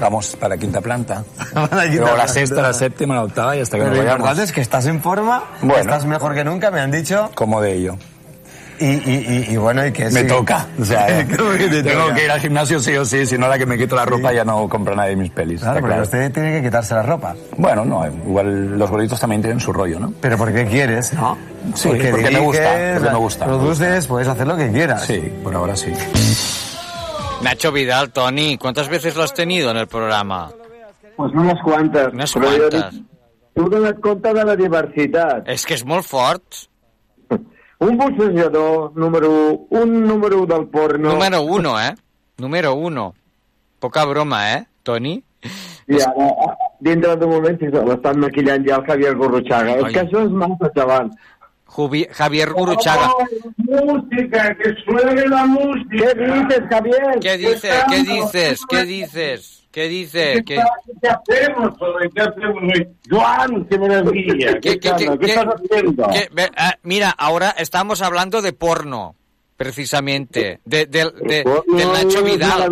Vamos 0.00 0.36
para 0.36 0.54
la 0.56 0.60
quinta 0.60 0.80
planta. 0.80 1.24
la 1.54 1.68
quinta 1.68 1.80
Luego 1.88 2.06
la 2.06 2.12
planta. 2.14 2.28
sexta, 2.32 2.62
la 2.62 2.72
séptima, 2.72 3.14
la 3.14 3.22
octava 3.24 3.56
y 3.56 3.60
hasta 3.60 3.76
que 3.76 3.84
Pero 3.84 3.96
nos 3.96 4.04
lo 4.04 4.10
importante 4.12 4.42
es 4.44 4.52
que 4.52 4.60
estás 4.60 4.86
en 4.86 5.00
forma, 5.00 5.42
Bueno. 5.60 5.76
estás 5.80 6.04
mejor 6.06 6.34
que 6.34 6.44
nunca, 6.44 6.70
me 6.70 6.80
han 6.80 6.90
dicho. 6.90 7.30
Como 7.34 7.60
de 7.60 7.74
ello. 7.74 7.96
Y, 8.82 8.84
y, 8.84 9.46
y, 9.48 9.52
y 9.52 9.56
bueno, 9.56 9.86
y 9.86 9.92
que 9.92 10.04
Me 10.10 10.22
sí. 10.22 10.26
toca. 10.26 10.66
O 10.80 10.84
sea, 10.84 11.06
¿Cómo 11.36 11.52
que 11.52 11.68
te 11.70 11.82
tengo 11.82 12.02
toca? 12.04 12.14
que 12.16 12.24
ir 12.24 12.30
al 12.30 12.40
gimnasio 12.40 12.80
sí 12.80 12.96
o 12.96 13.04
sí, 13.04 13.24
si 13.26 13.38
no 13.38 13.46
la 13.48 13.56
que 13.58 13.66
me 13.66 13.78
quito 13.78 13.94
la 13.94 14.04
ropa 14.04 14.32
ya 14.32 14.44
no 14.44 14.68
compra 14.68 14.94
nadie 14.96 15.14
mis 15.16 15.30
pelis. 15.30 15.60
Claro, 15.60 15.74
pero 15.76 15.86
claro. 15.86 16.02
usted 16.02 16.32
tiene 16.32 16.52
que 16.52 16.62
quitarse 16.64 16.94
la 16.94 17.02
ropa. 17.02 17.34
Bueno, 17.56 17.84
no, 17.84 18.06
igual 18.06 18.78
los 18.78 18.90
gorditos 18.90 19.20
también 19.20 19.40
tienen 19.42 19.60
su 19.60 19.72
rollo, 19.72 20.00
¿no? 20.00 20.12
Pero 20.20 20.36
porque 20.36 20.66
quieres, 20.66 21.12
¿no? 21.12 21.38
Sí, 21.74 21.88
porque 21.88 22.12
me 22.30 22.40
gusta, 22.40 22.70
porque 22.94 23.10
me 23.10 23.16
gusta. 23.18 23.44
Produces, 23.44 24.06
puedes 24.08 24.26
hacer 24.28 24.46
lo 24.46 24.56
que 24.56 24.70
quieras. 24.72 25.04
Sí, 25.04 25.32
por 25.42 25.54
ahora 25.54 25.76
sí. 25.76 25.92
Nacho 27.42 27.72
Vidal, 27.72 28.10
Toni, 28.12 28.56
¿cuántas 28.58 28.88
veces 28.88 29.16
lo 29.16 29.22
has 29.24 29.34
tenido 29.34 29.70
en 29.70 29.76
el 29.76 29.86
programa? 29.88 30.50
Pues 31.16 31.32
unes 31.34 31.58
quantes. 31.64 32.08
Unes 32.12 32.32
però 32.34 32.50
jo 32.50 32.68
quantes. 32.70 32.92
dic, 32.92 33.04
Tu 33.54 33.68
dona't 33.68 34.00
compte 34.00 34.32
de 34.32 34.44
la 34.48 34.54
diversitat. 34.56 35.48
És 35.52 35.66
que 35.68 35.74
és 35.76 35.82
molt 35.84 36.06
fort. 36.08 36.42
Un 37.82 37.96
boxejador, 37.98 38.92
número 38.96 39.30
un 39.70 40.06
número 40.06 40.46
del 40.46 40.66
porno. 40.68 41.12
Número 41.14 41.42
uno, 41.42 41.80
eh? 41.80 41.94
Número 42.38 42.74
uno. 42.74 43.14
Poca 43.80 44.04
broma, 44.04 44.52
eh, 44.54 44.66
Toni? 44.84 45.22
I 45.88 45.96
ara, 46.00 46.28
dintre 46.78 47.16
d'un 47.16 47.30
moment, 47.30 47.58
l'estan 47.60 48.20
maquillant 48.22 48.62
ja 48.68 48.76
el 48.78 48.84
Javier 48.86 49.16
Gurruchaga. 49.16 49.72
Ai. 49.74 49.82
És 49.82 49.92
que 49.96 50.00
això 50.06 50.22
és 50.24 50.30
massa, 50.30 50.70
xaval. 50.76 51.10
Jubi- 51.74 52.06
Javier 52.12 52.52
Guruchaga. 52.52 53.08
música, 53.56 54.54
que 54.54 54.74
suene 54.84 55.26
la 55.26 55.44
música. 55.46 56.12
¿Qué 56.14 56.24
dices, 56.38 56.62
Javier? 56.70 57.18
¿Qué 57.20 57.36
dices? 57.38 57.84
¿Qué 57.88 58.04
dices? 58.04 58.60
¿Qué 58.68 58.84
dices? 58.84 59.61
¿Qué 59.72 59.88
dices? 59.88 60.42
¿Qué, 60.46 60.60
¿Qué 61.00 61.08
hacemos? 61.08 61.70
¿Qué 62.14 62.20
hacemos? 62.20 62.62
Joan, 63.10 63.64
qué 63.64 63.78
maravilla. 63.78 64.60
qué- 64.60 64.78
qué- 64.78 64.78
qué- 64.78 65.18
¿Qué 65.18 65.26
estás 65.26 65.46
haciendo? 65.46 66.06
ah, 66.58 66.74
mira, 66.82 67.10
ahora 67.10 67.50
estamos 67.58 68.02
hablando 68.02 68.42
de 68.42 68.52
porno, 68.52 69.16
precisamente. 69.56 70.60
De, 70.66 70.84
del- 70.86 71.14
de- 71.22 71.42
Porno 71.42 71.78
del 71.78 71.88
Nacho 71.92 72.22
Vidal. 72.22 72.68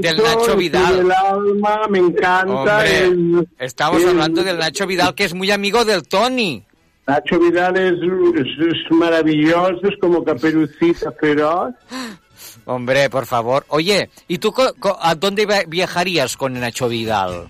Del 0.00 0.16
Nacho 0.18 0.56
Vidal. 0.56 0.96
del 0.98 1.10
alma, 1.12 1.80
me 1.90 1.98
encanta. 1.98 2.52
Hombre, 2.78 2.98
el- 3.04 3.48
estamos 3.58 4.02
el- 4.02 4.08
hablando 4.10 4.44
del 4.44 4.58
Nacho 4.58 4.86
Vidal, 4.86 5.14
que 5.16 5.24
es 5.24 5.34
muy 5.34 5.50
amigo 5.50 5.84
del 5.84 6.06
Tony. 6.06 6.64
Nacho 7.08 7.38
Vidal 7.40 7.76
es, 7.76 7.92
es- 7.92 8.66
es 8.68 8.90
maravilloso, 8.96 9.80
es 9.82 9.98
como 10.00 10.22
caperucita 10.24 11.10
feroz. 11.12 11.74
Hombre, 12.66 13.08
por 13.08 13.26
favor. 13.26 13.64
Oye, 13.68 14.10
¿y 14.28 14.38
tú 14.38 14.52
co- 14.52 14.74
co- 14.78 14.98
a 15.00 15.14
dónde 15.14 15.46
viajarías 15.68 16.36
con 16.36 16.52
Nacho 16.58 16.88
Vidal? 16.88 17.48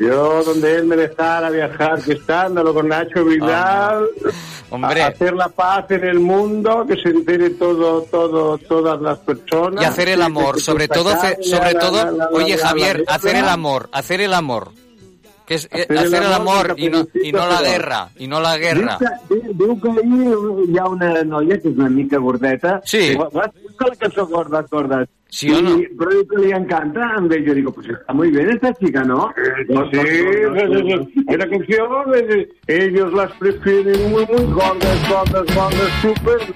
Yo, 0.00 0.42
donde 0.42 0.74
él 0.76 0.86
me 0.86 0.96
dejara 0.96 1.50
viajar, 1.50 2.02
que 2.02 2.14
estándalo 2.14 2.74
con 2.74 2.88
Nacho 2.88 3.24
Vidal, 3.24 4.06
Hombre. 4.70 5.02
a- 5.02 5.06
hacer 5.08 5.34
la 5.34 5.48
paz 5.48 5.88
en 5.90 6.02
el 6.04 6.18
mundo, 6.18 6.84
que 6.88 6.96
se 6.96 7.10
entere 7.10 7.50
todo, 7.50 8.02
todo, 8.10 8.58
todas 8.58 9.00
las 9.00 9.18
personas. 9.18 9.80
Y 9.82 9.86
hacer 9.86 10.08
el 10.08 10.22
amor, 10.22 10.60
sobre 10.60 10.88
todo, 10.88 11.14
sobre 11.42 11.74
todo, 11.74 12.28
oye 12.32 12.56
Javier, 12.58 13.04
hacer 13.06 13.36
el 13.36 13.48
amor, 13.48 13.88
hacer 13.92 14.20
el 14.22 14.34
amor. 14.34 14.70
Que 15.46 15.54
es 15.56 15.68
eh, 15.72 15.86
hacer 15.90 16.22
el 16.22 16.32
amor 16.32 16.74
i 16.76 16.88
no, 16.88 17.06
i 17.22 17.30
no 17.32 17.46
la 17.46 17.60
guerra, 17.62 18.08
i 18.18 18.26
no 18.26 18.40
la 18.40 18.56
guerra. 18.56 18.98
Diu 19.28 19.38
que, 19.38 19.52
diu- 19.54 19.80
que 19.82 19.90
ahir 19.90 20.70
hi 20.72 20.78
ha 20.78 20.86
una 20.88 21.10
noia 21.24 21.58
que 21.60 21.68
és 21.68 21.76
una 21.76 21.90
mica 21.90 22.18
gordeta. 22.18 22.80
Sí. 22.84 23.14
Va, 23.14 23.28
va, 23.28 23.50
busca 23.62 23.88
la 23.90 23.96
cançó 23.96 24.26
Gordas, 24.26 24.70
Gordas. 24.70 25.08
Sí 25.28 25.50
o 25.50 25.60
no? 25.60 25.76
Y, 25.80 25.88
pero 25.98 26.10
diu 26.12 26.26
que 26.28 26.36
le 26.38 26.50
encanta 26.56 27.00
a 27.10 27.18
ella. 27.18 27.38
Yo 27.46 27.54
digo, 27.54 27.72
pues 27.72 27.88
está 27.88 28.12
muy 28.14 28.30
bien 28.30 28.48
esta 28.50 28.72
chica, 28.74 29.02
¿no? 29.04 29.32
No, 29.68 29.90
sí, 29.90 29.98
es 29.98 31.38
la 31.38 31.48
canción, 31.48 31.88
eh, 32.14 32.48
ellos 32.68 33.12
las 33.12 33.32
prefieren 33.32 34.10
muy, 34.12 34.24
muy 34.26 34.44
gordas, 34.52 35.08
gordas, 35.08 35.54
gordas, 35.54 35.90
súper. 36.00 36.54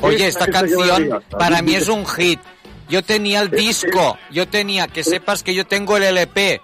Oye, 0.00 0.26
esta 0.28 0.46
canción 0.46 1.20
para 1.30 1.60
mí 1.62 1.74
es 1.74 1.88
un 1.88 2.06
hit. 2.06 2.40
Yo 2.88 3.02
tenía 3.02 3.40
el 3.40 3.50
disco, 3.50 4.18
yo 4.30 4.46
tenía, 4.48 4.86
que 4.86 5.02
sepas 5.02 5.42
que 5.42 5.54
yo 5.54 5.64
tengo 5.66 5.96
el 5.96 6.02
LP. 6.04 6.60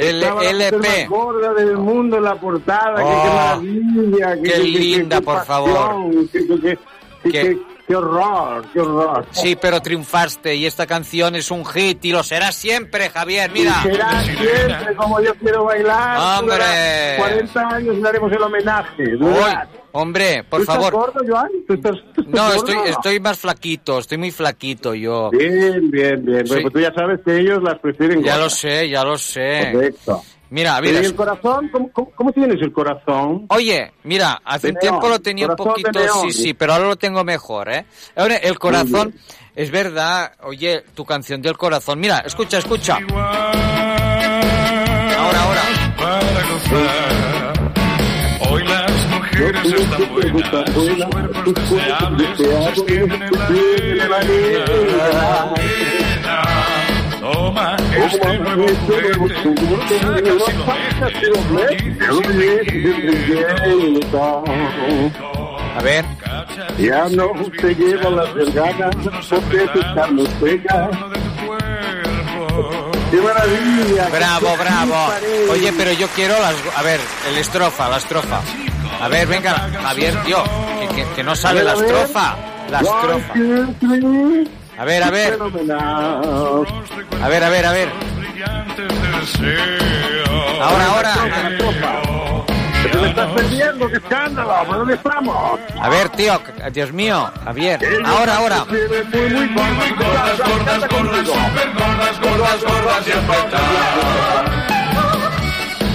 El 0.00 0.22
LP. 0.22 1.06
gorda 1.08 1.52
del 1.54 1.76
mundo 1.76 2.16
en 2.16 2.24
la 2.24 2.34
portada, 2.34 2.96
que 2.96 3.02
Oh, 3.04 3.22
qué 3.22 3.28
maravilla. 3.30 4.34
qué 4.42 4.50
que- 4.52 4.58
linda, 4.58 5.16
que 5.18 5.22
por 5.24 5.34
pasión, 5.44 5.46
favor. 5.46 6.12
qué 7.22 7.96
horror, 7.96 8.64
qué 8.72 8.80
horror. 8.80 9.26
Sí, 9.32 9.56
pero 9.60 9.80
triunfaste 9.82 10.54
y 10.54 10.64
esta 10.66 10.86
canción 10.86 11.34
es 11.34 11.50
un 11.50 11.64
hit 11.66 12.04
y 12.04 12.12
lo 12.12 12.22
será 12.22 12.52
siempre, 12.52 13.10
Javier. 13.10 13.50
Mira. 13.50 13.74
Y 13.84 13.88
será 13.90 14.22
siempre 14.22 14.94
como 14.96 15.20
yo 15.20 15.34
quiero 15.34 15.64
bailar. 15.64 16.38
¡Hombre! 16.38 16.54
durará 16.56 17.16
40 17.18 17.68
años 17.68 17.96
le 17.98 18.08
haremos 18.08 18.32
el 18.32 18.42
homenaje. 18.42 19.04
Hombre, 19.92 20.44
por 20.44 20.58
¿Tú 20.58 20.62
estás 20.62 20.76
favor. 20.76 20.92
gordo, 20.92 21.20
Joan? 21.28 21.48
¿Tú 21.66 21.74
estás, 21.74 21.92
tú 22.14 22.20
estás 22.22 22.34
No, 22.34 22.44
gordo 22.46 22.56
estoy, 22.56 22.90
estoy 22.90 23.20
más 23.20 23.38
flaquito, 23.38 23.98
estoy 23.98 24.18
muy 24.18 24.30
flaquito 24.30 24.94
yo. 24.94 25.30
Bien, 25.30 25.90
bien, 25.90 26.24
bien. 26.24 26.46
Sí. 26.46 26.54
Pues 26.62 26.72
tú 26.72 26.80
ya 26.80 26.92
sabes 26.94 27.20
que 27.24 27.38
ellos 27.38 27.62
las 27.62 27.78
prefieren 27.78 28.22
Ya 28.22 28.36
lo 28.38 28.48
sé, 28.50 28.88
ya 28.88 29.04
lo 29.04 29.16
sé. 29.18 29.70
Correcto. 29.72 30.22
Mira, 30.50 30.78
¿Y 30.80 30.82
mira. 30.88 30.98
el 30.98 31.14
corazón? 31.14 31.68
¿Cómo, 31.72 31.92
cómo, 31.92 32.10
cómo 32.10 32.32
tienes 32.32 32.60
el 32.60 32.72
corazón? 32.72 33.46
Oye, 33.50 33.92
mira, 34.02 34.40
hace 34.44 34.66
De 34.68 34.72
un 34.72 34.78
tiempo 34.80 35.00
neón, 35.02 35.12
lo 35.12 35.20
tenía 35.20 35.46
un 35.46 35.54
poquito, 35.54 36.00
sí, 36.22 36.32
sí, 36.32 36.54
pero 36.54 36.72
ahora 36.72 36.88
lo 36.88 36.96
tengo 36.96 37.22
mejor, 37.22 37.70
¿eh? 37.70 37.86
Ahora, 38.16 38.34
el 38.36 38.58
corazón, 38.58 39.14
es 39.54 39.70
verdad, 39.70 40.32
oye, 40.42 40.82
tu 40.94 41.04
canción 41.04 41.40
del 41.40 41.56
corazón, 41.56 42.00
mira, 42.00 42.18
escucha, 42.26 42.58
escucha. 42.58 42.98
Ahora, 45.18 45.42
ahora. 45.44 45.60
Para 45.96 47.19
las 49.40 49.64
mujeres 49.64 50.44
están 50.44 50.64
buenas, 50.74 51.08
sus 51.44 51.54
cuerpos 51.68 52.18
deseables 52.18 52.36
se 52.36 52.68
extienden 52.68 53.22
en 53.22 53.32
la 53.98 54.16
arena. 54.16 55.54
Toma 57.20 57.76
este 57.96 58.38
nuevo 58.38 58.66
juguete, 58.82 59.28
saca 60.00 61.08
si 61.18 61.26
lo 61.26 61.38
A 65.76 65.82
ver. 65.82 66.04
Ya 66.78 67.08
no 67.10 67.32
te 67.60 67.74
lleva 67.74 68.10
las 68.10 68.34
verganas 68.34 68.96
porque 69.28 69.58
te 69.58 69.80
estamos 69.80 70.28
pega. 70.40 70.90
¡Qué 73.10 73.16
maravilla! 73.16 74.08
Bravo, 74.08 74.56
bravo. 74.56 75.12
Oye, 75.50 75.72
pero 75.76 75.92
yo 75.92 76.06
quiero 76.08 76.38
las... 76.38 76.54
A 76.76 76.82
ver, 76.82 77.00
el 77.28 77.38
estrofa, 77.38 77.88
la 77.88 77.96
estrofa. 77.96 78.40
A 79.00 79.08
ver, 79.08 79.26
venga, 79.26 79.54
Javier, 79.82 80.14
tío, 80.24 80.44
que, 81.14 81.24
no 81.24 81.34
sale 81.34 81.62
la 81.62 81.72
estrofa. 81.72 82.36
La 82.70 82.80
estrofa. 82.80 83.34
A 84.78 84.84
ver, 84.84 85.02
a 85.02 85.10
ver. 85.10 85.38
A 87.22 87.28
ver, 87.28 87.44
a 87.44 87.48
ver, 87.48 87.66
a 87.66 87.72
ver. 87.72 87.88
Ahora, 90.60 90.86
ahora. 90.86 91.14
¡Te 92.92 92.98
me 92.98 93.08
estás! 93.08 93.28
¡Qué 93.90 93.96
escándalo! 93.96 94.52
A 95.80 95.88
ver, 95.88 96.08
tío, 96.10 96.40
Dios 96.72 96.92
mío, 96.92 97.30
Javier. 97.44 97.80
Ahora, 98.04 98.36
ahora. 98.36 98.66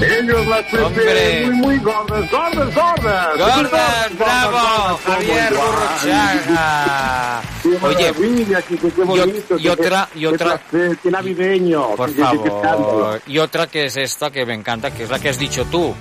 Ellos 0.01 0.47
las 0.47 0.63
prefieren 0.65 1.53
muy, 1.53 1.77
muy 1.77 1.79
gordas, 1.79 2.29
gordas, 2.29 2.75
gordas. 2.75 3.37
Gordas, 3.37 4.17
bravo, 4.17 4.99
Javier 5.05 5.53
Burruchaga. 5.53 7.41
Oye, 7.81 8.13
y, 8.19 9.63
y 9.63 9.67
otra, 9.69 10.09
y 10.13 10.25
otra, 10.25 10.59
qué 10.69 11.11
navideño. 11.11 11.95
por 11.95 12.13
favor. 12.13 13.21
Y 13.27 13.37
otra 13.39 13.67
que 13.67 13.85
es 13.85 13.97
esta 13.97 14.31
que 14.31 14.45
me 14.45 14.53
encanta, 14.53 14.91
que 14.91 15.03
es 15.03 15.09
la 15.09 15.19
que 15.19 15.29
has 15.29 15.39
dicho 15.39 15.65
tú. 15.65 15.95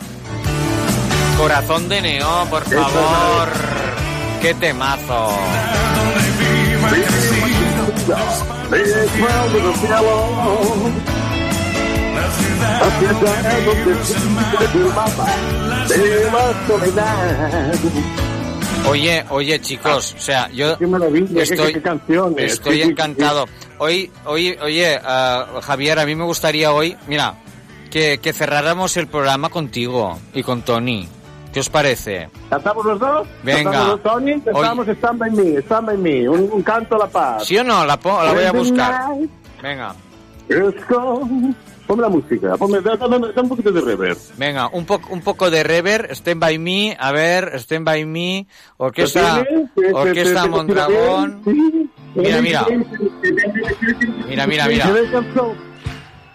Corazón 1.38 1.88
de 1.88 2.00
neón, 2.00 2.48
por 2.48 2.64
favor. 2.64 3.48
Qué 4.40 4.54
temazo. 4.54 5.30
Oye, 18.88 19.24
oye, 19.30 19.60
chicos, 19.60 20.14
o 20.16 20.20
sea, 20.20 20.50
yo 20.50 20.76
qué- 20.78 20.84
estoy, 22.44 22.78
qué 22.78 22.82
encantado. 22.82 23.46
Hoy, 23.78 24.10
hoy, 24.26 24.56
oye, 24.62 25.00
ah, 25.02 25.46
Javier, 25.62 25.98
a 25.98 26.06
mí 26.06 26.14
me 26.14 26.24
gustaría 26.24 26.72
hoy, 26.72 26.96
mira, 27.08 27.34
que, 27.90 28.18
que 28.18 28.32
cerráramos 28.32 28.96
el 28.96 29.06
programa 29.06 29.48
contigo 29.48 30.18
y 30.34 30.42
con 30.42 30.62
Tony. 30.62 31.08
¿Qué 31.52 31.60
os 31.60 31.68
parece? 31.70 32.28
¿Cantamos 32.50 32.84
los 32.84 32.98
dos? 32.98 33.26
Venga. 33.42 33.62
¿Cantamos 33.70 33.88
los 33.88 34.02
dos, 34.02 34.12
Tony? 34.12 34.40
Cantamos 34.40 34.88
Stand 34.88 35.18
By 35.18 35.30
Me, 35.30 35.58
Stand 35.60 35.86
By 35.86 35.96
Me, 35.98 36.28
un, 36.28 36.50
un 36.52 36.62
canto 36.62 36.96
a 36.96 36.98
la 36.98 37.06
paz. 37.06 37.44
¿Sí 37.46 37.56
o 37.56 37.64
no? 37.64 37.84
La, 37.86 37.98
la 38.04 38.32
voy 38.32 38.44
a 38.44 38.52
buscar. 38.52 39.02
Venga, 39.62 39.94
Let's 40.48 40.86
go. 40.88 41.26
Ponme 41.86 42.00
la 42.02 42.08
música, 42.08 42.56
ponme, 42.56 42.80
da, 42.80 42.96
da- 42.96 43.06
da- 43.08 43.42
un 43.42 43.48
poquito 43.48 43.70
de 43.70 43.80
reverb. 43.82 44.16
venga, 44.38 44.68
un, 44.68 44.86
poco 44.86 45.12
un 45.12 45.20
poco 45.20 45.50
de 45.50 45.62
rever, 45.62 46.08
Stand 46.12 46.40
By 46.40 46.58
Me, 46.58 46.96
a 46.98 47.12
ver, 47.12 47.52
Stand 47.56 47.84
By 47.84 48.06
Me, 48.06 48.46
Orquesta, 48.78 49.38
¿Lo 49.38 49.44
tienes? 49.44 49.74
¿Te- 49.74 49.82
te- 49.82 49.92
Orquesta 49.92 50.46
Mondragón. 50.46 51.42
Mira, 52.14 52.40
mira. 52.40 52.66
Mira, 54.28 54.46
mira, 54.46 54.66
mira. 54.66 54.90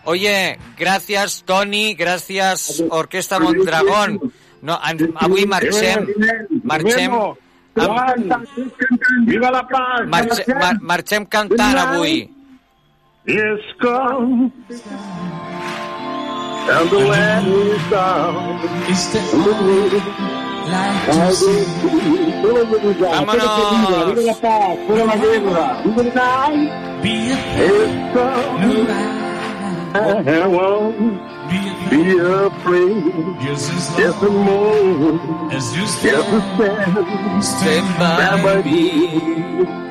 Oye, 0.06 0.58
gracias 0.78 1.44
Toni, 1.46 1.94
gracias 1.96 2.84
Orquesta 2.90 3.40
Mondragón. 3.40 4.32
No, 4.62 4.78
avui 5.16 5.46
marxem, 5.46 6.06
marxem, 6.64 7.12
amb, 7.12 8.36
Viva 9.26 9.50
la 9.52 9.66
paz! 9.68 10.06
marxe, 10.06 10.44
mar, 10.54 10.76
marxem 10.82 11.26
cantant 11.26 11.78
avui. 11.78 12.30
Yes, 13.28 13.60
come. 13.80 14.52
And 16.72 16.90
the 16.90 17.00
land 17.00 17.48
is 17.48 17.90
down. 17.92 18.60
Vámonos. 23.00 23.70
Viva 24.10 24.22
la 24.22 24.36
paz, 24.36 24.78
fuera 24.88 25.06
la 25.06 25.16
guerra. 25.18 25.82
Viva 25.84 26.04
la 26.04 26.12
night. 26.14 26.72
Yes, 27.04 27.92
come. 28.14 28.88
I 29.96 30.48
won't 30.48 31.20
be 31.90 32.02
afraid. 32.20 33.04
Yes, 33.42 33.68
the 34.22 34.30
moon. 34.30 35.20
Yes, 35.52 35.66
the 35.74 35.86
stand. 35.88 37.44
Stand 37.44 37.90
by 38.44 38.62
me. 38.64 39.89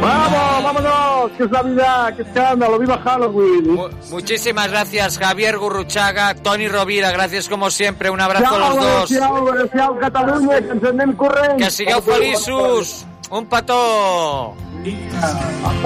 Vamos, 0.00 0.64
vámonos, 0.64 1.30
que 1.38 1.44
es 1.44 1.50
Navidad, 1.50 2.16
que 2.16 2.22
escándalo, 2.22 2.78
viva 2.78 2.98
Halloween. 3.02 3.78
Muchísimas 4.10 4.70
gracias 4.70 5.18
Javier 5.18 5.56
Gurruchaga, 5.58 6.34
Toni 6.34 6.68
Rovira, 6.68 7.10
gracias 7.12 7.48
como 7.48 7.70
siempre, 7.70 8.10
un 8.10 8.20
abrazo 8.20 8.54
a 8.54 8.58
los 8.58 8.76
dos. 8.76 9.08
Ciao, 9.08 9.46
ciao, 9.72 9.98
Catalunya, 9.98 10.60
que 10.60 10.72
ens 10.72 10.84
anem 10.84 11.16
corrent. 11.16 11.56
Que 11.56 11.70
sigueu 11.70 12.02
feliços. 12.02 13.06
Un 13.30 13.46
petó. 13.46 14.54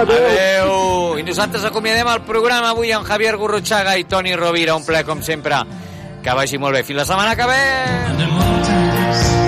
Adeu. 0.01 1.17
I 1.17 1.23
nosaltres 1.23 1.63
acomiadem 1.63 2.09
el 2.11 2.25
programa 2.27 2.73
avui 2.75 2.91
amb 2.91 3.07
Javier 3.07 3.37
Gurruchaga 3.39 3.95
i 3.95 4.03
Toni 4.03 4.35
Rovira. 4.35 4.75
Un 4.75 4.83
ple, 4.83 5.05
com 5.07 5.23
sempre. 5.23 5.63
Que 6.25 6.35
vagi 6.35 6.59
molt 6.59 6.75
bé. 6.75 6.83
Fins 6.83 7.05
la 7.05 7.07
setmana 7.07 7.39
que 7.39 7.47
ve. 7.47 9.46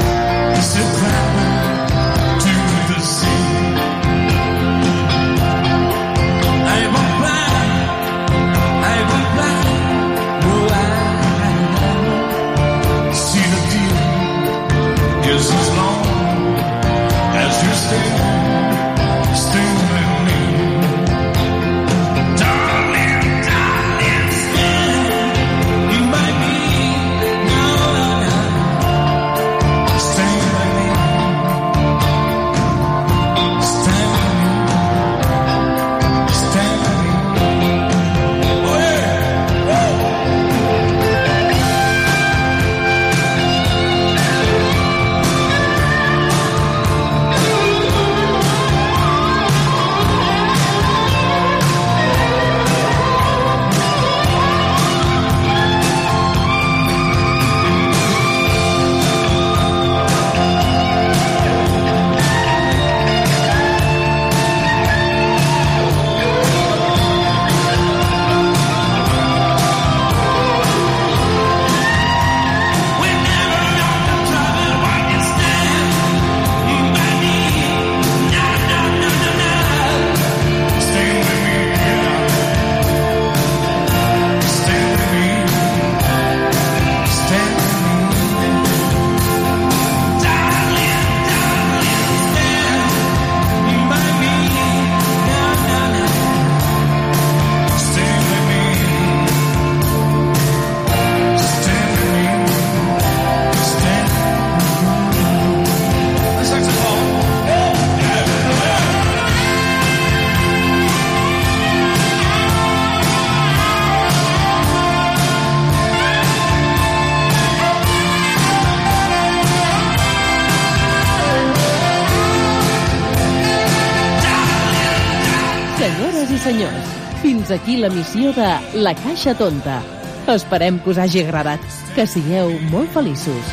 Fins 127.90 128.10
aquí 128.10 128.14
la 128.14 128.30
missió 128.30 128.34
de 128.34 128.82
La 128.82 128.96
Caixa 128.96 129.36
Tonta. 129.36 129.82
Esperem 130.28 130.80
que 130.80 130.90
us 130.90 130.98
hagi 130.98 131.24
agradat. 131.24 131.60
Que 131.96 132.06
sigueu 132.06 132.60
molt 132.72 132.92
feliços. 132.92 133.44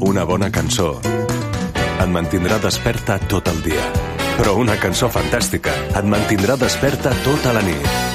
Una 0.00 0.24
bona 0.24 0.50
cançó 0.50 1.27
et 1.98 2.12
mantindrà 2.14 2.58
desperta 2.62 3.18
tot 3.30 3.50
el 3.52 3.62
dia. 3.64 3.86
Però 4.38 4.54
una 4.62 4.78
cançó 4.78 5.10
fantàstica 5.10 5.74
et 5.88 6.06
mantindrà 6.06 6.58
desperta 6.60 7.14
tota 7.24 7.56
la 7.56 7.64
nit. 7.66 8.07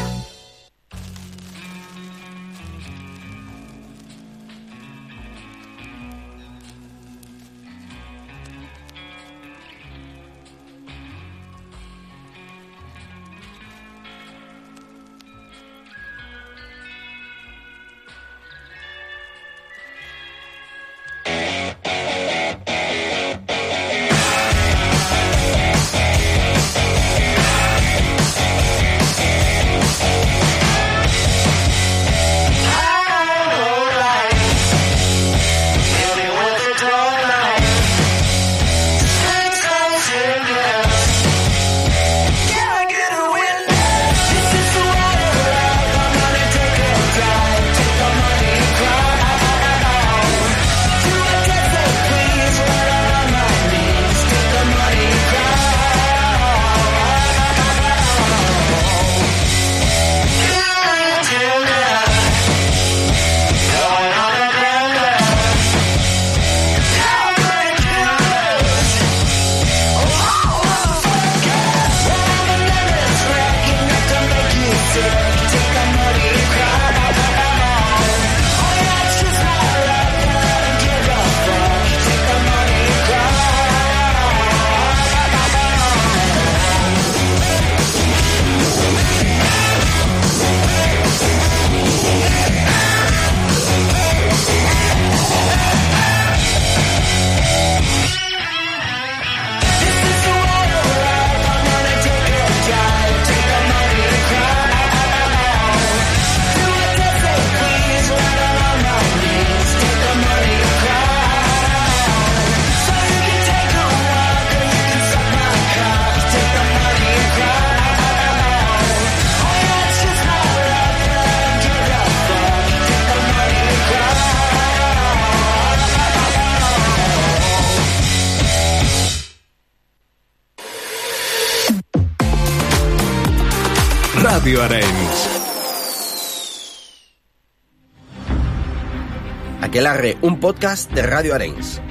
Aquelarre, 139.62 140.18
un 140.22 140.40
podcast 140.40 140.92
de 140.92 141.02
Radio 141.02 141.34
Arenys. 141.34 141.82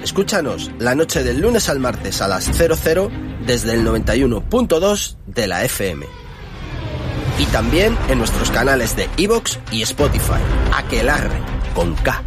Escúchanos 0.00 0.70
la 0.78 0.94
noche 0.94 1.24
del 1.24 1.40
lunes 1.40 1.68
al 1.68 1.80
martes 1.80 2.22
a 2.22 2.28
las 2.28 2.44
00 2.44 3.10
desde 3.44 3.74
el 3.74 3.84
91.2 3.84 5.16
de 5.26 5.46
la 5.48 5.64
FM. 5.64 6.06
Y 7.40 7.46
también 7.46 7.98
en 8.08 8.18
nuestros 8.18 8.52
canales 8.52 8.94
de 8.94 9.08
Evox 9.16 9.58
y 9.72 9.82
Spotify. 9.82 10.40
Aquelarre, 10.72 11.40
con 11.74 11.96
K. 11.96 12.22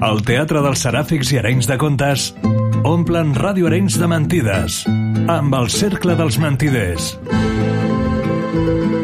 El 0.00 0.22
Teatre 0.24 0.62
dels 0.64 0.80
Seràfics 0.80 1.28
i 1.34 1.38
Arenys 1.42 1.66
de 1.68 1.76
Contes 1.76 2.30
omplen 2.88 3.34
Ràdio 3.36 3.68
Arenys 3.68 3.98
de 4.00 4.06
mentides 4.08 4.78
amb 5.28 5.52
el 5.58 5.68
Cercle 5.74 6.14
dels 6.16 6.38
Mentiders. 6.40 7.10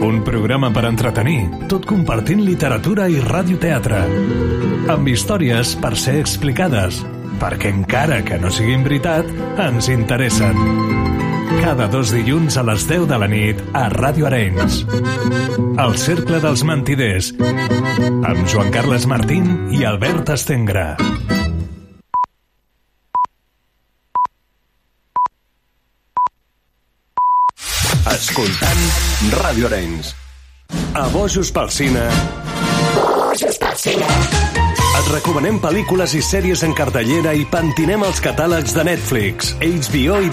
Un 0.06 0.22
programa 0.24 0.70
per 0.72 0.86
entretenir, 0.88 1.50
tot 1.68 1.84
compartint 1.90 2.40
literatura 2.46 3.10
i 3.12 3.20
radioteatre. 3.20 4.00
Amb 4.96 5.12
històries 5.12 5.74
per 5.84 5.92
ser 6.00 6.16
explicades, 6.22 7.02
perquè 7.42 7.74
encara 7.76 8.22
que 8.24 8.40
no 8.40 8.48
siguin 8.48 8.86
veritat, 8.86 9.28
ens 9.68 9.92
interessen. 9.92 11.05
Cada 11.60 11.88
dos 11.88 12.12
dilluns 12.14 12.56
a 12.56 12.62
les 12.66 12.86
10 12.88 13.06
de 13.10 13.18
la 13.18 13.28
nit 13.30 13.60
a 13.74 13.86
Ràdio 13.92 14.26
Arenys. 14.28 14.82
El 15.82 15.96
Cercle 16.00 16.40
dels 16.40 16.62
Mentiders, 16.66 17.32
amb 17.38 18.42
Joan 18.50 18.70
Carles 18.74 19.06
Martín 19.10 19.48
i 19.74 19.84
Albert 19.84 20.32
Estengra. 20.36 20.96
Escoltant 28.16 28.84
Ràdio 29.40 29.68
Arenys. 29.68 30.14
A 30.96 31.08
Bojos 31.12 31.52
pel 31.52 31.70
Cine. 31.70 32.06
Et 34.96 35.08
recomanem 35.12 35.58
pel·lícules 35.60 36.14
i 36.16 36.22
sèries 36.24 36.62
en 36.64 36.72
cartellera 36.72 37.34
i 37.36 37.44
pentinem 37.52 38.00
els 38.06 38.16
catàlegs 38.24 38.72
de 38.72 38.84
Netflix, 38.88 39.52
HBO 39.60 40.22
i 40.24 40.24